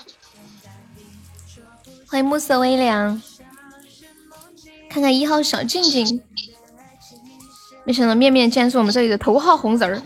[2.08, 3.22] 欢迎暮色微凉，
[4.98, 6.24] 看看一号小静静。
[7.84, 10.02] 没想到面面竟然是我们这里的头号红人儿。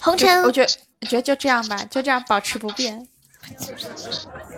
[0.00, 0.66] 红尘，我觉
[1.02, 3.06] 我觉得就这样吧，就这样保持不变。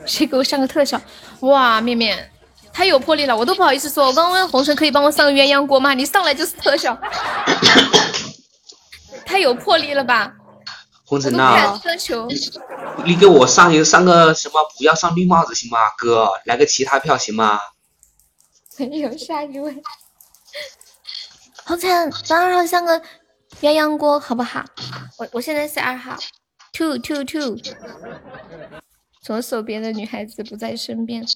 [0.07, 1.01] 谁给我上个特效？
[1.41, 2.31] 哇，面面。
[2.73, 4.07] 太有魄力了，我都不好意思说。
[4.07, 5.95] 我刚刚问红尘可以帮我上个鸳鸯锅吗？
[5.95, 6.97] 你上来就是特效，
[9.27, 10.33] 太有魄力了吧？
[11.09, 11.81] 红尘呐。
[13.07, 14.55] 你给我上一个上个什么？
[14.77, 15.79] 不要上绿帽子行吗？
[15.97, 17.59] 哥，来个其他票行吗？
[18.77, 19.83] 没有下一位。
[21.65, 23.01] 红尘，咱二号上个
[23.63, 24.63] 鸳鸯锅好不好？
[25.17, 26.15] 我我现在是二号
[26.75, 27.57] ，two two two。
[29.23, 31.27] 左手边的女孩子不在身边。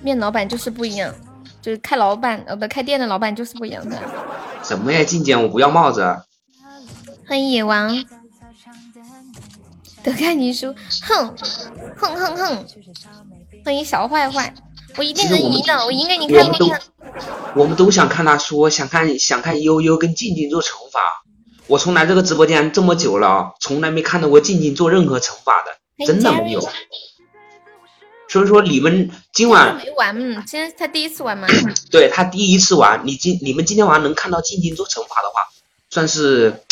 [0.00, 1.14] 面老板就是不一样，
[1.60, 3.96] 就是开老板呃不开店的老板就是不一样的。
[4.64, 6.02] 什么呀，静姐，我不要帽子。
[7.28, 7.88] 欢迎野王，
[10.02, 11.36] 得看你输，哼
[11.96, 12.66] 哼哼哼。
[13.64, 14.52] 欢迎小坏坏，
[14.96, 16.80] 我一定能赢的，我赢给你看看。
[17.54, 21.00] 我们都想看他说，想看想看悠悠跟静静做惩罚。
[21.68, 26.68] 我从来这个直播间这么久了，从来没看到过静静做任何惩罚的，真的没有。
[28.28, 31.46] 所以说你们今晚没玩，嗯，今天他第一次玩吗。
[31.92, 35.40] 对他第一次玩，你今你们今天晚上能看到静静做惩罚的话，
[35.90, 36.64] 算是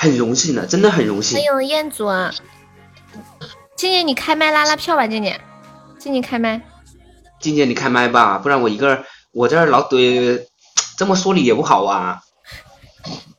[0.00, 1.36] 很荣幸的，真的很荣幸。
[1.36, 2.32] 欢迎彦祖啊，
[3.76, 5.36] 静静你开麦拉拉票吧，静静，
[5.98, 6.62] 静静开麦。
[7.40, 10.40] 静静你开麦吧，不然我一个人我这儿老怼，
[10.96, 12.20] 这么说你也不好啊。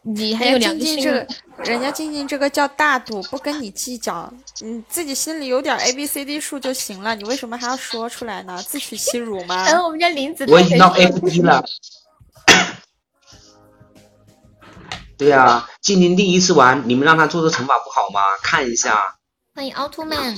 [0.01, 1.27] 你还有两个这个，
[1.63, 4.29] 人家静静这个叫大度，不跟你计较，
[4.59, 8.61] 你自己心里有点 A B C D 数就行了，你为什么还要说出来呢？
[8.67, 9.65] 自取其辱吗？
[9.65, 11.63] 然后我们家林子，我已经到 F 一了。
[15.19, 18.21] 对呀，静静第一次玩，你们让他做的惩罚不好吗？
[18.41, 19.17] 看一下。
[19.53, 20.37] 欢迎奥特曼。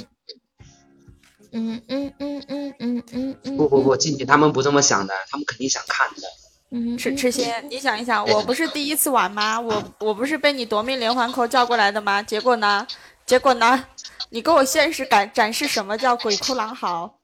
[1.51, 3.57] 嗯嗯嗯嗯嗯嗯嗯。
[3.57, 6.23] 不不不，静静他们不这么想的，他们肯定想看的。
[6.71, 9.59] 嗯，痴痴心，你想一想，我不是第一次玩吗？
[9.59, 12.23] 我我不是被你夺命连环扣叫过来的吗？
[12.23, 12.87] 结果呢？
[13.27, 13.85] 结果呢？
[14.29, 17.19] 你给我现实感展示什么叫鬼哭狼嚎？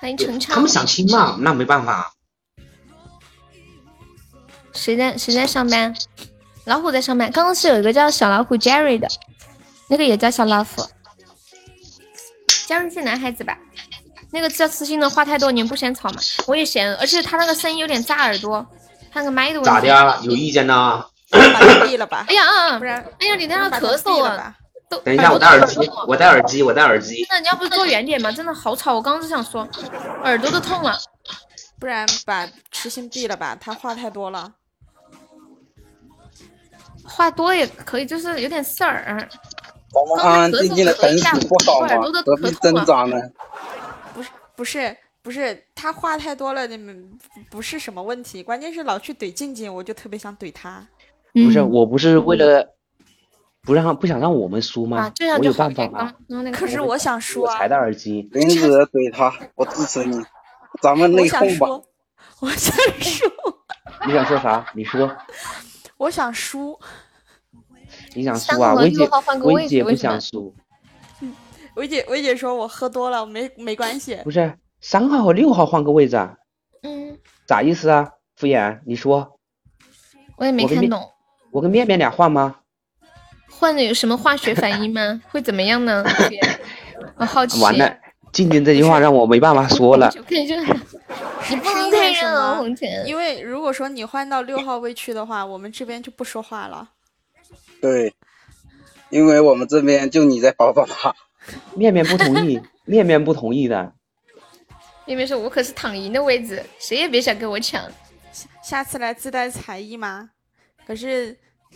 [0.00, 0.54] 欢迎陈畅。
[0.54, 2.12] 他们想听嘛，那没办法。
[4.76, 5.94] 谁在谁在上班？
[6.66, 7.30] 老虎在上班。
[7.32, 9.08] 刚刚是有一个叫小老虎 Jerry 的，
[9.88, 10.86] 那个也叫小老虎。
[12.68, 13.56] Jerry 是男孩子吧？
[14.32, 16.20] 那个叫痴心的话太多，你们不嫌吵吗？
[16.46, 18.66] 我也嫌，而且他那个声音有点炸耳朵，
[19.12, 19.70] 他那个麦的问题。
[19.70, 20.20] 咋的啊？
[20.22, 21.04] 有意见呢？
[21.86, 22.24] 闭了吧。
[22.28, 22.78] 哎呀啊！
[22.78, 24.54] 不然，哎呀，你在那咳嗽啊！
[24.88, 27.26] 都等一下，我戴耳机，我戴耳机，我戴耳机。
[27.30, 28.30] 那你要不是坐远点嘛？
[28.30, 28.94] 真的好吵！
[28.94, 29.66] 我刚刚就想说，
[30.24, 30.98] 耳朵都痛了。
[31.78, 34.52] 不然把痴心闭了吧，他话太多了。
[37.08, 39.28] 话多也可以，就是有点事儿。
[39.92, 41.88] 我们安安静静的等死不好吗？
[42.24, 43.16] 何必挣扎呢？
[44.14, 47.18] 不是不是不是，他话太多了，你们
[47.50, 50.86] 不是什么问题，关键是老去怼静静，我就特别想怼他。
[51.32, 52.66] 不是，我不是为了
[53.62, 55.12] 不让不想让我们输吗？
[55.38, 56.12] 我有办法吗？
[56.52, 57.54] 可是我想输啊！
[57.54, 58.28] 我才戴耳机。
[58.32, 60.22] 林子怼他，我支持你，
[60.82, 61.66] 咱们内讧吧。
[62.40, 63.24] 我想输。
[64.06, 64.64] 你想说啥？
[64.74, 65.10] 你说。
[65.98, 66.78] 我想输。
[68.14, 68.74] 你想输啊？
[68.74, 69.08] 薇姐，
[69.42, 70.54] 薇姐不想输。
[71.74, 76.34] 薇姐，薇姐说：“我喝多了，没没关系。”不是，三号和六号换个位置啊。
[76.82, 77.18] 嗯。
[77.46, 78.10] 咋意思啊？
[78.34, 79.38] 敷衍，你说。
[80.36, 81.02] 我也没看懂。
[81.50, 82.56] 我跟面面俩换吗？
[83.48, 85.22] 换了有什么化学反应吗？
[85.30, 86.04] 会怎么样呢？
[87.16, 87.60] 我好奇。
[87.62, 87.96] 完了，
[88.36, 90.12] 静静这句话让我没办法说了。
[91.48, 92.86] 你不能太热了，红尘。
[93.06, 96.90] 因为如果说你换到六号位去的话，我们这边就不说话了。
[97.80, 98.12] 对，
[99.08, 101.16] 因为我们这边就你在跑跑跑。
[101.74, 103.94] 面面不同意， 面面不同意的。
[105.06, 107.82] 面面说：“我可是躺赢的位置，谁也别想跟我抢。”
[108.62, 110.28] 下次来自带才艺吗？
[110.86, 111.34] 可是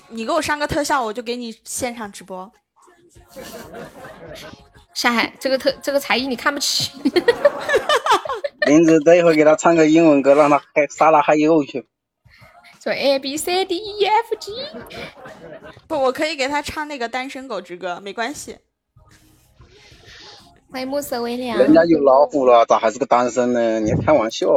[0.08, 2.52] 你给我上个特效，我就给你现场直播。
[5.01, 6.90] 沙海，这个特这个才艺你看不起。
[8.66, 11.86] 林子，等一会儿给他唱个英文歌，让他嗨杀了嗨又去。
[12.85, 14.52] 说 A B C D E F G，
[15.89, 18.59] 不，我可以给他唱那个《单身狗之歌》，没关系。
[20.70, 21.56] 欢迎暮色微凉。
[21.56, 23.81] 人家有老虎了，咋还是个单身呢？
[23.81, 24.48] 你开玩笑。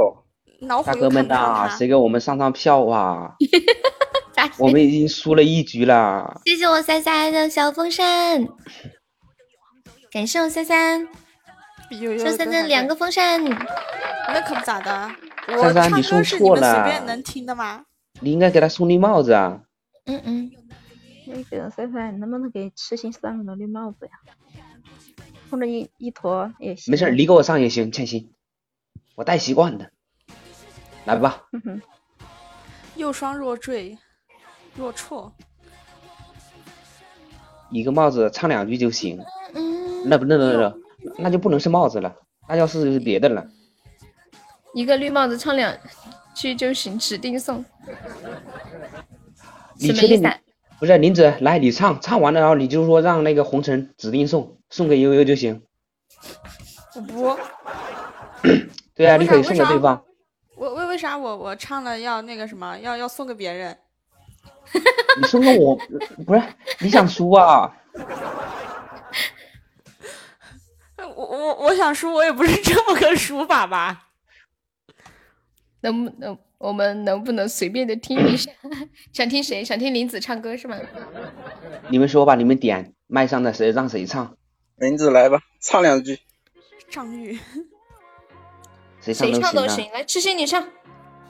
[0.60, 3.36] 老虎大哥们呐，谁给我们上上票啊？
[4.60, 6.42] 我们已经输了一局了。
[6.44, 8.46] 谢谢我三三的小风扇，
[10.14, 11.08] 感谢我三三，
[11.90, 13.44] 谢三三两个风扇。
[13.44, 15.12] 那可不咋的，
[15.48, 16.76] 三三你说错了。
[16.76, 17.84] 随便能听的吗？
[18.20, 19.64] 你应该给他送绿帽子啊！
[20.06, 20.52] 嗯嗯，
[21.26, 24.12] 那个三三，你，能不能给痴心上个绿帽子呀？
[25.50, 26.92] 或者一一坨也行。
[26.92, 28.32] 没事，你给我上也行，欠薪，
[29.16, 29.90] 我戴习惯的。
[31.06, 31.48] 来吧。
[32.96, 33.98] 右双若坠
[34.76, 35.34] 若错，
[37.72, 39.20] 一个帽子唱两句就行。
[40.06, 40.76] 那不那那那
[41.18, 42.16] 那就不能是帽子了，
[42.48, 43.46] 那要是别的了。
[44.74, 45.76] 一个绿帽子唱两。
[46.36, 47.64] 句就行，指定送。
[49.78, 50.28] 你确定？
[50.80, 55.62] 不是林子，来你唱，唱完了然后你就说让那个红尘指定送，送给悠悠就行。
[56.96, 57.38] 我不。
[58.96, 60.04] 对啊，你可以送给对方。
[60.56, 63.78] 我为为啥我我唱了要那个什么，要要送给别人？
[65.22, 65.78] 你送给我，
[66.26, 66.42] 不是
[66.80, 67.72] 你想输啊？
[71.16, 74.10] 我我我想输，我也不是这么个输法吧。
[75.82, 78.52] 能不能我们能不能随便的听一下？
[79.12, 79.64] 想听谁？
[79.66, 80.78] 想听林子唱歌是吗？
[81.90, 84.38] 你们说吧，你们点麦上的谁让谁唱？
[84.78, 86.20] 林子来吧，唱两句。
[86.90, 87.40] 张宇。
[89.02, 89.92] 谁唱都行。
[89.92, 90.68] 来，痴心你唱。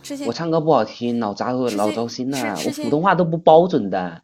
[0.04, 0.28] 痴心。
[0.28, 4.23] 我唱歌不好听，老扎老糟心了，我普通话都不标准的。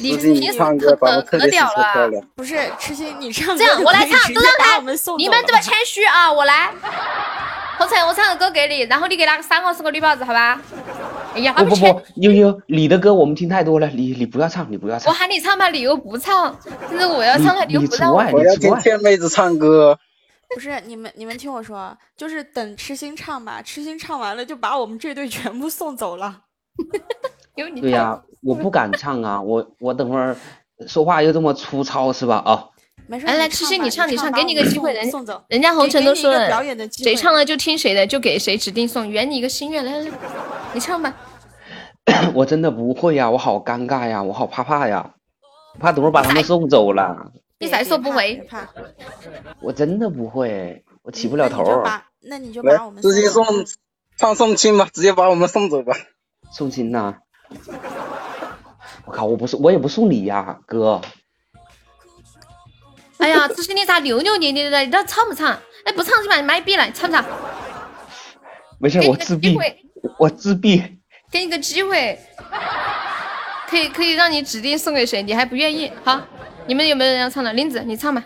[0.00, 2.10] 你你唱歌可可屌了。
[2.34, 3.56] 不是痴心，你唱。
[3.56, 4.78] 这样我来唱，都让他。
[5.16, 6.72] 你们这么谦虚啊，我来。
[7.78, 10.58] 红尘，我唱个歌给你，然后你给那个三号送个绿帽子，好吧？
[11.34, 15.12] 哎呀，不不不，悠悠，你的歌我们听太多了，你你不要唱，你不要唱。
[15.12, 16.58] 我喊你唱吧，你又不唱，
[16.88, 18.22] 现在我要唱了，你又不让我。
[18.32, 19.98] 我要听天妹子唱歌。
[20.54, 26.42] 不是你们，你们听我说，就是等痴心唱吧，痴心唱完了就把我们这队全部送走了。
[27.80, 30.36] 对呀，我不敢唱啊， 我我等会儿
[30.86, 32.36] 说话又这么粗糙是吧？
[32.44, 32.68] 啊。
[33.08, 35.40] 来来，七七你唱，你唱，给你个机会，人送走。
[35.48, 39.84] 人家红尘都说了，表演的谁唱了就听谁的，就给谁指定送，圆你一个心愿。
[39.84, 40.10] 来来来，
[40.74, 41.14] 你唱吧。
[42.34, 45.14] 我真的不会呀，我好尴尬呀，我好怕怕呀，
[45.78, 47.30] 怕等会儿把他们送走了。
[47.60, 48.44] 你再说不会，
[49.62, 51.84] 我真的不会，我起不了头。
[52.22, 53.44] 那你就把我们直接送
[54.18, 55.94] 唱送亲吧，直接把我们送走吧。
[56.52, 57.18] 送亲呐？
[59.06, 61.00] 我靠，我不是我也不送礼呀，哥。
[63.18, 64.78] 哎呀，这是你咋扭扭捏捏的？
[64.80, 65.58] 你知道唱不唱？
[65.84, 67.24] 哎，不唱就把你麦闭了，唱不唱？
[68.78, 69.56] 没事，我自闭。
[70.18, 70.98] 我自闭。
[71.30, 72.18] 给你个机会，
[73.68, 75.90] 可以可以让你指定送给谁，你还不愿意？
[76.04, 76.20] 好，
[76.66, 77.52] 你们有没有人要唱的？
[77.52, 78.22] 林子，你唱吧。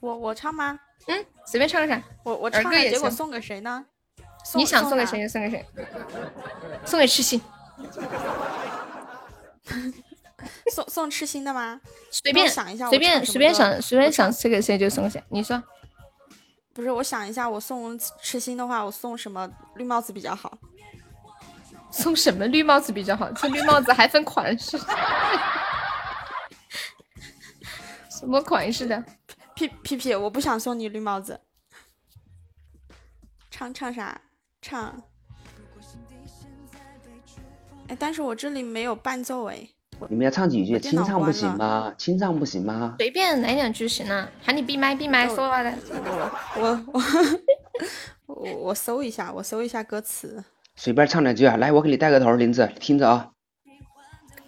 [0.00, 0.78] 我我唱吗？
[1.06, 2.02] 嗯，随便唱个啥。
[2.24, 3.84] 我我唱了，结果送给谁呢？
[4.54, 5.66] 你想送给谁就送给谁。
[6.84, 7.40] 送给痴心。
[10.72, 11.80] 送送痴心的吗？
[12.10, 15.22] 随便想一下，随便随便想随便想送给谁就送谁。
[15.28, 15.62] 你说，
[16.72, 20.58] 不是我想一下，我送痴心的话，我送什么绿帽子比较好？
[21.90, 23.30] 送什么绿帽子比较好？
[23.32, 24.78] 这绿帽子还分款式，
[28.08, 29.04] 什么款式的？
[29.54, 30.14] 屁屁屁！
[30.14, 31.40] 我不想送你绿帽子。
[33.50, 34.20] 唱唱啥？
[34.62, 35.02] 唱。
[37.88, 39.68] 哎，但是我这里没有伴奏哎。
[40.08, 40.78] 你们要唱几句？
[40.78, 41.92] 清唱不行吗？
[41.98, 42.94] 清唱不行吗？
[42.98, 44.28] 随便来两句行了。
[44.42, 45.72] 喊你闭麦，闭麦，说话的。
[46.56, 47.02] 我我
[48.26, 50.42] 我我搜一下，我搜一下歌词。
[50.76, 51.56] 随便唱两句啊！
[51.56, 53.28] 来，我给你带个头，林子，听着啊。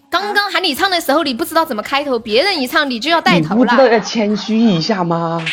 [0.09, 3.55] 刚刚喊你唱的时候，你不知道怎么开头，别人一唱你就要带头了。
[3.57, 5.45] 你不知道要谦虚一下吗？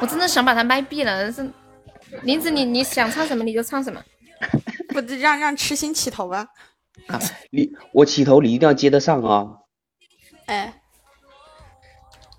[0.00, 1.30] 我真的想把他麦闭了。
[1.30, 1.50] 是
[2.22, 4.02] 林子，你你想唱什么你就唱什么。
[4.88, 6.46] 不让让痴心起头吧。
[7.08, 7.20] 啊，
[7.50, 9.46] 你我起头，你一定要接得上啊！
[10.46, 10.80] 哎，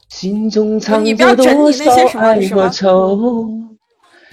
[0.10, 3.50] 心中藏着多少爱和愁，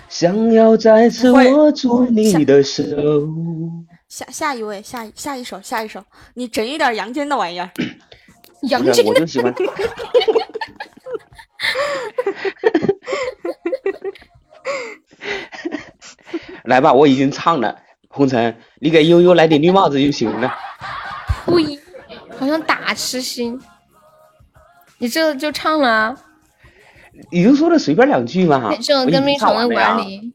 [0.09, 2.83] 想要再次握住你的手。
[4.09, 6.05] 下下一位，下下一首，下一首，
[6.35, 7.69] 你整一点阳间的玩意儿。
[8.71, 9.53] 阳间，我就喜欢。
[16.65, 17.77] 来吧，我已经唱了。
[18.09, 20.55] 红尘，你给悠悠来点绿帽子就行了。
[21.47, 21.79] 呸！
[22.39, 23.61] 好像打痴心，
[24.99, 26.15] 你这就唱了。
[27.31, 28.71] 你就说了随便两句嘛。
[28.81, 30.35] 这种跟没宠的管理。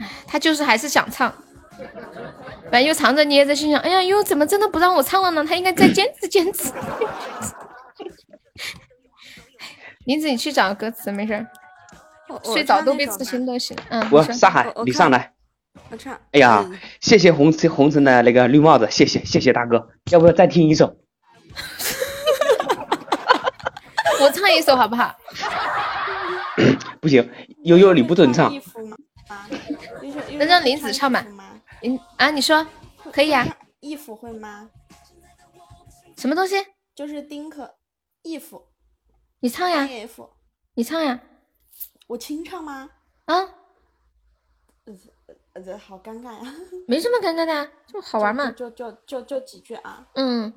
[0.00, 1.32] 哎，他就是还是想唱，
[2.70, 5.44] 反正又藏着掖着，心想：哎呀，悠悠怎么真的不让我唱了呢？
[5.44, 6.72] 他应该再坚持坚持。
[10.04, 11.46] 林子，你去找歌词，没事。
[12.44, 13.76] 睡着都被痴心都行。
[13.88, 15.32] 嗯，我上海，你上来。
[15.90, 16.18] 我唱。
[16.32, 16.64] 哎呀，
[17.00, 20.96] 谢谢红尘红尘的那个绿帽子，谢谢谢谢大哥，要不要再听一首？
[24.20, 25.14] 我唱一首好不好？
[27.00, 27.28] 不行，
[27.64, 28.52] 悠悠你不准唱。
[30.38, 31.24] 那让林子唱吧。
[31.82, 32.66] 林啊，你说
[33.12, 33.46] 可以啊。
[33.80, 34.70] 衣服会吗？
[36.16, 36.56] 什么东西？
[36.94, 37.74] 就是丁克
[38.22, 38.62] 衣服。
[39.40, 39.86] 你唱呀。
[40.74, 41.20] 你唱呀。
[42.06, 42.90] 我清唱吗？
[43.26, 43.54] 啊。
[45.64, 46.54] 这好尴尬呀！
[46.86, 48.50] 没什么尴尬的，就好玩嘛。
[48.52, 50.06] 就就就就几句啊。
[50.14, 50.52] 嗯。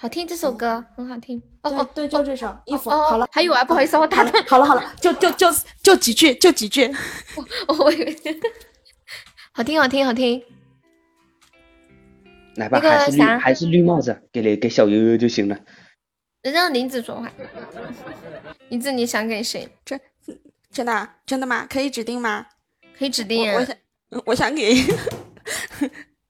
[0.00, 1.42] 好听这首歌，很好听。
[1.62, 2.88] 哦哦对，就这首衣服。
[2.88, 4.44] 好了，还有啊，不好意思，我打断。
[4.46, 5.48] 好了好了，就就就
[5.82, 6.88] 就几句，就几句。
[7.66, 8.16] 我以为
[9.52, 10.40] 好听好听好听。
[12.54, 15.58] 来吧，还是绿还是绿帽子，给给小悠悠就行了。
[16.42, 17.28] 让林子说话。
[18.68, 19.68] 林子，你想给谁？
[19.84, 20.00] 真
[20.70, 21.66] 真的真的吗？
[21.68, 22.46] 可以指定吗？
[22.96, 23.52] 可以指定。
[23.52, 23.76] 我想
[24.26, 24.76] 我想给。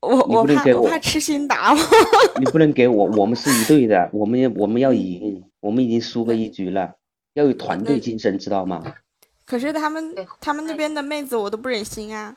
[0.00, 1.78] 我我怕我怕痴心打我。
[2.38, 6.94] 你不能给我，我们是一队的，我们我们要赢，我们已经输过一局了，
[7.34, 8.94] 要有团队精神，知道吗？
[9.44, 12.36] 可是他们他们那边的妹子我都不忍心啊。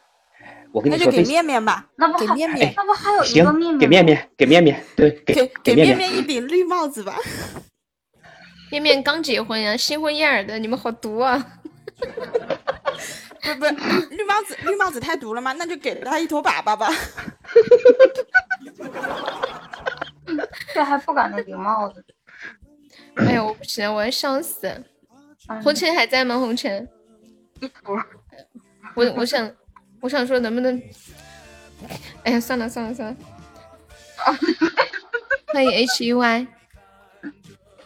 [0.72, 3.78] 我跟你说，那就给面面吧，那不给面面，那不还有一个面面？
[3.78, 7.16] 给面面，给面面，对，给给面面一顶绿帽子吧。
[8.72, 11.46] 面面刚结婚呀，新婚燕尔的，你们好毒啊！
[13.42, 13.66] 不不，
[14.16, 15.52] 绿帽子绿帽子太毒了吗？
[15.54, 16.90] 那就给了他一坨粑粑吧。
[20.74, 22.06] 这还不敢顶帽子。
[23.16, 24.84] 哎呦，我不行，我要笑死。
[25.64, 26.38] 红尘还在吗？
[26.38, 26.88] 红尘。
[28.96, 29.52] 我我想
[30.02, 30.82] 我想说能不能？
[32.24, 33.18] 哎呀，算了算了算了。
[35.48, 36.48] 欢迎 H U Y。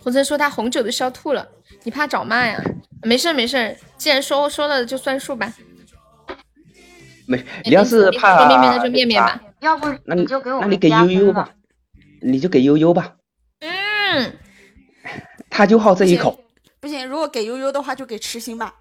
[0.01, 1.47] 红尘说他红酒都笑吐了，
[1.83, 2.61] 你怕找骂呀？
[3.05, 5.53] 没事没事，既然说说了就算数吧。
[7.27, 11.49] 没，你要是怕面面那就面面吧，要不你就给我那你给悠悠吧。
[12.21, 13.15] 你就给悠悠吧。
[13.59, 14.33] 嗯，
[15.49, 16.39] 他就好这一口。
[16.79, 18.73] 不行，如果给悠悠的话，就给痴心吧。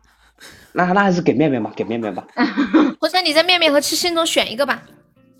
[0.72, 2.26] 那那还是给面面吧，给面面吧。
[3.00, 4.82] 或者你在面面和痴心中选一个吧。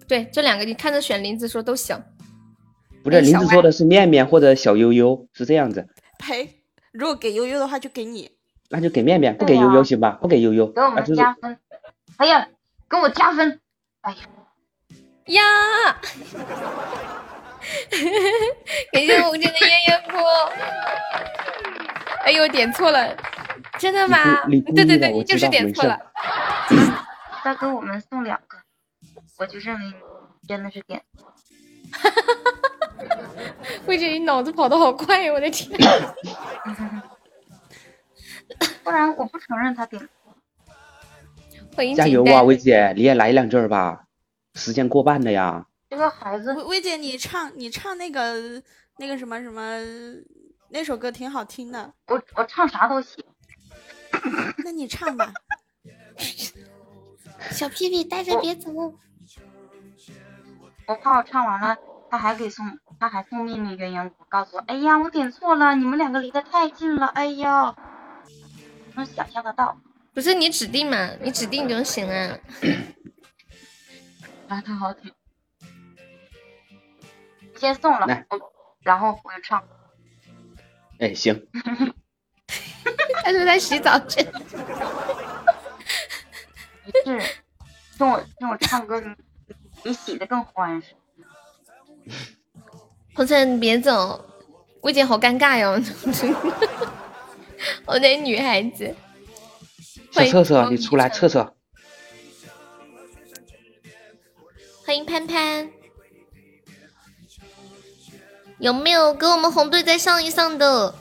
[0.07, 1.99] 对，这两个你看着选，林子说都行。
[3.03, 5.87] 不是，林子说的是面面或者小悠悠，是这样子。
[6.19, 6.61] 呸！
[6.93, 8.31] 如果给悠悠的话，就给你。
[8.71, 10.19] 那就给面面，不给悠悠行吧？
[10.21, 10.67] 不给悠悠。
[10.69, 11.59] 给我们加分。
[12.17, 12.49] 哎呀，
[12.89, 13.61] 给我加分！
[14.03, 14.19] 哎呀
[15.27, 15.43] 呀！
[18.93, 20.21] 感谢红姐的烟烟锅。
[22.25, 23.17] 哎呦，点错了，
[23.79, 24.17] 真的吗？
[24.75, 25.99] 对对对，你就是点错了。
[27.45, 28.59] 再给我们送两个，
[29.39, 31.03] 我就认为你真的是点。
[31.93, 32.51] 哈哈哈哈
[32.99, 33.39] 哈！
[33.87, 35.33] 慧姐，你脑子跑的好快呀！
[35.33, 35.71] 我的天。
[38.85, 40.09] 不然我不承认他点。
[41.97, 44.07] 加油啊，薇姐，你也来两句吧，
[44.55, 45.67] 时间过半了呀。
[45.91, 48.63] 这个孩子，薇姐，你唱你唱那个
[48.99, 49.81] 那个什么什么
[50.71, 51.93] 那首歌挺好听的。
[52.07, 53.25] 我我唱啥都行。
[54.65, 55.33] 那你唱吧。
[57.51, 58.71] 小屁屁待着别走。
[60.87, 61.77] 我怕我唱完了，
[62.11, 67.75] 他还给送，他还送秘密鸳鸯锅，告诉我，哎呀，我点错了，你们两个离得太近了，哎呀，
[68.97, 69.77] 能想象得到。
[70.13, 71.11] 不是你指定嘛？
[71.21, 72.39] 你指定就行啊。
[74.49, 75.13] 啊，他好听。
[77.57, 78.07] 先送了，
[78.83, 79.63] 然后我就唱。
[80.99, 81.47] 哎，行。
[83.25, 84.21] 他说在洗澡去。
[87.05, 87.19] 是，
[87.97, 89.15] 听我听我唱歌，你
[89.85, 90.95] 你洗的更欢实。
[93.15, 94.25] 红尘，别走，
[94.83, 95.81] 魏姐好尴尬哟。
[97.87, 98.95] 我的女孩子。
[100.11, 101.55] 小测测，你出来测测。
[104.87, 105.71] 欢迎潘潘，
[108.59, 110.95] 有没有给我们红队再上一上的？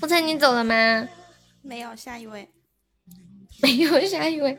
[0.00, 1.08] 不猜你走了吗？
[1.62, 2.50] 没有，下一位。
[3.62, 4.58] 没有下一位。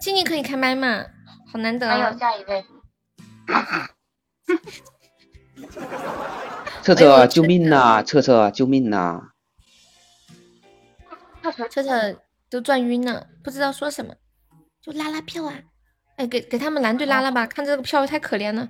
[0.00, 1.04] 静静可以开麦吗？
[1.50, 1.88] 好难得。
[1.88, 2.64] 没有下一位。
[6.82, 8.02] 测测，救命呐！
[8.02, 9.30] 测测，救命呐！
[11.52, 11.90] 测测。
[12.50, 14.14] 都转晕了，不知道说什么，
[14.80, 15.52] 就拉拉票啊！
[16.14, 18.68] 哎，给给他们蓝队拉拉吧，看这个票太可怜了。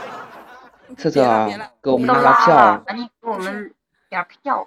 [0.96, 1.46] 测测啊，
[1.82, 3.74] 给我们拉拉票，赶紧给我们
[4.08, 4.66] 点票。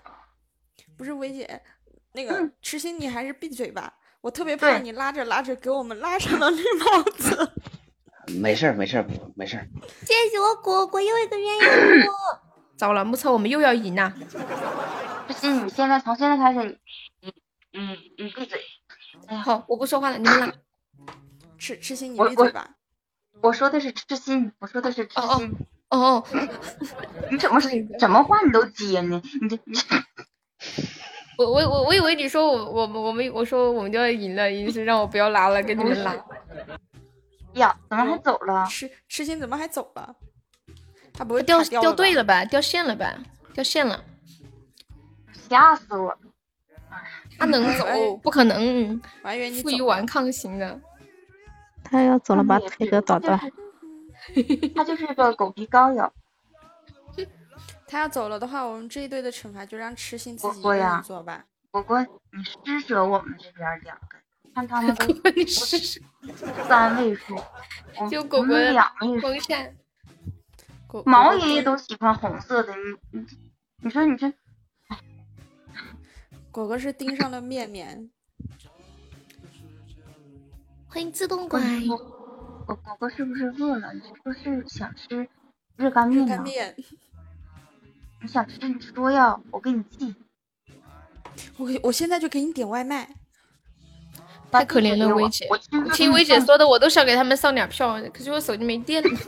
[0.96, 1.60] 不是薇姐，
[2.12, 7.52] 那个痴心，你还是闭嘴吧，我特别怕你拉着拉着给我们拉上了绿帽子。
[8.40, 9.06] 没事儿，没事儿，
[9.36, 9.68] 没事儿。
[10.06, 12.14] 谢谢我果果又一个鸳鸯锅。
[12.78, 14.14] 糟了，目测我们又要赢了。
[15.28, 16.80] 痴心，你现在从现在开始。
[17.74, 18.62] 嗯，你闭嘴。
[19.28, 20.54] 哎好，我不说话了，你们俩。
[21.58, 22.70] 痴痴心，你闭嘴吧。
[23.42, 25.56] 我说的是痴心，我说的是痴心。
[25.90, 26.24] 哦哦。
[27.32, 29.22] 你怎么什么话你都接呢？
[29.42, 29.78] 你这你。
[31.38, 36.16] 我我我我以为你说我我我们我说我们就要赢了，意思让我不要拉了，跟你们拉。
[37.54, 38.66] 呀，怎么还走了？
[38.68, 40.16] 痴痴心怎么还走了？
[41.12, 42.46] 他不会掉掉队了吧？
[42.46, 43.18] 掉线了吧？
[43.54, 44.04] 掉线了。
[45.54, 46.18] 吓死我了！
[47.38, 47.86] 他能走？
[48.18, 49.02] 不可能！
[49.22, 50.80] 还原你负隅顽抗型的。
[51.84, 53.40] 他要走了，把腿给打断。
[54.76, 56.14] 他就是个狗皮膏药。
[57.88, 60.62] 他要走了的话，我们这一队的惩罚就让痴心自己
[61.04, 61.46] 做吧。
[61.72, 64.18] 果果，你施舍我们这边两个，
[64.54, 65.06] 看他们 都
[66.68, 67.36] 三位数，
[68.10, 71.04] 就果果两位数。
[71.06, 72.74] 毛爷爷都喜欢红色的，
[73.12, 73.26] 你你
[73.82, 74.32] 你说你这。
[76.54, 78.12] 果果是盯上了面面，
[80.88, 81.60] 欢迎自动拐。
[81.88, 81.98] 果
[82.68, 83.92] 果果是不是饿了？
[83.92, 85.28] 你是不是想吃
[85.78, 86.44] 热干面呢？
[88.22, 90.14] 你想吃你说呀，我给你寄。
[91.58, 93.10] 我我现在就给你点外卖。
[94.52, 95.50] 太可怜了，薇姐。
[95.96, 99.10] 听薇姐说的，我都想给他们上点票，可是我手机没电了。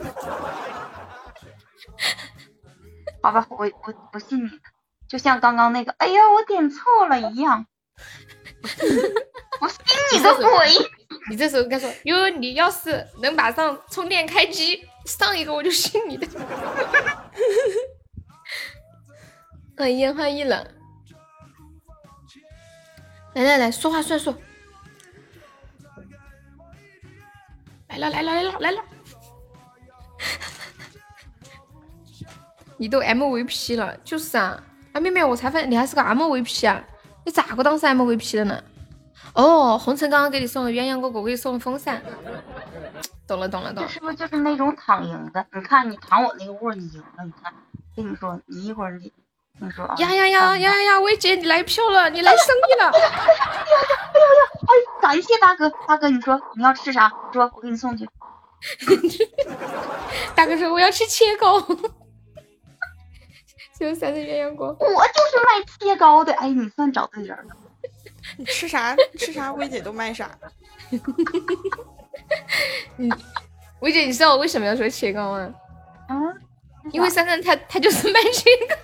[3.20, 4.48] 好吧，我我我信你。
[5.08, 7.66] 就像刚刚那个，哎呀，我点错了一样。
[9.60, 9.78] 我信
[10.12, 10.68] 你个鬼！
[11.30, 16.26] 你这时候该说，哟，你要是能马上充电开机，上一个我就信你的。
[19.78, 20.66] 欢迎烟花易冷，
[23.34, 24.34] 来来来说话算数。
[27.88, 28.82] 来了来了来了来了，
[32.76, 34.62] 你都 MVP 了，就是啊。
[34.96, 36.82] 啊，妹妹，我才发现你还是个 MVP 啊！
[37.26, 38.64] 你咋个当上 MVP 的呢？
[39.34, 42.02] 哦，红尘刚刚给你送了鸳鸯锅，我给你送了风扇。
[43.26, 43.88] 懂了懂了懂了。
[43.88, 45.44] 这是不是就是那种躺赢的？
[45.52, 47.24] 你看你躺我那个窝，你赢了。
[47.24, 47.52] 你看，
[47.94, 49.12] 跟你说，你一会儿你，
[49.60, 49.94] 你说啊。
[49.98, 51.00] 呀呀呀呀呀！
[51.00, 52.88] 薇姐，你来票了，你来生意了。
[52.88, 54.48] 哎呀呀哎呀呀！
[54.62, 57.12] 哎，感谢大哥，大哥，你说你要吃啥？
[57.34, 58.08] 说，我给你送去。
[60.34, 61.62] 大哥说我要吃切糕。
[63.78, 66.32] 就三的鸳鸯锅，我就是卖切糕的。
[66.34, 67.54] 哎，你算找对人了。
[68.38, 70.28] 你吃啥吃啥，薇姐都卖啥。
[72.96, 73.08] 你，
[73.80, 75.54] 薇姐，你知道我为什么要说切糕吗？
[76.08, 76.16] 啊，
[76.90, 78.74] 因为三三他他就是卖切糕。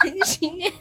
[0.00, 0.72] 很新年，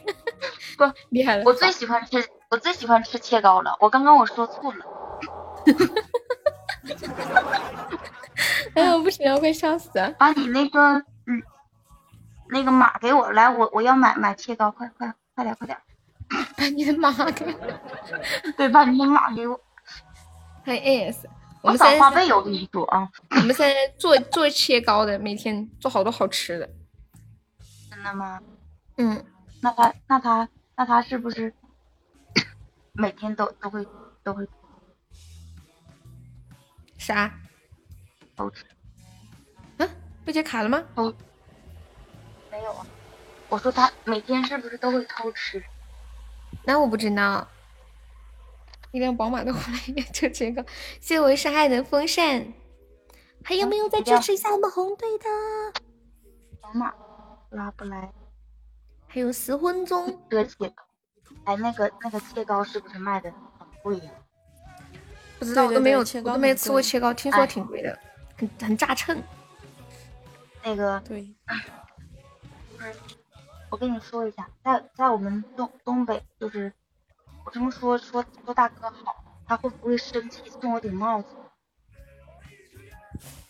[0.77, 1.43] 不厉害了。
[1.45, 3.77] 我最喜欢吃，我最喜欢吃切糕了。
[3.79, 4.85] 我刚刚我说错了。
[8.75, 10.11] 哎呀，不行，我快笑死了！
[10.17, 11.41] 把你那个，嗯，
[12.49, 15.77] 那个码给我，来，我我要买买切糕，快快快点快点！
[16.57, 17.59] 把你的码给我，
[18.57, 19.59] 对，把你的码给我。
[20.65, 21.25] 欢迎 AS，
[21.61, 26.69] 我扫花呗，我跟你说啊，我们现在做做切糕的，每天做好多好吃的。
[27.91, 28.41] 真的吗？
[28.97, 29.23] 嗯，
[29.61, 31.53] 那他那他那他是不是
[32.93, 33.85] 每天都都会
[34.23, 34.47] 都会？
[36.97, 37.31] 啥？
[38.35, 38.65] 偷吃？
[39.77, 39.89] 嗯，
[40.25, 40.83] 不接卡了吗？
[40.95, 41.13] 偷？
[42.51, 42.85] 没有啊。
[43.49, 45.63] 我说他每天是不是都会偷吃？
[46.63, 47.47] 那我不知道。
[48.91, 49.59] 一辆宝马的回
[49.95, 50.63] 来就这个，
[50.99, 52.53] 谢谢我是爱的风扇。
[53.43, 55.81] 还有没有再支持一下我们红队的？
[56.61, 56.93] 宝马
[57.49, 58.13] 拉不来。
[59.07, 60.19] 还有十分钟。
[60.29, 60.83] 这切糕，
[61.45, 64.11] 哎，那个那个切糕是不是卖的很贵呀？
[65.39, 67.99] 不知道，我都没有，我都没吃过切糕，听说挺贵的。
[68.37, 69.21] 很很炸秤，
[70.63, 71.33] 那个对，
[72.71, 72.95] 不是，
[73.69, 76.73] 我跟你说一下，在在我们东东北，就是
[77.45, 81.27] 我这么说说说大哥好，他会不会生气送我顶帽子？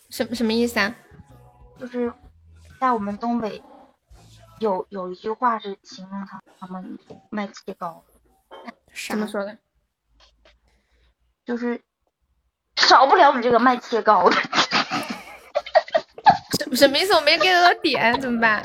[0.09, 0.95] 什么什么意思啊？
[1.79, 2.13] 就是
[2.79, 3.63] 在我们东北
[4.59, 6.99] 有有一句话是形容他他们
[7.29, 8.03] 卖切糕，
[9.07, 9.57] 怎么说的？
[11.45, 11.81] 就是
[12.75, 14.35] 少不了你这个卖切糕的。
[16.73, 17.13] 什 什么意思？
[17.13, 18.61] 我没 get 到点，怎么办？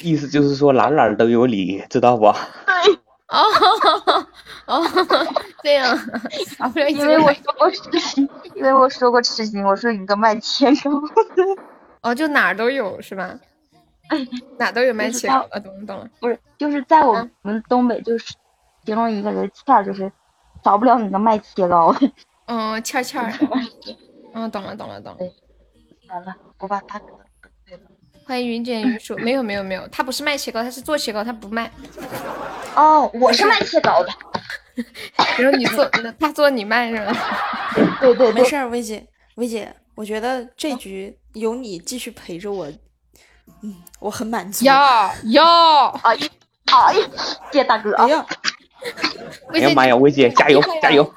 [0.00, 2.24] 意思就是说哪哪都有你，知道不？
[2.32, 2.98] 对。
[3.28, 3.40] 哦
[4.66, 4.82] 哦，
[5.62, 5.96] 这样。
[6.88, 11.62] 因为我说过痴心，因为我说过痴心，我说你个卖切糕的。
[12.02, 13.34] 哦，就哪都有是吧？
[14.08, 14.18] 哎，
[14.58, 16.08] 哪都有卖切糕的，懂了懂了。
[16.20, 18.34] 不是，就是在我们东北，就是
[18.84, 20.12] 形容一个人欠儿，就是
[20.62, 22.12] 少不了你个卖切糕的。
[22.46, 23.32] 嗯，欠欠儿。
[24.34, 25.18] 嗯，懂了懂了懂了。
[26.10, 27.06] 完了，我把大哥。
[28.26, 31.70] 欢迎云卷云舒，没有没有没有，他不是卖切糕，他是做切糕，他不卖。
[32.74, 34.08] 哦，我是卖切糕的，
[35.38, 35.84] 然后你做，
[36.18, 37.12] 他做你卖是吧？
[38.00, 42.66] 对对，没事儿，薇姐，薇姐，我觉得这局有你继续陪着我，
[43.62, 44.64] 嗯，我很满足。
[44.64, 46.28] 要要，哎呀，
[46.72, 47.06] 哎呀，
[47.52, 48.26] 谢大哥，哎呀，
[49.52, 51.14] 哎呀妈呀，薇姐加油加油，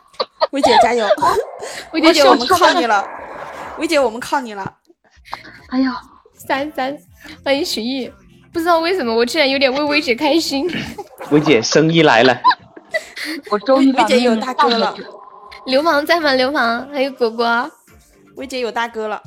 [0.51, 1.07] 薇姐加油，
[1.93, 3.07] 薇姐我们靠你了，
[3.79, 4.75] 薇姐我们靠你了，
[5.69, 6.01] 哎呀。
[6.37, 6.95] 三三，
[7.43, 8.11] 欢迎徐艺，
[8.53, 10.69] 不知道为什么我居然有点为薇姐开心。
[11.31, 12.39] 薇姐生意来了，
[13.49, 14.95] 我终于薇姐有大哥了。
[15.65, 16.33] 流氓在吗？
[16.33, 17.69] 流氓，还有果果，
[18.35, 19.21] 薇姐有大哥了。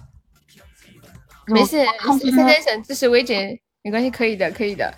[1.47, 1.85] 没事，
[2.23, 4.93] 现在想支持薇姐，没关系，可以的，可以的。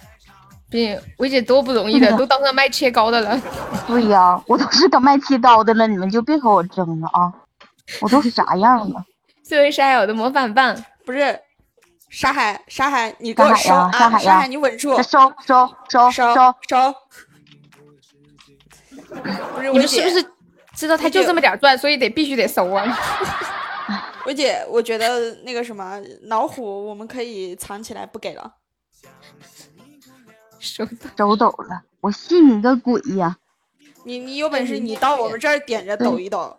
[0.70, 3.40] 毕竟薇姐多不容易的，都当上卖切糕的了。
[3.88, 7.32] 对呀，我都是个卖切糕的了，你们就别和我争了啊！
[8.00, 9.04] 我都是啥样了？
[9.42, 11.40] 作为沙友的模范棒，不是。
[12.12, 13.90] 沙海，沙海，你给我收啊！
[14.18, 14.94] 沙海，你稳住！
[15.02, 16.34] 收收收收
[16.68, 16.94] 收！
[19.54, 20.22] 不是，你们是不是
[20.74, 22.84] 知道他就这么点钻，所以得必须得收啊？
[24.26, 28.56] 薇姐，我觉得那个什么老虎，我们可以藏起来不给了。
[30.58, 30.86] 收
[31.16, 33.38] 收走了，我信你个鬼呀！
[34.04, 36.58] 你你有本事你到我们这儿点着抖一抖。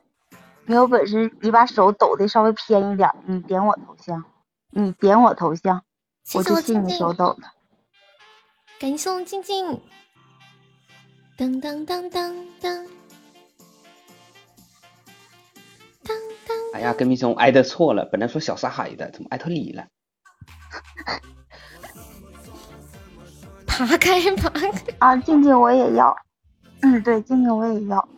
[0.65, 4.25] 你有本事你把手抖的稍微偏一点，你点我头像。
[4.75, 5.83] 你点我头像，
[6.33, 7.53] 我就信你手抖了。
[8.79, 9.79] 感谢我静静。
[11.37, 12.85] 当当当当当。
[16.03, 16.17] 当
[16.47, 16.57] 当。
[16.73, 19.85] 哎呀，跟蜜松挨的错了，本来说小沙海的，怎么挨到你了？
[23.67, 24.71] 爬开，爬开！
[24.99, 26.15] 啊，静静我也要。
[26.81, 28.09] 嗯，对，静静我也要。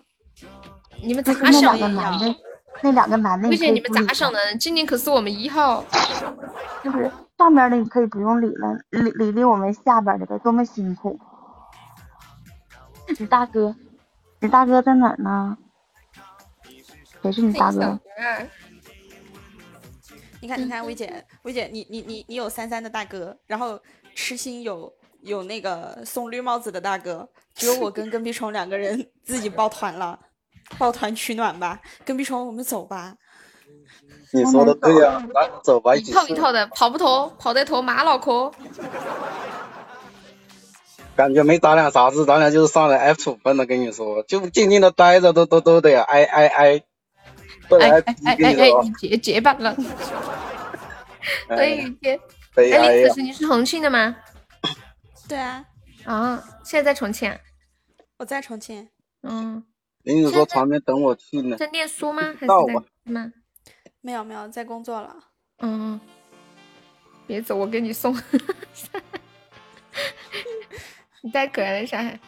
[1.01, 2.35] 你们咋想的？
[2.81, 4.55] 那两个男的，魏姐，你们咋想的？
[4.57, 5.83] 静静可是我们一号，
[6.83, 11.19] 就是上边的你可以不用理了，理理理我们下边的呗，多么辛苦！
[13.17, 13.75] 你大哥，
[14.39, 15.57] 你大哥在哪呢？
[17.21, 17.99] 谁是你大哥？
[20.41, 23.79] 你看，你看，薇姐，薇姐，你你你你有三三的大哥，然后
[24.13, 30.19] 痴心有有那个送绿帽子的大哥，只有我跟跟屁虫两个人自己抱团了，
[30.77, 33.15] 抱团取暖吧，跟屁虫，我们走吧。
[34.31, 38.51] 你说的对呀，那走吧，一套一套的，跑不脱，跑得脱马脑壳。
[41.15, 43.65] 感觉没咱俩啥子，咱俩就是上来挨处分了。
[43.65, 46.83] 跟你说，就静静的待着，都都都得挨挨挨。
[47.69, 49.75] 哎哎哎哎，你结结巴了。
[51.47, 52.19] 可以结。
[52.55, 54.15] 哎，林 子是你是重庆的吗？
[55.29, 55.63] 对啊。
[56.03, 57.33] 啊，现在在重庆。
[58.17, 58.89] 我在重庆。
[59.23, 59.63] 嗯。
[60.05, 61.57] 林子说旁边等我去呢。
[61.57, 62.21] 在念书吗？
[62.39, 62.73] 还是在
[63.11, 63.31] 吗？
[64.01, 65.15] 没有没有，在工作了。
[65.59, 65.99] 嗯。
[67.27, 68.15] 别走，我给你送。
[71.23, 72.19] 你太可爱了，沙海。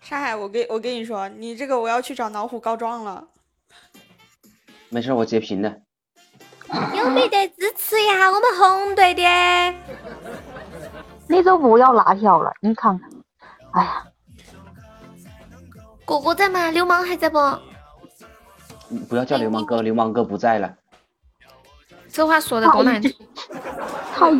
[0.00, 3.26] 沙海，我跟我跟你说，你这个我要去找老虎告状了。
[4.88, 5.82] 没事，我截屏的。
[6.96, 9.22] 有没得支持一下我们红队的？
[11.28, 13.10] 你都不要拉票了，你看看。
[13.72, 14.06] 哎呀，
[16.10, 16.72] 哥哥在吗？
[16.72, 17.38] 流氓还在不？
[19.08, 20.74] 不要叫流氓哥，流氓哥不在了。
[22.10, 23.14] 这话说的多难听。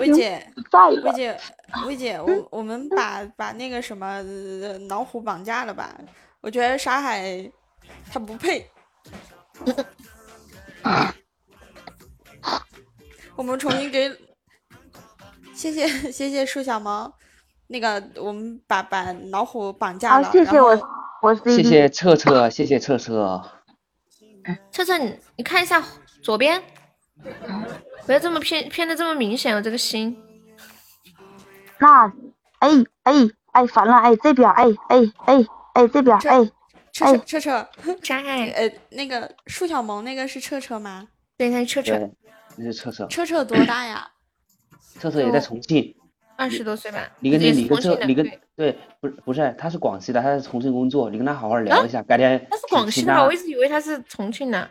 [0.01, 0.45] 薇姐，
[1.05, 1.41] 薇姐，
[1.87, 4.21] 薇姐，我我们把把那个什么
[4.89, 5.97] 老虎绑架了吧？
[6.41, 7.49] 我觉得沙海
[8.13, 8.69] 他不配。
[13.37, 14.11] 我们重新给，
[15.55, 17.13] 谢谢谢谢树小萌，
[17.69, 20.29] 那个我们把把老虎绑架了。
[20.33, 20.77] 谢谢我
[21.23, 23.43] 我谢谢彻彻，谢谢彻彻。
[24.73, 25.85] 彻彻，你你看一下
[26.23, 26.63] 左边，
[28.07, 30.17] 不要这么偏偏的这么明显哦，这个心。
[31.79, 32.07] 那，
[32.61, 32.69] 哎
[33.03, 33.13] 哎
[33.53, 36.51] 哎，烦了，哎这边，哎哎哎哎这边，哎。
[36.93, 37.69] 车车车车，
[38.03, 38.21] 啥？
[38.21, 41.07] 呃，那个树小萌那个是车车吗？
[41.37, 42.11] 对，他是车车，
[42.57, 43.07] 那是车车。
[43.07, 44.11] 车车多大呀？
[44.99, 45.95] 车车也在重庆，
[46.37, 46.99] 二十多岁吧。
[47.21, 48.27] 你跟你你跟车你跟
[48.61, 52.47] 对，不是不是，他是广西的，他在重庆工作，你跟他好好聊一下，改天。
[52.51, 54.69] 他是广西的，我一直以为他是重庆的。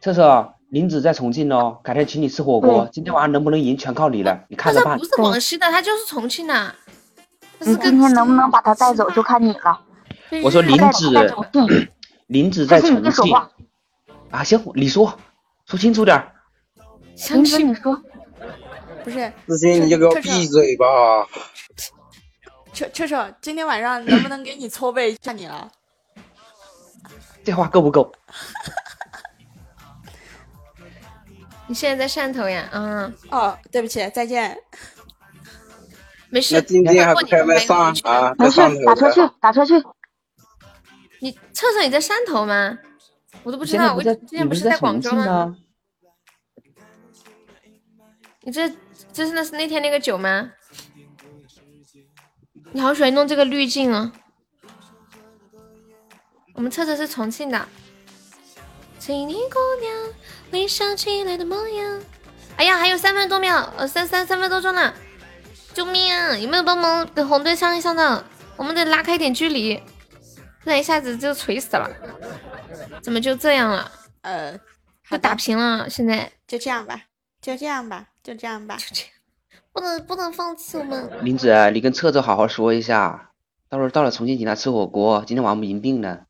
[0.00, 4.96] 厕所，林子在重庆哦，改天请你吃火锅，今天晚上能不能赢全靠你了，你看着办。
[4.96, 6.74] 不是广西的，他就是重庆的。
[7.58, 9.78] 你今天能不能把他带走，就看你了。
[10.42, 11.34] 我说林子，
[12.28, 13.34] 林子在重庆
[14.30, 15.12] 啊，行，你说
[15.66, 16.32] 说清楚点儿。
[17.14, 18.00] 相信你说，
[19.04, 20.86] 不是，志新你就给我闭嘴吧。
[22.76, 25.16] 彻彻彻，今天晚上能不能给你搓背？
[25.24, 25.72] 看你了。
[27.42, 28.12] 这话够不够？
[31.66, 32.68] 你现在在汕头呀？
[32.72, 33.10] 嗯。
[33.30, 34.58] 哦，对不起，再见。
[36.28, 36.54] 没事。
[36.54, 38.34] 那今天还不开麦上啊？
[38.36, 39.72] 没事，打车去，打车去。
[41.20, 42.78] 你测测你在汕头吗？
[43.42, 45.56] 我都不知道，我之前不是在广州吗？
[48.42, 48.68] 你这
[49.14, 50.52] 这是那是那天那个酒吗？
[52.72, 54.12] 你好喜欢弄这个滤镜啊！
[56.52, 57.68] 我们测测是重庆的。
[58.98, 60.14] 青年姑娘
[60.50, 62.00] 微笑起来的模样。
[62.56, 64.94] 哎呀，还有三分多秒，呃，三三三分多钟了，
[65.74, 66.36] 救命啊！
[66.36, 68.24] 有没有帮忙给红队上一上的？
[68.56, 69.82] 我们得拉开点距离。
[70.64, 71.88] 那一下子就锤死了，
[73.02, 73.92] 怎么就这样了？
[74.22, 74.58] 呃，
[75.08, 77.02] 就打平了，现在就这样吧，
[77.40, 79.10] 就这样吧，就这样吧，就这样，
[79.76, 81.10] 不能不能放弃我们。
[81.20, 83.32] 林子，你跟策策好好说一下，
[83.68, 85.22] 到时候到了重庆请他吃火锅。
[85.26, 86.20] 今天晚上我们赢定了。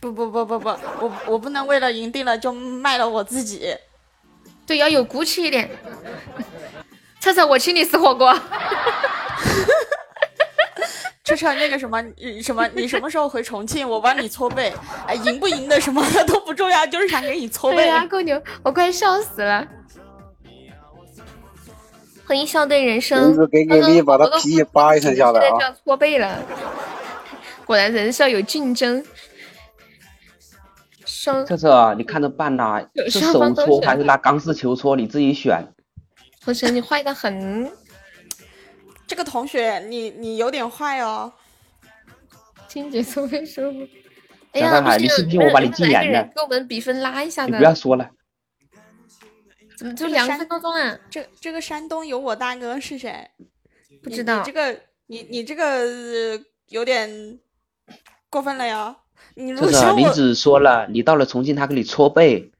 [0.00, 3.72] 不不不不不，我我不能为了赢定了就卖了我自己。
[4.66, 5.70] 对，要有骨气一点。
[7.22, 8.36] 策策，我请你吃火锅。
[11.22, 12.02] 车车那个什么，
[12.42, 13.88] 什么你什么时候回重庆？
[13.88, 14.74] 我帮你搓背。
[15.06, 17.88] 哎，赢不赢的什么的都不重要，就是想给你搓背。
[17.88, 18.42] 啊，够牛！
[18.64, 19.64] 我快笑死了。
[22.28, 23.34] 欢迎笑对人生。
[23.50, 25.42] 给给力，把他皮扒一层下来啊！
[25.42, 26.44] 现在就要搓背了。
[27.64, 29.02] 果然人设有竞争。
[31.06, 34.94] 双车车，你看着办呐，是手搓还是拿钢丝球搓？
[34.94, 35.66] 你自己选。
[36.42, 37.72] 同学，你坏的很。
[39.06, 41.32] 这个同学，你你有点坏哦。
[42.68, 43.78] 清洁搓背舒服。
[44.52, 46.22] 哎呀，你信不信我把你禁言了？
[46.24, 47.52] 给我们比分拉一下的。
[47.52, 48.10] 你不要说了。
[49.78, 50.98] 怎么就两分多钟啊？
[51.08, 53.30] 这这个山东有我大哥是谁？
[54.02, 54.40] 不知道。
[54.40, 57.38] 你这个你你这个有点
[58.28, 58.96] 过分了呀！
[59.34, 62.50] 你这个林子说了，你到了重庆，他给你搓背。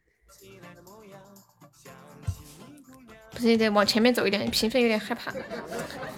[3.32, 5.32] 不行得往前面走一点，评分有点害怕。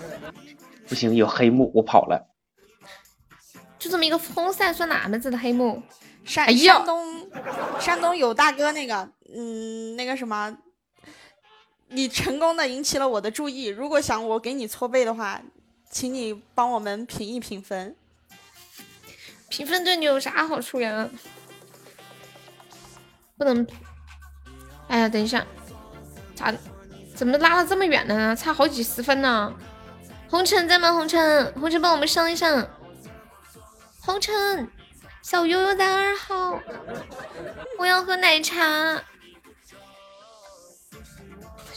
[0.87, 2.29] 不行，有黑幕，我跑了。
[3.79, 5.83] 就这么一个风扇，算哪门子的黑幕？
[6.27, 7.31] 山山东
[7.81, 10.55] 山东有大哥那个，嗯，那个什么，
[11.93, 13.67] 你成功的引起了我的注意。
[13.67, 15.43] 如果想我给你搓背的话，
[15.91, 17.97] 请你帮我们评一评分。
[19.49, 21.11] 评分对你有啥好处呀？
[23.37, 23.67] 不能。
[24.87, 25.45] 哎呀，等一下，
[26.37, 26.55] 咋
[27.17, 28.37] 怎么拉了这么远呢？
[28.37, 29.53] 差好几十分呢。
[30.29, 30.93] 红尘在吗？
[30.93, 32.69] 红尘，红尘帮我们上一上。
[34.01, 34.71] 红尘，
[35.23, 36.61] 小悠悠在二号，
[37.79, 39.03] 我要喝奶茶。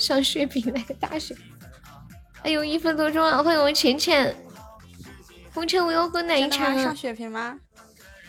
[0.03, 1.33] 上血瓶来个大血，
[2.43, 3.41] 哎呦一分多钟啊！
[3.41, 4.35] 欢迎我浅浅。
[5.53, 6.75] 红尘，我要喝奶茶。
[6.75, 7.57] 上血瓶吗？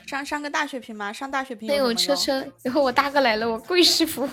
[0.06, 1.12] 上上个大血瓶吗？
[1.12, 1.68] 上大血瓶。
[1.68, 4.28] 欢迎我车车，然后我大哥来了，我跪师傅。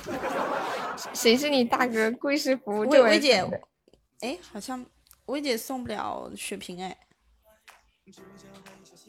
[1.14, 2.12] 谁是你大哥？
[2.12, 2.82] 跪师傅。
[2.82, 3.44] 薇薇姐，
[4.20, 4.86] 哎，好像
[5.26, 6.96] 薇姐送不了血瓶哎。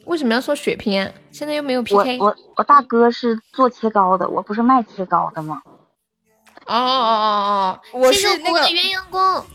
[0.05, 1.13] 为什么要送血瓶啊？
[1.31, 2.17] 现在又没有 PK。
[2.17, 5.61] 我我我大哥是做切糕的，我不是卖切糕的吗？
[6.67, 7.99] 哦哦哦哦！
[7.99, 9.45] 我是那个鸳鸯锅，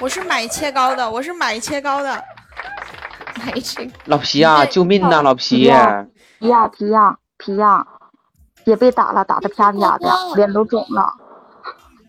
[0.00, 2.24] 我是买切糕的，我是买切糕的。
[3.44, 3.90] 买切。
[4.06, 5.56] 老皮啊，救命呐，老皮！
[5.56, 7.86] 皮呀皮呀皮呀，
[8.64, 11.12] 也被打了，打的啪啪的，脸都肿了，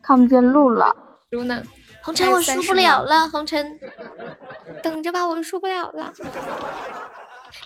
[0.03, 0.95] 看不见路了。
[1.31, 1.61] 输呢？
[2.01, 3.79] 红尘，我输不了了，红尘，
[4.81, 6.11] 等着吧，我输不了了。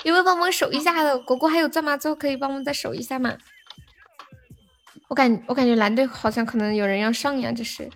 [0.03, 1.17] 有没有帮忙守一下的？
[1.19, 1.95] 果果还有钻吗？
[1.97, 3.31] 最后可以帮忙再守一下吗？
[5.13, 7.87] 我感我感觉蓝队好像可能有人要上呀，这是。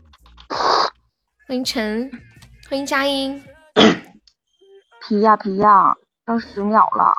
[1.48, 2.11] 欢迎陈，
[2.69, 3.44] 欢迎佳音。
[5.02, 5.95] 皮呀皮呀，
[6.27, 7.11] 剩十秒了。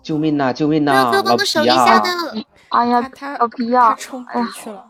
[0.00, 0.52] 救命呐！
[0.52, 1.10] 救命呐！
[1.10, 2.08] 哥帮我守一下的。
[2.68, 4.86] 哎呀，他老皮呀，冲回去了。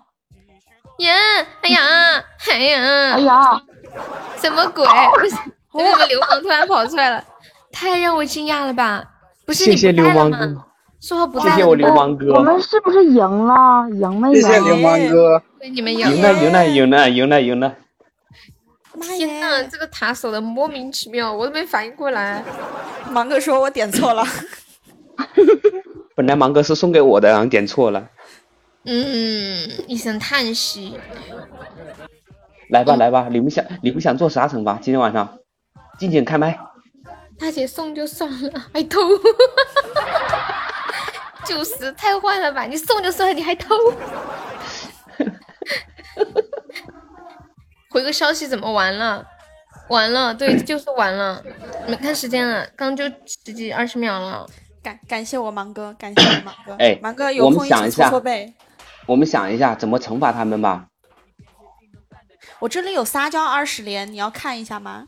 [0.99, 1.15] 呀，
[1.63, 1.81] 哎呀，
[2.51, 3.63] 哎呀，哎呀，
[4.37, 4.85] 什么鬼？
[4.85, 7.25] 为什么流氓突然跑出来了？
[7.73, 9.03] 太让我惊讶了吧！
[9.47, 10.63] 不是谢谢流氓哥，
[11.01, 11.51] 说话不在。
[11.51, 12.35] 谢谢我流氓哥。
[12.35, 13.89] 我们是不是赢了？
[13.91, 14.35] 赢了赢？
[14.35, 15.43] 谢谢流氓哥。
[15.73, 17.75] 你们赢了，赢了，赢了，赢了，赢了。
[19.17, 22.45] 天呐，这个塔守的莫名其妙，我都没反应过来。
[23.11, 24.25] 芒哥说我点错了。
[26.15, 28.09] 本来芒哥是送给我的，然后点错了。
[28.85, 30.99] 嗯，一声叹息。
[32.69, 34.79] 来吧，来吧，你们想你们想做啥惩罚？
[34.83, 35.39] 今天晚上，
[35.99, 36.59] 静静开麦。
[37.39, 39.01] 大姐送就算了，还偷，
[41.51, 42.63] 就是太坏了吧？
[42.63, 43.75] 你送就算了，你还偷。
[47.91, 49.27] 回个消息怎么完了？
[49.89, 51.43] 完了，对，就是完了。
[51.89, 54.47] 没看时间了，刚就十几二十秒了。
[54.81, 56.77] 感感谢我芒哥，感谢我芒哥。
[56.79, 58.55] 哎，芒哥有空一起搓搓背。
[59.07, 60.87] 我们想一下怎么惩罚他们吧。
[62.61, 65.07] 我这里有撒娇二十连，你要看一下吗？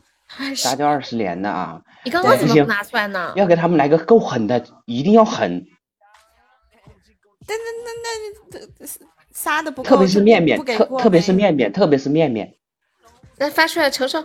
[0.57, 1.79] 撒娇二十连的啊！
[2.03, 3.31] 你刚刚怎么不拿出来呢？
[3.37, 5.65] 要给他们来个够狠的，一定要狠。
[7.47, 8.87] 那那那那
[9.31, 12.55] 撒的不够，特别是面面，特特别是面面，特别是面面。
[13.37, 14.23] 来发出来，瞅瞅。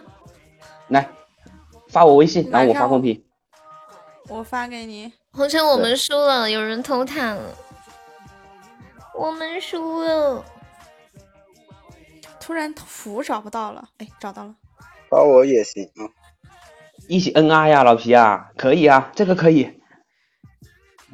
[0.89, 1.09] 来，
[1.89, 3.25] 发我微信，然后我发公屏。
[4.29, 5.13] 我发给你。
[5.33, 7.57] 红尘，我们输了，有人偷塔了。
[9.15, 10.45] 我们输了。
[12.39, 14.55] 突然符找不到了，哎，找到了。
[15.11, 16.09] 发我也行啊。
[17.09, 19.78] 一起恩爱呀，老皮啊，可以啊，这个可以。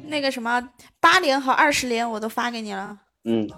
[0.07, 0.69] 那个什么
[0.99, 2.97] 八连和二十连我都发给你了。
[3.23, 3.49] 嗯。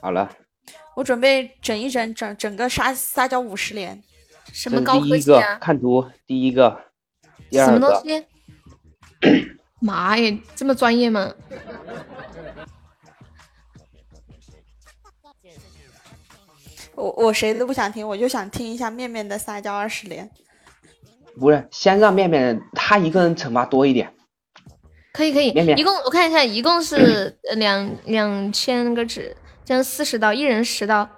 [0.00, 0.30] 好了。
[0.94, 4.02] 我准备整一整，整整个撒撒娇五十连。
[4.52, 5.56] 什么高科技啊？
[5.60, 6.76] 看图，第一个。
[7.52, 8.26] 什么东西？
[9.80, 11.32] 妈呀，这么专业吗？
[16.96, 20.28] 我我谁都不想听，我就想听一下面面的撒娇二十连。
[21.38, 24.12] 不是，先让面面他一个人惩罚多一点。
[25.18, 31.08] 可以可以，一共我看一下，一共是两两千个纸，这样四十刀，一人十刀。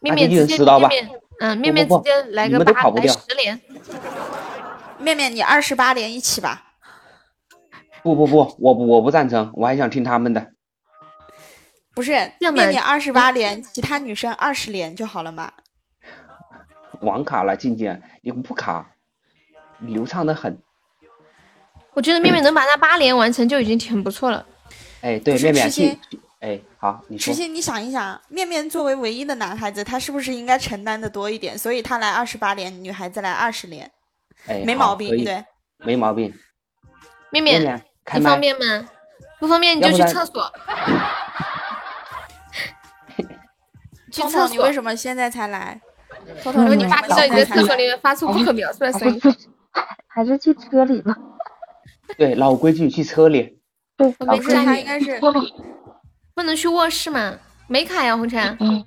[0.00, 3.58] 面面直接面面，嗯，面面直接来个八来十连。
[4.98, 6.74] 面面，你二十八连一起吧。
[8.02, 10.48] 不不不，我不我不赞成，我还想听他们的。
[11.94, 15.54] 不是，面面二十八连，其他女生二十连就好了嘛。
[17.00, 18.90] 网卡了，静静，你不卡，
[19.78, 20.60] 流畅的很。
[21.98, 24.46] 我觉得面面能把那八连完成就已经挺不错了。
[25.00, 25.98] 哎，对，面面去。
[26.38, 27.34] 哎，好，你说。
[27.34, 31.58] 痴心，你想一想，面面作为唯一的男孩子，他是不是应该承担的多一点？
[31.58, 33.90] 所以他来二十八连，女孩子来二十连。
[34.64, 35.44] 没毛病，对，
[35.78, 36.32] 没毛病。
[37.32, 37.82] 面面，
[38.14, 38.88] 你方便吗？
[39.40, 40.52] 不方便你就 去厕所。
[44.12, 45.80] 去厕所，你为什么现在才来？
[46.44, 49.20] 偷偷，你发在你在厕所里面发出不可描述的声音。
[50.06, 51.16] 还是去车里吧。
[52.16, 53.58] 对，老规矩，去车里。
[53.96, 55.20] 对，我没事，他应该是
[56.34, 57.36] 不能去卧室吗？
[57.66, 58.56] 没卡呀，红尘。
[58.60, 58.84] 嗯。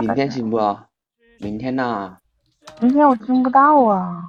[0.00, 0.58] 明天行不？
[1.38, 2.18] 明天呐？
[2.80, 4.22] 明天我听不到啊。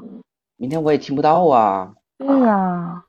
[0.57, 1.93] 明天我也听不到啊。
[2.17, 3.03] 对呀。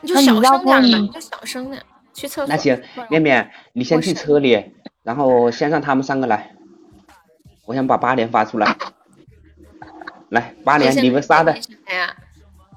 [0.00, 1.82] 你就小声点嘛，就小声点。
[2.12, 2.46] 去厕所。
[2.46, 4.72] 那行，面面，你先去车里，
[5.02, 6.54] 然后先让他们三个来。
[7.66, 8.76] 我想把八连发出来。
[10.30, 11.52] 来，八连，你们仨的。
[11.86, 12.16] 哎呀，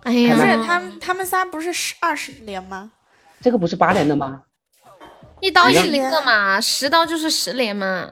[0.04, 2.92] 哎呀，不是他们，他们仨不是十二十连吗？
[3.42, 4.44] 这个不是八连的吗？
[5.42, 8.12] 一刀一个嘛，十刀就是十连嘛。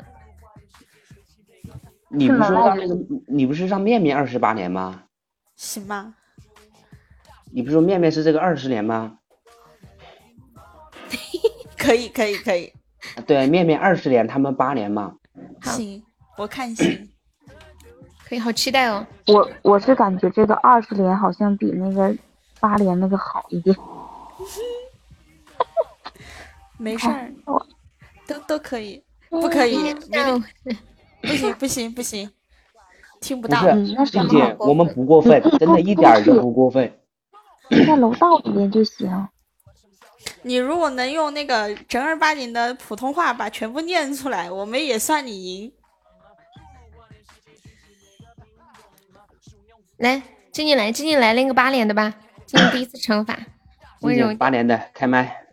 [2.09, 2.95] 你不是让那个，
[3.27, 5.03] 你不是让面面二十八连吗？
[5.55, 6.13] 行吧。
[7.51, 9.19] 你不是说面面是这个二十连吗？
[11.77, 12.73] 可以可以可以，
[13.25, 15.15] 对面面二十连，他们八连嘛。
[15.63, 16.03] 行，
[16.37, 17.09] 我看行，
[18.27, 19.05] 可以，好期待哦。
[19.27, 22.13] 我我是感觉这个二十连好像比那个
[22.59, 23.75] 八连那个好一点。
[26.77, 27.31] 没事儿，
[28.27, 29.93] 都都可以，不可以，
[31.21, 32.29] 不行不行不行，
[33.19, 33.63] 听不到。
[34.05, 36.93] 姐姐，我们不过分，真的一点都不过分。
[37.87, 39.27] 在楼道里面就行。
[40.43, 45.71] 你如果能用那个正儿八经的普通话把全部念出来，我们也算你赢。
[49.97, 50.21] 来，
[50.51, 52.13] 静静来，静静来那个八连的吧，
[52.45, 53.37] 静静第一次惩罚，
[54.01, 55.47] 温柔八连的开麦。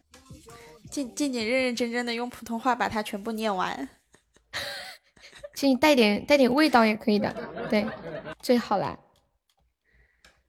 [0.91, 3.89] 静静静认认真真的用普通话把它全部念完。
[5.57, 7.33] 请你带点带点味道也可以的，
[7.71, 7.87] 对，
[8.41, 8.99] 最好了。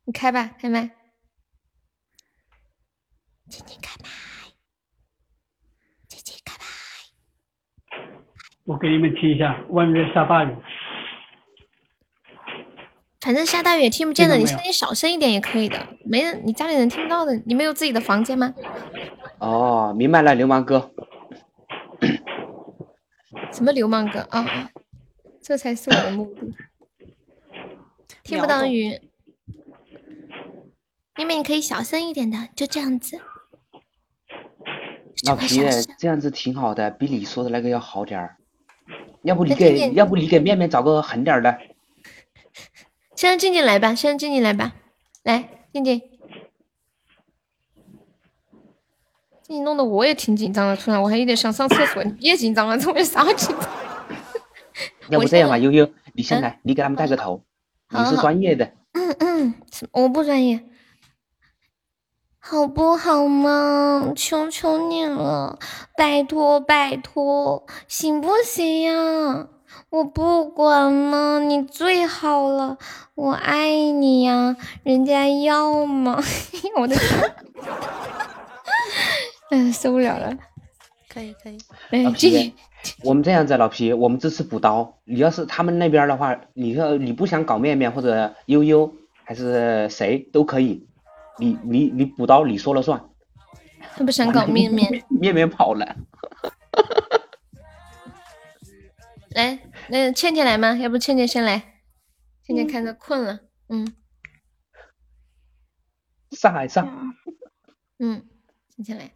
[0.04, 0.92] 你开吧，开麦。
[3.50, 4.10] 静静开麦。
[6.08, 6.66] 静静开麦
[8.66, 10.56] 我给你们听一下，外面下大雨。
[13.26, 15.76] 反正下大雨也听不见的，你声音小声一点也可以的。
[16.06, 17.36] 没人，你家里人听不到的。
[17.48, 18.54] 你没有自己的房间吗？
[19.40, 20.92] 哦，明白了，流氓哥。
[23.52, 24.70] 什么流氓哥啊？
[25.42, 26.54] 这才是我的目的。
[28.22, 29.02] 听不到雨。
[31.18, 33.20] 妹妹，你可以小声一点的，就这样子。
[35.26, 35.64] 老皮，
[35.98, 38.38] 这样子挺好的，比你说的那个要好点儿。
[39.24, 41.58] 要不你给，要不你给面面找个狠点的。
[43.16, 44.74] 先让静静来吧，先让静静来吧，
[45.24, 46.02] 来，静静。
[49.42, 53.70] 静静弄得我也挺紧张的，突然我还有点想上厕所，你别紧张了，这么啥紧张？
[55.10, 57.44] 要不这样吧，悠悠，你先来，你给他们带个头，
[57.90, 58.74] 你是专业的。
[58.94, 59.54] 嗯嗯，
[59.92, 60.64] 我不专业。
[62.40, 64.14] 好不好嘛？
[64.16, 65.58] 求求你了，
[65.98, 69.48] 拜托拜托，行不行呀？
[69.96, 72.78] 我不管了，你最好了，
[73.16, 76.22] 我爱你呀，人家要吗？
[76.78, 77.36] 我的天，
[79.68, 80.38] 哎，受不了了。
[81.08, 81.58] 可以可以，
[82.04, 82.54] 老皮，
[83.06, 84.98] 我们这样子，老皮，我们这次补刀。
[85.06, 88.94] 你要是他们那边的话，你说你不想搞面面或者悠悠，
[89.24, 90.86] 还是谁都可以。
[91.40, 93.02] 你你你补刀，你说了算。
[93.96, 95.96] 他不想搞面面，面面跑了。
[99.30, 99.58] 来，
[99.90, 100.76] 那倩倩来吗？
[100.78, 101.82] 要不倩倩先来。
[102.44, 103.96] 倩倩看着困了，嗯。
[106.32, 107.16] 上海上。
[108.00, 108.28] 嗯，
[108.70, 109.12] 倩倩来。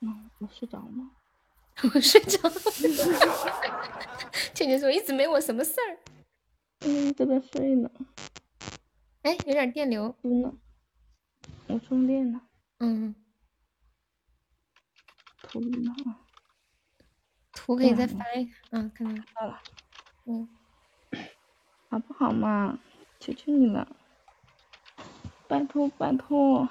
[0.00, 1.10] 嗯，我睡着了。
[1.94, 2.54] 我睡着了。
[4.54, 5.98] 倩倩说一直没我什么事儿。
[6.80, 7.90] 嗯，在这睡呢。
[9.22, 10.14] 哎，有点电流。
[10.22, 10.58] 嗯，
[11.66, 12.42] 我充电呢。
[12.78, 13.14] 嗯。
[15.42, 15.92] 图呢？
[17.54, 18.50] 图可以再发一个。
[18.70, 19.60] 嗯，看到到了。
[20.26, 20.48] 嗯。
[21.90, 22.78] 好不好嘛？
[23.20, 23.86] 求求你了，
[25.46, 26.68] 拜托拜托，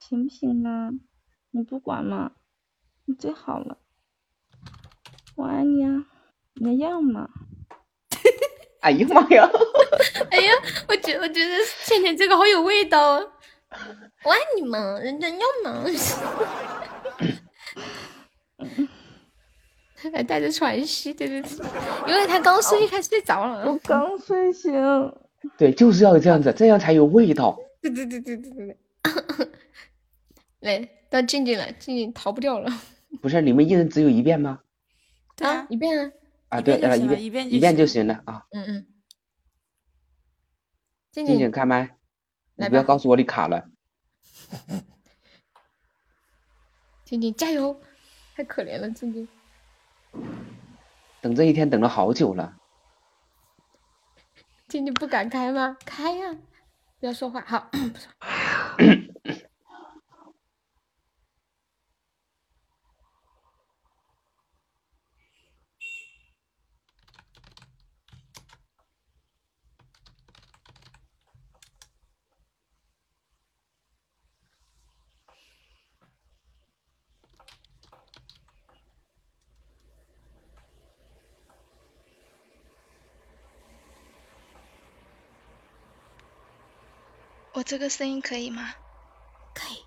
[0.00, 0.90] 行不行啊？
[1.52, 2.32] 你不管嘛？
[3.04, 3.78] 你最好了，
[5.36, 6.04] 我爱你啊！
[6.54, 7.28] 你要嘛？
[8.82, 9.48] 哎呀妈呀！
[10.30, 10.52] 哎呀，
[10.88, 13.22] 我觉我觉得倩倩这个好有味道啊！
[14.24, 15.84] 我爱你嘛，人家要嘛。
[18.58, 18.74] 他
[19.96, 21.50] 还带着喘息，对对对，
[22.06, 23.70] 因为他刚睡，他睡着了。
[23.70, 24.72] 我刚睡醒。
[25.56, 27.58] 对，就是要这样子，这样才有味道。
[27.80, 28.78] 对对对对对对对。
[30.60, 32.70] 来，到静静了，静静逃不掉了。
[33.22, 34.60] 不是，你们一人只有一遍吗？
[35.36, 36.12] 对啊，一遍啊。
[36.48, 38.44] 啊，对，呃，一遍一遍一遍就行了啊。
[38.50, 38.86] 嗯嗯。
[41.12, 41.96] 静静开麦，
[42.56, 43.68] 你不要告诉我你卡了。
[47.04, 47.80] 静静加油，
[48.34, 49.28] 太可怜了，静静。
[51.20, 52.56] 等这一天等了好久了。
[54.68, 55.76] 今天不敢开吗？
[55.84, 56.34] 开呀！
[56.98, 57.70] 不要说话，好。
[87.56, 88.74] 我这个声音可以吗？
[89.54, 89.82] 可以。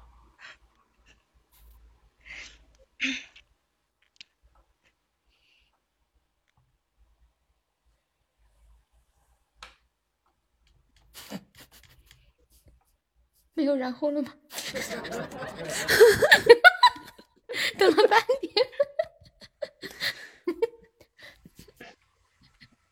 [13.54, 14.34] 没有然后了吗？
[17.78, 18.52] 等了半天。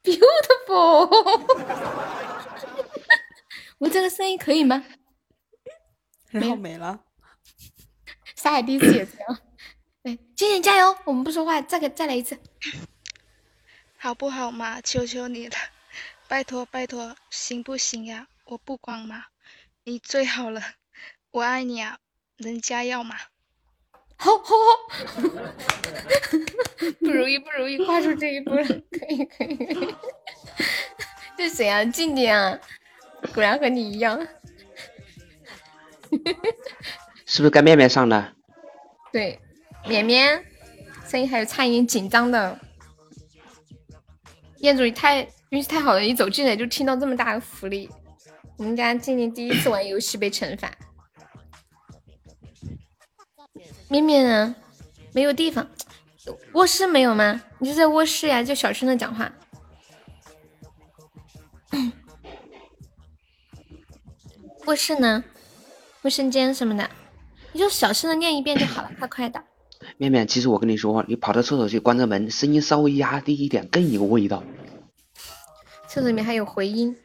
[0.67, 2.46] Beautiful。
[3.79, 4.83] 我这个声音可以吗？
[6.31, 7.03] 然后没了。
[8.35, 9.39] 沙海第一次也这样。
[10.03, 10.95] 哎，今天加油！
[11.05, 12.37] 我们不说话，再给再来一次，
[13.97, 14.79] 好不好嘛？
[14.81, 15.55] 求求你了，
[16.27, 18.27] 拜托拜托，行不行呀？
[18.45, 19.25] 我不管嘛，
[19.83, 20.61] 你最好了，
[21.31, 21.99] 我爱你啊！
[22.37, 23.17] 人家要嘛？
[24.19, 25.21] 好好好，
[26.99, 29.95] 不容易不容易，跨出这一步了，可以可以可以。
[31.37, 31.83] 这谁啊？
[31.85, 32.59] 静静啊？
[33.33, 34.19] 果然和你一样，
[37.25, 38.33] 是不是该面面上了？
[39.11, 39.39] 对，
[39.87, 40.43] 绵绵
[41.05, 42.59] 声音还有差一点紧张的。
[44.57, 47.89] 彦祖你太运气太好了，一走进来就听到这么大的福利。
[48.57, 50.71] 我们家今年第一次玩游戏被惩罚。
[53.87, 54.55] 绵绵呢？
[55.13, 55.69] 没有地方，
[56.53, 57.41] 卧室没有吗？
[57.59, 59.31] 你就在卧室呀，就小声的讲话。
[64.67, 65.23] 卧室呢？
[66.01, 66.89] 卫生间什么的，
[67.53, 69.41] 你就小声的念一遍就好了，快快的。
[69.95, 74.43] 面面，其实我跟你说，你跑到厕所去关着门，声音稍微压低一点更有味道。
[75.87, 76.95] 厕所里面还有回音。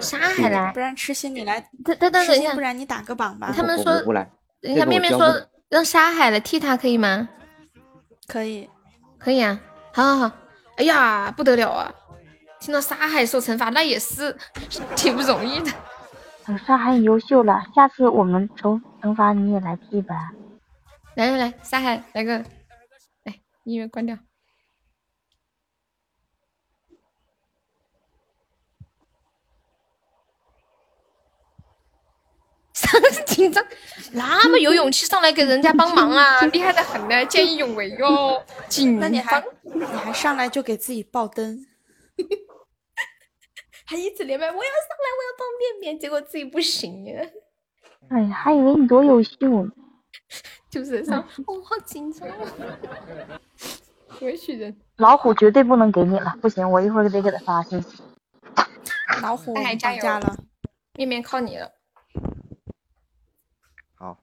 [0.00, 1.60] 沙海来，不然痴心你来。
[1.84, 3.52] 等等等等一下，不然你打个榜吧。
[3.54, 3.92] 他们说，
[4.60, 7.28] 人家面面说让沙海来替他，可以吗？
[8.26, 8.68] 可以，
[9.18, 9.60] 可以啊。
[9.92, 10.36] 好好好。
[10.76, 11.92] 哎呀，不得了啊！
[12.58, 14.34] 听到沙海受惩罚，那也是
[14.96, 15.70] 挺不容易的。
[16.64, 20.32] 沙海优秀了，下次我们惩惩罚你也来替吧。
[21.14, 22.38] 来来来，沙海来个，
[23.24, 24.16] 来音乐关掉。
[33.26, 33.64] 紧张，
[34.12, 38.42] 那么有勇气上来给人家帮忙啊，厉害的很呢，见义勇为哟。
[38.68, 41.66] 紧那你还你还上来就给自己爆灯。
[43.86, 47.24] 还一直连麦，我要上来，我要当面面，结果自己不行呀。
[48.10, 49.70] 哎呀，还以为你多优秀呢。
[50.68, 52.28] 就是上，我好紧张。
[54.20, 54.76] 我许人。
[54.96, 58.02] 老虎绝对不能给你了，不行，我一会儿得给他发信息。
[59.22, 60.36] 老虎加油了，
[60.94, 61.70] 面面靠你了。
[63.94, 64.18] 好。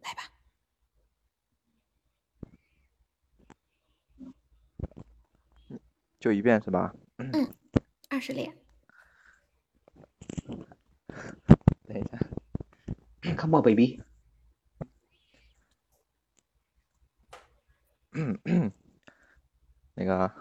[0.00, 0.22] 来吧。
[6.20, 6.94] 就一遍是吧？
[7.18, 7.52] 嗯。
[8.08, 8.56] 二十连。
[11.86, 12.18] 等一下
[13.36, 14.02] ，Come on, baby。
[19.94, 20.32] 那个，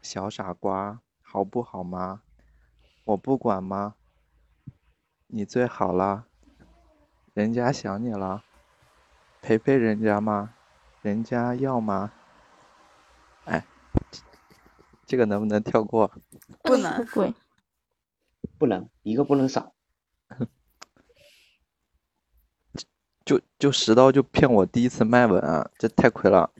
[0.00, 2.22] 小傻瓜，好不好吗？
[3.04, 3.96] 我不管吗？
[5.26, 6.26] 你最好了，
[7.34, 8.44] 人家想你了，
[9.42, 10.54] 陪陪人家嘛，
[11.02, 12.12] 人家要吗？
[13.92, 14.02] 哎，
[15.06, 16.10] 这个能不能跳过？
[16.62, 17.06] 不能，
[18.58, 19.74] 不能，一个不能少。
[23.24, 26.50] 就就十刀就骗我第一次卖吻啊，这太亏了。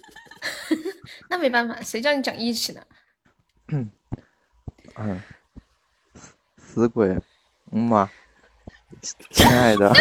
[1.29, 2.85] 那没办法，谁叫你讲义气呢？
[3.69, 3.91] 嗯，
[4.97, 5.21] 嗯，
[6.57, 7.17] 死鬼，
[7.73, 8.11] 嗯嘛，
[9.31, 9.93] 亲爱的，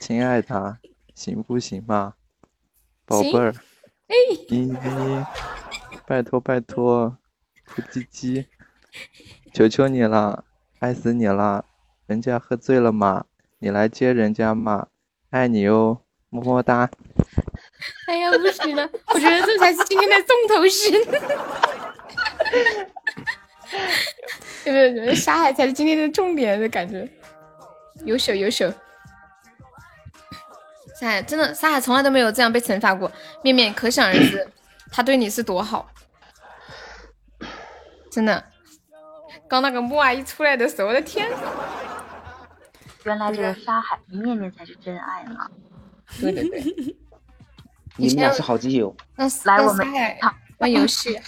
[0.00, 0.78] 亲爱的，
[1.14, 2.14] 行不行嘛？
[3.06, 3.54] 宝贝儿，
[4.10, 4.76] 依依，
[6.06, 7.16] 拜托拜托，
[7.66, 8.46] 哭唧唧，
[9.52, 10.44] 求求你了，
[10.80, 11.64] 爱死你了！
[12.06, 13.24] 人家喝醉了嘛，
[13.60, 14.88] 你来接人家嘛，
[15.30, 16.90] 爱你哟，么么哒。
[18.08, 20.92] 哎呀，不行了，我觉得这才是今天的重头戏。
[24.64, 27.08] 有 没有觉得沙海才是今天的重点的感觉？
[28.04, 28.72] 优秀优秀。
[31.00, 33.10] 沙海真的，沙海从来都没有这样被惩罚过，
[33.42, 34.46] 面面可想而知。
[34.92, 35.90] 他对你是多好，
[38.10, 38.44] 真的。
[39.48, 41.26] 刚那个木阿姨出来的时候，我的天！
[43.04, 45.48] 原来这个沙海面面才是真爱嘛。
[46.20, 46.60] 对对对，
[47.96, 48.94] 你们俩是好基友。
[49.16, 49.86] 那来我们
[50.58, 51.18] 玩游戏，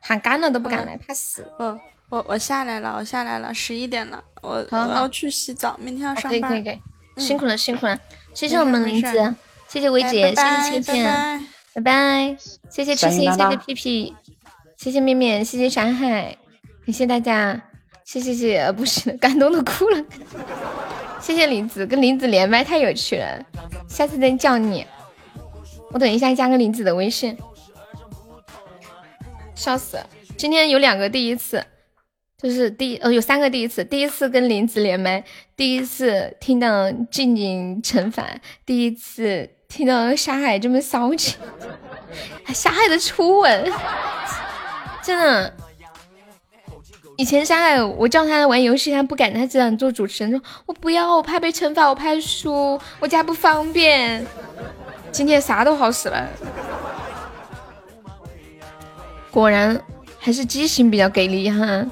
[0.00, 1.48] 喊干了都不敢来，怕死。
[1.60, 1.78] 嗯，
[2.08, 6.50] 我我下来了，我下来了，十一点了，我我要去洗澡，明天要上班。
[6.50, 6.80] 可以可以可
[7.20, 7.98] 以，辛苦了辛苦了，
[8.38, 9.34] 谢谢我们林子，
[9.66, 12.36] 谢谢薇姐，谢谢倩倩，拜拜，
[12.70, 14.14] 谢谢痴心，谢谢屁屁，
[14.76, 16.36] 谢谢面面，谢谢山海，
[16.86, 17.60] 感谢大家，
[18.04, 20.04] 谢谢谢，不是感动的哭了。
[21.20, 23.44] 谢谢林子，跟林子连麦太有趣了，
[23.88, 24.86] 下次再叫你。
[25.90, 27.36] 我等一下加个林子的微信。
[29.56, 29.98] 笑死！
[30.36, 31.66] 今天有两个第一次，
[32.40, 33.84] 就是第呃有三个第一次。
[33.84, 35.24] 第一次跟林子连麦，
[35.56, 38.24] 第一次听到静静惩罚，
[38.64, 41.36] 第一次听到沙海这么骚气，
[42.54, 43.72] 沙海的初吻，
[45.02, 45.52] 真的。
[47.16, 54.24] 以前沙海，我叫他玩游戏，他不敢，他只想做主持人，说我不要，我怕被惩罚，我怕输，我家不方便。
[55.10, 56.28] 今天啥都好使了。
[59.32, 59.80] 果然
[60.20, 61.84] 还是机型比较给力哈。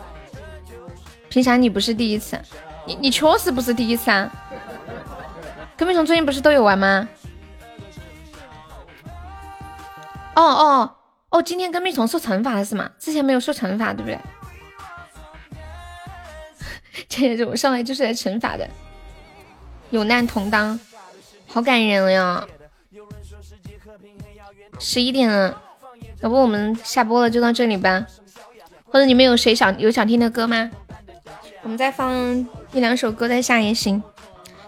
[1.36, 2.40] 凭啥你不是第一次？
[2.86, 4.32] 你你确实不是第一次啊。
[5.76, 7.06] 跟屁虫最近不是都有玩吗？
[10.34, 10.97] 哦哦
[11.28, 12.90] 哦，今天跟屁虫受惩罚了是吗？
[12.98, 14.18] 之前没有受惩罚对不对？
[17.36, 18.66] 这我上来就是来惩罚的。
[19.90, 20.81] 有难同当，
[21.48, 22.47] 好感人呀！
[24.78, 25.60] 十一点了。
[26.23, 28.06] 要不我们下播了就到这里吧，
[28.86, 30.70] 或者你们有谁想有想听的歌吗？
[31.67, 32.15] 我们再放
[32.70, 34.01] 一两首歌再下也行。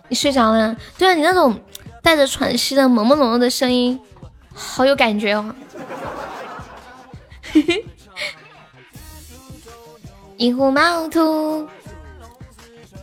[0.09, 0.77] 你睡着了？
[0.99, 1.57] 对啊，你那种
[2.03, 4.01] 带着喘息的朦朦胧胧的声音，
[4.53, 5.55] 好有感觉哦。
[10.37, 11.69] 一壶毛兔，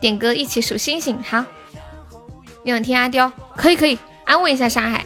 [0.02, 1.18] 点歌一起数星星。
[1.24, 1.46] 好，
[2.64, 3.32] 你想听阿刁？
[3.56, 5.06] 可以可以，安慰一下沙海。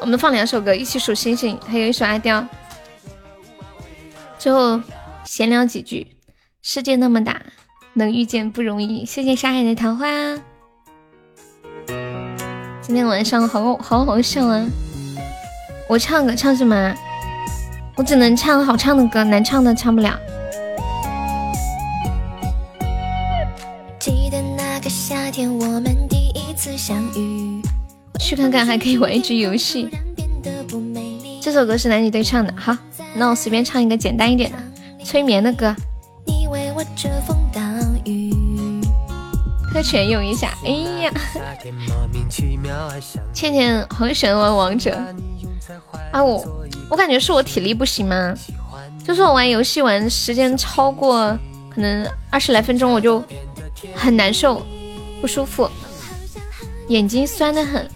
[0.00, 2.44] 我们放两首歌，一起数星星，还有一首阿刁。
[4.40, 4.80] 最后
[5.36, 6.16] 闲聊几句，
[6.62, 7.42] 世界那么大，
[7.92, 9.04] 能遇见不容易。
[9.04, 10.06] 谢谢沙海的桃花。
[12.80, 14.66] 今天晚上好好好笑啊！
[15.90, 16.94] 我唱歌唱什么？
[17.98, 20.18] 我只能唱好唱的歌，难唱的唱不了。
[23.98, 27.60] 记得那个夏天，我们第一次相遇。
[28.18, 29.90] 去看看，还可以玩一局游戏。
[31.42, 32.74] 这首歌是男女对唱的，好，
[33.14, 34.56] 那我随便唱一个简单一点的
[35.06, 35.74] 催眠的歌。
[39.72, 40.70] 特权用一下，哎
[41.04, 41.12] 呀，
[43.32, 44.98] 倩倩很喜欢玩王者
[46.10, 46.24] 啊！
[46.24, 46.44] 我
[46.90, 48.34] 我感觉是我体力不行吗？
[49.06, 51.38] 就是我玩游戏玩时间超过
[51.70, 53.22] 可能二十来分钟，我就
[53.94, 54.66] 很难受，
[55.20, 55.70] 不舒服，
[56.88, 57.88] 眼睛酸的很。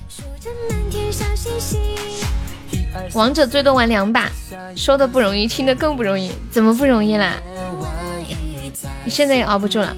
[3.12, 4.30] 王者最多玩两把，
[4.76, 7.34] 说的不容易，听的更不容易，怎么不容易啦？
[9.04, 9.96] 你现在也熬不住了。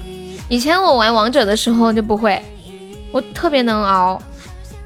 [0.49, 2.41] 以前我玩王者的时候就不会，
[3.11, 4.21] 我特别能熬。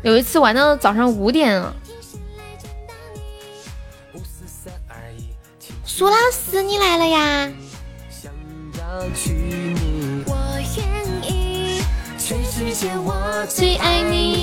[0.04, 1.74] 有一次玩到早上五点了。
[5.86, 7.50] 苏老师，你来了呀！
[12.20, 14.37] 全世界我最爱你。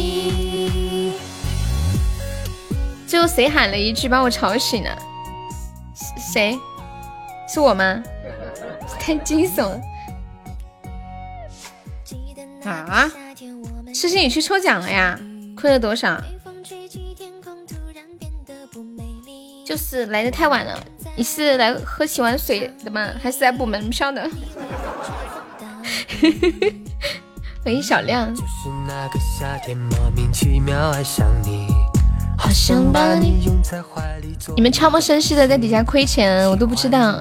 [3.14, 4.90] 最后谁喊了一句把我吵醒了？
[6.18, 6.58] 谁？
[7.48, 8.02] 是我吗？
[8.98, 9.80] 太惊悚了！
[12.68, 13.08] 啊？
[13.94, 15.16] 诗诗，你去抽奖了呀？
[15.56, 16.20] 亏了多少？
[19.64, 20.76] 就是来的太晚了。
[21.14, 23.12] 你是来喝洗碗水的吗？
[23.22, 24.28] 还是来补门票的？
[27.62, 28.34] 欢迎小亮。
[32.44, 34.36] 好想把你拥在怀里。
[34.54, 37.18] 你们悄无声息的在底下亏钱，我都不知道。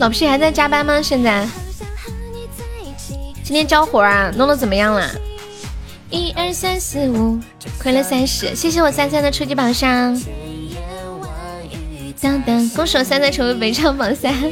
[0.00, 1.00] 老皮还在加班吗？
[1.00, 1.46] 现在？
[3.44, 4.32] 今天交活啊？
[4.36, 5.08] 弄得怎么样了？
[6.10, 7.38] 一二三四五，
[7.78, 8.56] 亏了三十。
[8.56, 10.20] 谢谢我三三的初级榜上。
[12.20, 14.34] 当当，恭喜我三三成为本场榜三。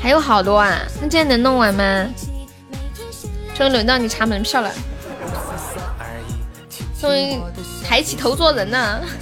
[0.00, 2.06] 还有好多啊，那今天能弄完吗？
[3.54, 4.72] 终于轮到你查门票了，
[7.00, 7.40] 终于
[7.84, 9.04] 抬起头做人了。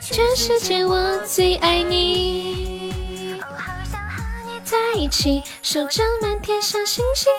[0.00, 3.40] 全世界我最爱你。
[4.64, 5.42] 在一起，
[6.22, 7.32] 满天小星星。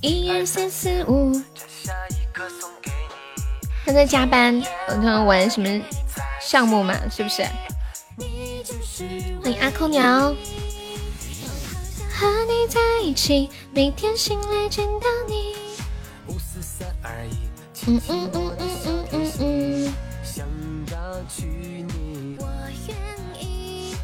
[0.00, 1.40] 一二三四五。
[3.86, 5.68] 他在加班，我看玩什么
[6.40, 6.94] 项目嘛？
[7.10, 7.42] 是不是？
[9.42, 10.34] 欢迎阿空鸟。
[12.24, 15.54] 和你在一起，每天醒来见到你。
[17.86, 19.92] 嗯嗯嗯嗯嗯嗯嗯。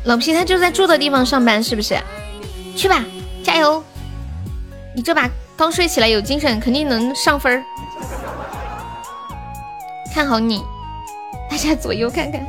[0.04, 1.98] 老皮他就在住的地方上班，是不是？
[2.76, 3.02] 去吧，
[3.42, 3.82] 加油！
[4.94, 5.26] 你这把
[5.56, 7.64] 刚睡起来有精神，肯定能上分儿。
[10.14, 10.62] 看好你，
[11.50, 12.44] 大家左右看看。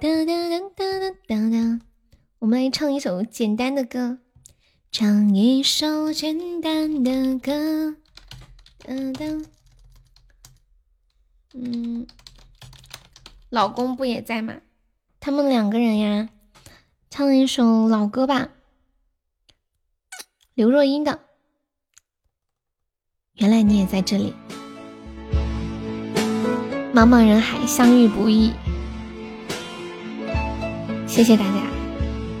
[0.00, 1.87] 哒哒哒哒哒哒。
[2.40, 4.18] 我们来唱一首简单的歌，
[4.92, 7.96] 唱一首简单的歌。
[8.78, 9.26] 哒哒。
[11.54, 12.06] 嗯，
[13.50, 14.54] 老公不也在吗？
[15.18, 16.28] 他们两个人呀，
[17.10, 18.50] 唱一首老歌吧，
[20.54, 21.12] 刘若英的
[23.32, 24.32] 《原来你也在这里》。
[26.94, 28.52] 茫茫人海，相遇不易。
[31.08, 31.68] 谢谢大家，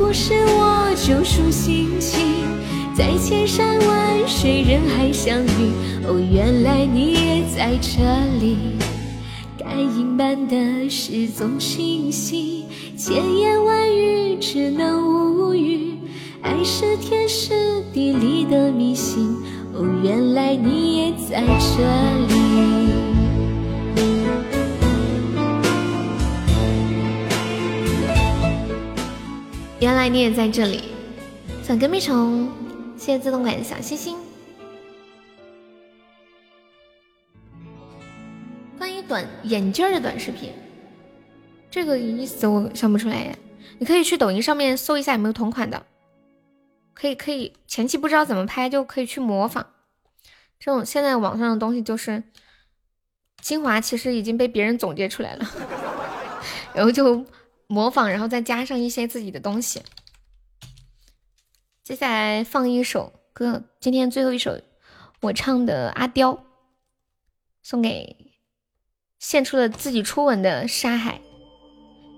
[0.00, 2.20] 不是我救赎心情，
[2.96, 5.72] 在千山万水人海相遇，
[6.08, 8.00] 哦，原来你也在这
[8.40, 8.78] 里。
[9.58, 12.64] 该隐瞒的事总清晰。
[12.96, 15.98] 千言万语只能无语，
[16.40, 17.52] 爱是天时
[17.92, 19.36] 地利的迷信。
[19.74, 23.19] 哦，原来你也在这里。
[29.80, 30.90] 原来你也在这里，
[31.62, 32.50] 小跟屁虫，
[32.98, 34.18] 谢谢自动拐的小心心。
[38.76, 40.52] 关于短眼镜的短视频。
[41.70, 43.38] 这个意思我想不出来耶，
[43.78, 45.86] 你可以去抖音上面搜一下有没有同款的，
[46.92, 49.64] 可以可以，前期不知道怎么拍就可以去模仿。
[50.58, 52.22] 这种现在网上的东西就是
[53.40, 55.50] 精华，其实已经被别人总结出来了，
[56.74, 57.24] 然后就
[57.70, 59.80] 模仿，然后再加上一些自己的东西。
[61.84, 64.60] 接下来放一首歌，今天最后一首
[65.20, 66.34] 我唱的《阿刁》，
[67.62, 68.16] 送给
[69.20, 71.20] 献出了自己初吻的沙海。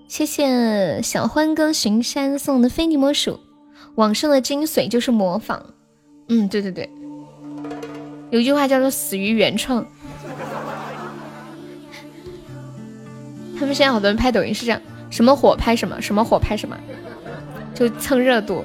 [0.09, 3.39] 谢谢小欢哥巡山送的非你莫属。
[3.97, 5.75] 往生的精髓就是模仿。
[6.31, 6.91] 嗯，对对对，
[8.31, 9.87] 有句话叫做死于原创。
[13.59, 14.81] 他们现在好多人拍抖音是这样，
[15.13, 16.75] 什么火拍什么，什么火拍什么，
[17.75, 18.65] 就蹭热度。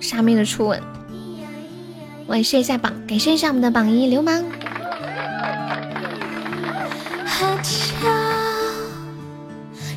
[0.00, 0.80] 沙妹的初吻，
[2.28, 4.44] 我也试一下榜，感谢一下我们的榜一流氓。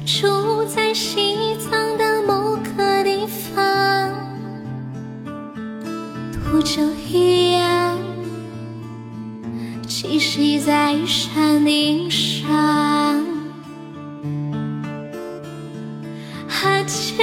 [0.06, 4.12] 住在西藏的某个地方，
[6.34, 7.89] 独着一样。
[10.02, 12.50] 栖息在山顶上，
[16.48, 17.18] 阿强，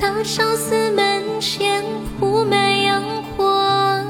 [0.00, 1.84] 大昭寺门前
[2.18, 3.02] 铺满阳
[3.36, 4.02] 光，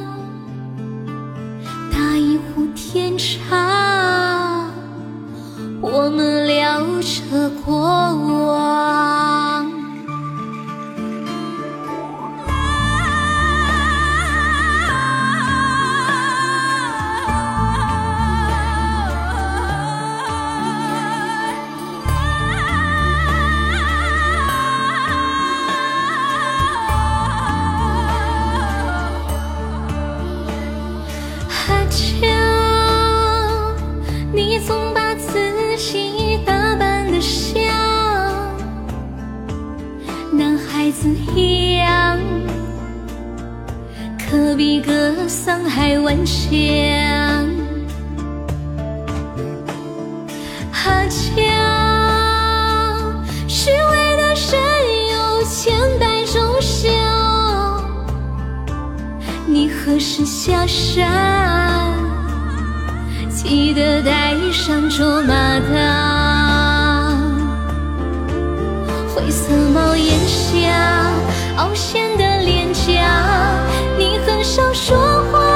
[1.90, 4.64] 打一壶甜茶，
[5.80, 9.41] 我们聊着过往。
[44.32, 46.40] 可比格桑还顽强。
[50.72, 51.44] 阿强，
[53.46, 54.56] 虚伪的人
[55.12, 56.88] 有千百种笑。
[59.46, 61.06] 你何时下山？
[63.28, 65.74] 记得带上卓玛刀。
[69.14, 71.10] 灰色帽檐下，
[71.58, 73.61] 凹陷的脸颊，
[74.42, 74.96] 少说
[75.30, 75.51] 话，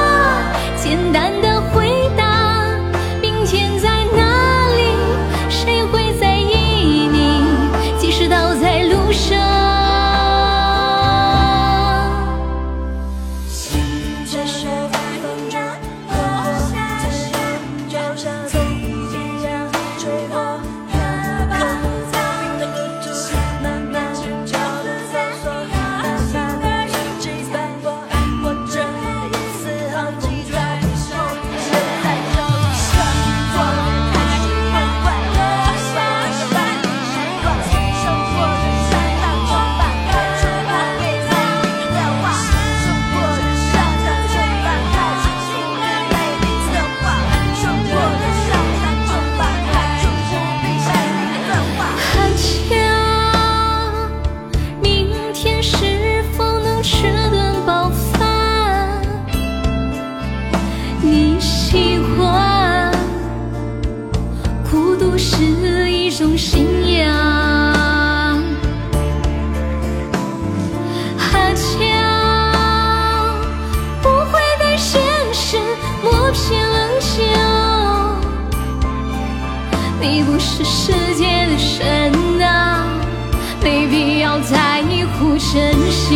[85.39, 86.07] 声响。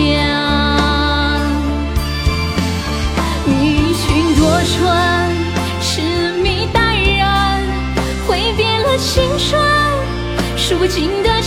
[3.45, 5.32] 你一裙多穿，
[5.80, 6.01] 痴
[6.41, 7.61] 迷淡然，
[8.27, 9.61] 挥别了青春，
[10.58, 11.41] 数不尽的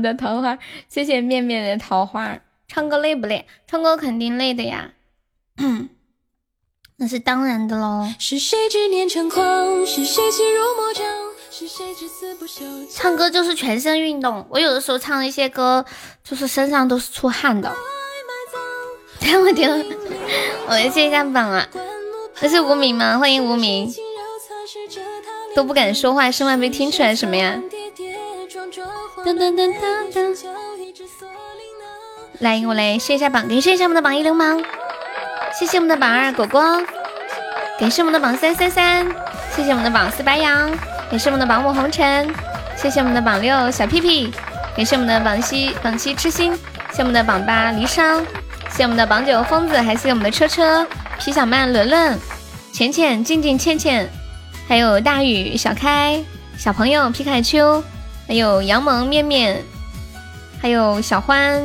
[0.00, 0.58] 的桃花，
[0.88, 2.38] 谢谢面面的桃花。
[2.66, 3.46] 唱歌累不累？
[3.66, 4.90] 唱歌肯定累的呀，
[6.96, 8.12] 那是当然的喽。
[8.18, 9.86] 是谁执念成狂？
[9.86, 11.04] 是谁心如魔掌？
[11.50, 12.64] 是谁至死不休？
[12.92, 15.84] 唱歌就是全身运动，我有的时候唱一些歌，
[16.22, 17.74] 就是身上都是出汗的。
[19.18, 19.70] 天 我天，
[20.66, 21.66] 我来接一下榜啊！
[22.36, 23.18] 这是无名吗？
[23.18, 23.92] 欢迎无名，
[25.56, 27.60] 都不敢说话，生怕被听出来什么呀？
[29.24, 30.36] 噔噔噔噔噔。
[32.40, 34.62] 来，我来谢一下榜，感谢一下我们的榜一流氓，
[35.58, 36.62] 谢谢我们的榜二果果，
[37.80, 39.06] 感谢我们的榜三三三，
[39.54, 40.70] 谢谢我们的榜四白羊，
[41.10, 42.32] 感谢我们的榜五红尘，
[42.76, 44.32] 谢谢我们的榜六小屁屁，
[44.76, 46.52] 感谢我们的榜七榜七痴心，
[46.92, 48.22] 谢我们的榜八离殇，
[48.70, 50.86] 谢我们的榜九疯子，还谢我们的车车。
[51.18, 52.18] 皮小曼伦伦。
[52.72, 54.08] 浅浅静静倩倩，
[54.68, 56.22] 还有大雨小开
[56.56, 57.82] 小朋友皮卡丘，
[58.28, 59.64] 还有杨萌面面，
[60.60, 61.60] 还有小欢。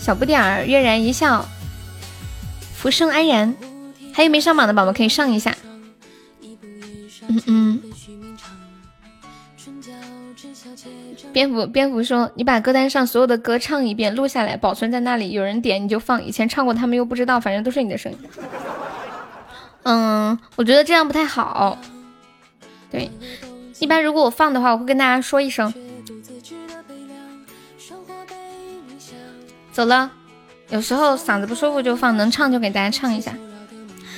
[0.00, 1.44] 小不点儿，悦然一笑，
[2.74, 3.54] 浮生安然。
[4.14, 5.54] 还有没上榜的宝宝可以上一下。
[7.28, 7.82] 嗯嗯。
[11.32, 16.22] 蝙蝠蝙蝠说：“你把歌单上所有的歌唱一遍，录下来，保存在那里，有人点你就放。
[16.24, 18.18] 以前唱过，他们又不知道，反正都是你的声音。”
[19.82, 21.76] 嗯，我觉得这样不太好。
[22.90, 23.10] 对，
[23.80, 25.74] 一般如果我放的话，我会跟大家说一声。
[29.76, 30.10] 走了，
[30.70, 33.34] 有时候嗓子不舒服就放，能唱就给大家唱一下。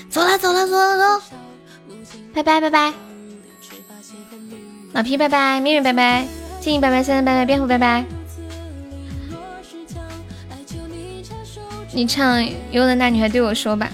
[0.09, 1.25] 走了走了走了走，
[2.33, 2.95] 拜拜拜拜，
[4.93, 6.29] 老皮拜拜，咪咪拜拜，
[6.61, 8.05] 静怡拜拜，三三拜拜，蝙蝠拜拜。
[11.93, 13.91] 你唱《有的那女孩对我说》吧。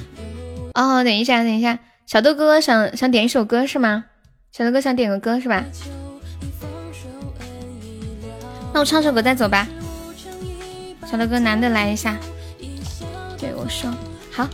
[0.75, 4.05] 哦，等一下等一下，小豆哥哥想想点一首歌是吗？
[4.53, 5.65] 小豆哥想点个歌是吧？
[8.75, 9.67] 那我唱首歌再走吧。
[11.07, 12.17] 小的哥，男的来一下，
[13.39, 13.93] 对我说
[14.33, 14.49] 好。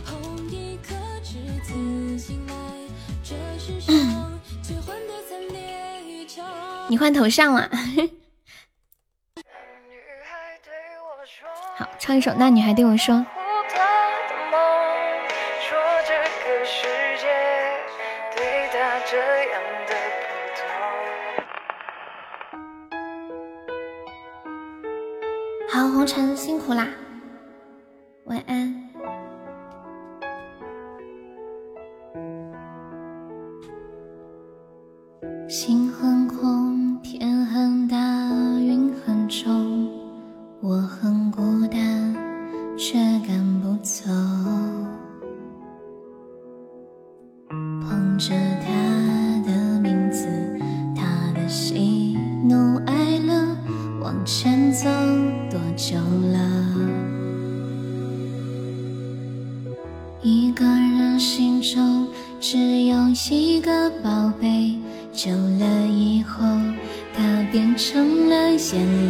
[6.87, 7.69] 你换头像了，
[11.77, 13.15] 好，唱一首《那女孩对我说》。
[26.01, 26.87] 红尘辛苦啦，
[28.23, 28.73] 晚安。
[35.47, 37.97] 心很空，天很大，
[38.59, 39.91] 云很重，
[40.59, 42.15] 我很孤单，
[42.75, 42.97] 却
[43.27, 44.09] 赶不走。
[47.47, 48.33] 捧着
[55.81, 56.37] 久了？
[60.21, 62.07] 一个人心中
[62.39, 62.95] 只有
[63.31, 64.75] 一个宝贝，
[65.11, 66.45] 久了以后，
[67.17, 68.85] 它变成了眼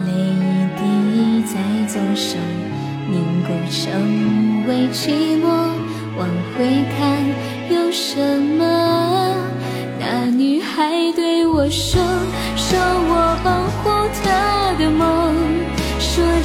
[0.00, 1.54] 泪一滴在
[1.86, 2.36] 左手，
[3.08, 5.46] 凝固成为寂寞。
[6.18, 6.28] 往
[6.58, 7.24] 回看，
[7.70, 9.36] 有什么？
[10.00, 12.02] 那女孩对我说。
[12.56, 12.78] 说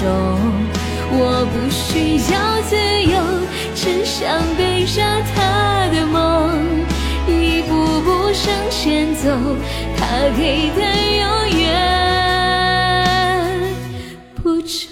[0.00, 0.08] 中。
[1.12, 3.20] 我不需要自由，
[3.74, 5.02] 只想背着
[5.34, 6.16] 他的梦，
[7.28, 9.28] 一步步向前走。
[9.96, 10.00] 他
[10.36, 10.80] 给的
[11.20, 11.24] 永
[11.60, 11.62] 远
[14.42, 14.88] 不重。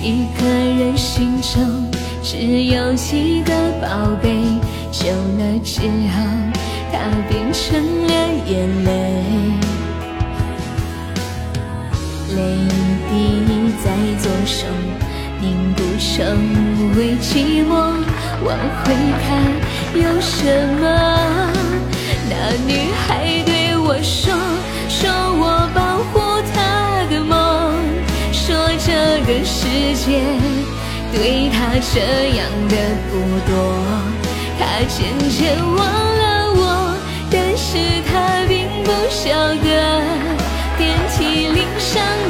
[0.00, 1.90] 一个人心中
[2.22, 3.52] 只有一个
[3.82, 3.86] 宝
[4.22, 4.40] 贝，
[4.90, 6.16] 久了之后。
[6.94, 8.12] 他变成了
[8.46, 8.50] 眼
[8.84, 8.90] 泪，
[12.42, 12.56] 泪
[13.08, 13.86] 滴在
[14.18, 14.66] 左手，
[15.40, 17.70] 凝固成为寂寞，
[18.44, 18.84] 往回
[19.22, 19.24] 看
[19.94, 20.34] 有什
[20.80, 20.82] 么？
[22.28, 22.32] 那
[22.66, 24.34] 女孩对我说，
[24.88, 25.78] 说我保
[26.10, 26.12] 护
[26.52, 26.56] 她
[27.10, 27.32] 的梦，
[28.32, 28.46] 说
[28.78, 28.90] 这
[29.26, 29.58] 个世
[29.94, 30.20] 界
[31.12, 32.00] 对她这
[32.36, 32.74] 样的
[33.08, 33.12] 不
[33.48, 33.52] 多，
[34.58, 34.98] 她渐
[35.30, 36.22] 渐忘了
[36.54, 36.60] 我，
[37.30, 37.78] 但是
[38.10, 38.12] 她
[38.48, 39.30] 并不晓
[39.62, 39.66] 得，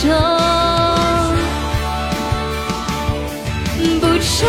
[0.00, 0.10] 不重。
[4.20, 4.48] 说，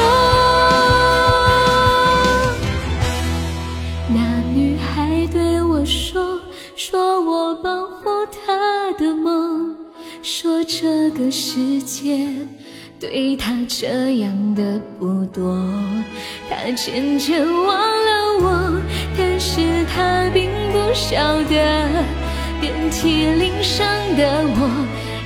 [4.08, 4.20] 那
[4.54, 6.40] 女孩对我说，
[6.76, 8.10] 说我保护
[8.46, 9.76] 她的梦，
[10.22, 12.28] 说这个世界
[13.00, 15.58] 对她这样的不多，
[16.50, 18.82] 她渐渐忘了我，
[19.18, 19.62] 但是
[19.94, 21.18] 她并不晓
[21.50, 21.88] 得，
[22.60, 24.70] 遍体鳞伤的我，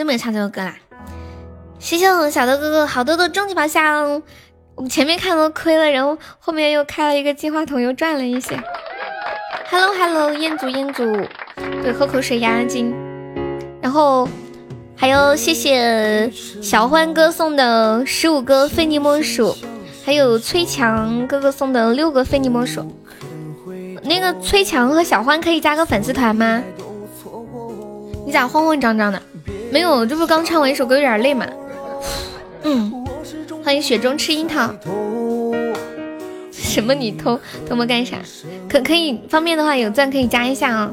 [0.00, 0.74] 久没唱这首歌啦！
[1.78, 4.22] 谢谢我们小豆哥哥好多的终极宝箱，
[4.74, 8.58] 我们前面看都亏了，然后后面又开了一个金话筒，又赚了一些。
[9.70, 11.04] Hello Hello，彦祖彦祖，
[11.82, 12.94] 对，喝口水压压惊。
[13.82, 14.26] 然后
[14.96, 16.30] 还有谢谢
[16.62, 19.54] 小欢哥送的十五个非你莫属，
[20.02, 22.90] 还有崔强哥哥送的六个非你莫属。
[24.02, 26.62] 那个崔强和小欢可以加个粉丝团吗？
[28.24, 29.20] 你咋慌慌张张的？
[29.72, 31.46] 没有，这不刚唱完一首歌，有点累嘛。
[32.62, 32.92] 嗯，
[33.64, 34.74] 欢迎雪中吃樱桃。
[36.52, 36.94] 什么？
[36.94, 37.38] 你偷
[37.68, 38.16] 偷摸干啥？
[38.68, 40.92] 可可以方便的话，有钻可以加一下啊。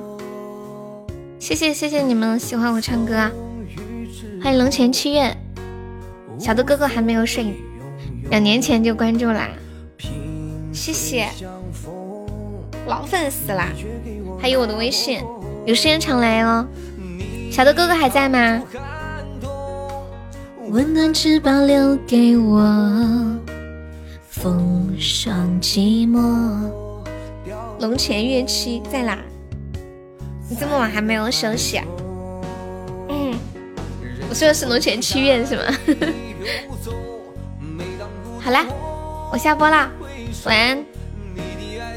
[1.40, 3.32] 谢谢谢谢你们喜欢我唱歌啊！
[4.42, 5.36] 欢迎龙泉七月，
[6.40, 7.54] 小的哥哥还没有睡，
[8.30, 9.50] 两年前就关注啦。
[10.74, 11.28] 谢谢，
[12.88, 13.70] 老粉丝啦！
[14.40, 15.22] 还有我的微信，
[15.66, 16.66] 有时间常来哦。
[17.58, 18.62] 小的哥哥还在吗？
[20.70, 22.62] 温暖翅膀留给我，
[24.30, 26.72] 风霜寂寞。
[27.80, 29.18] 龙泉乐器在哪？
[30.48, 31.78] 你这么晚还没有休息？
[31.78, 31.86] 啊？
[33.10, 33.34] 嗯，
[34.30, 35.64] 我说的是龙泉七院是吗？
[38.40, 38.68] 好啦，
[39.32, 39.90] 我下播啦，
[40.46, 40.86] 晚安，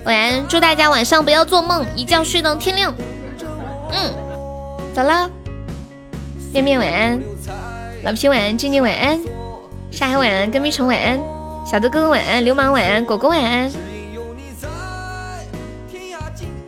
[0.06, 2.94] 晚安，祝大家晚上不要做梦，一觉睡到天亮。
[3.92, 4.10] 嗯，
[4.94, 5.30] 走了。
[6.52, 7.22] 面面晚安，
[8.02, 9.20] 老皮晚安，静静晚安，
[9.92, 11.18] 沙海晚安，跟屁虫晚安，
[11.64, 13.70] 小豆哥哥晚安，流氓晚安，果果晚安，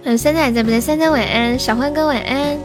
[0.05, 0.81] 还有三仔在不在？
[0.81, 2.57] 三仔晚安，小欢哥晚安，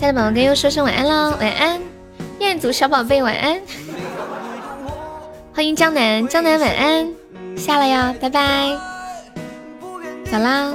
[0.00, 1.78] 在的宝宝跟又说声晚安喽，晚安，
[2.38, 3.60] 彦祖小宝贝晚安，
[5.54, 7.08] 欢迎江南，江南晚安，
[7.56, 8.70] 下了呀，拜拜，
[10.30, 10.72] 走啦。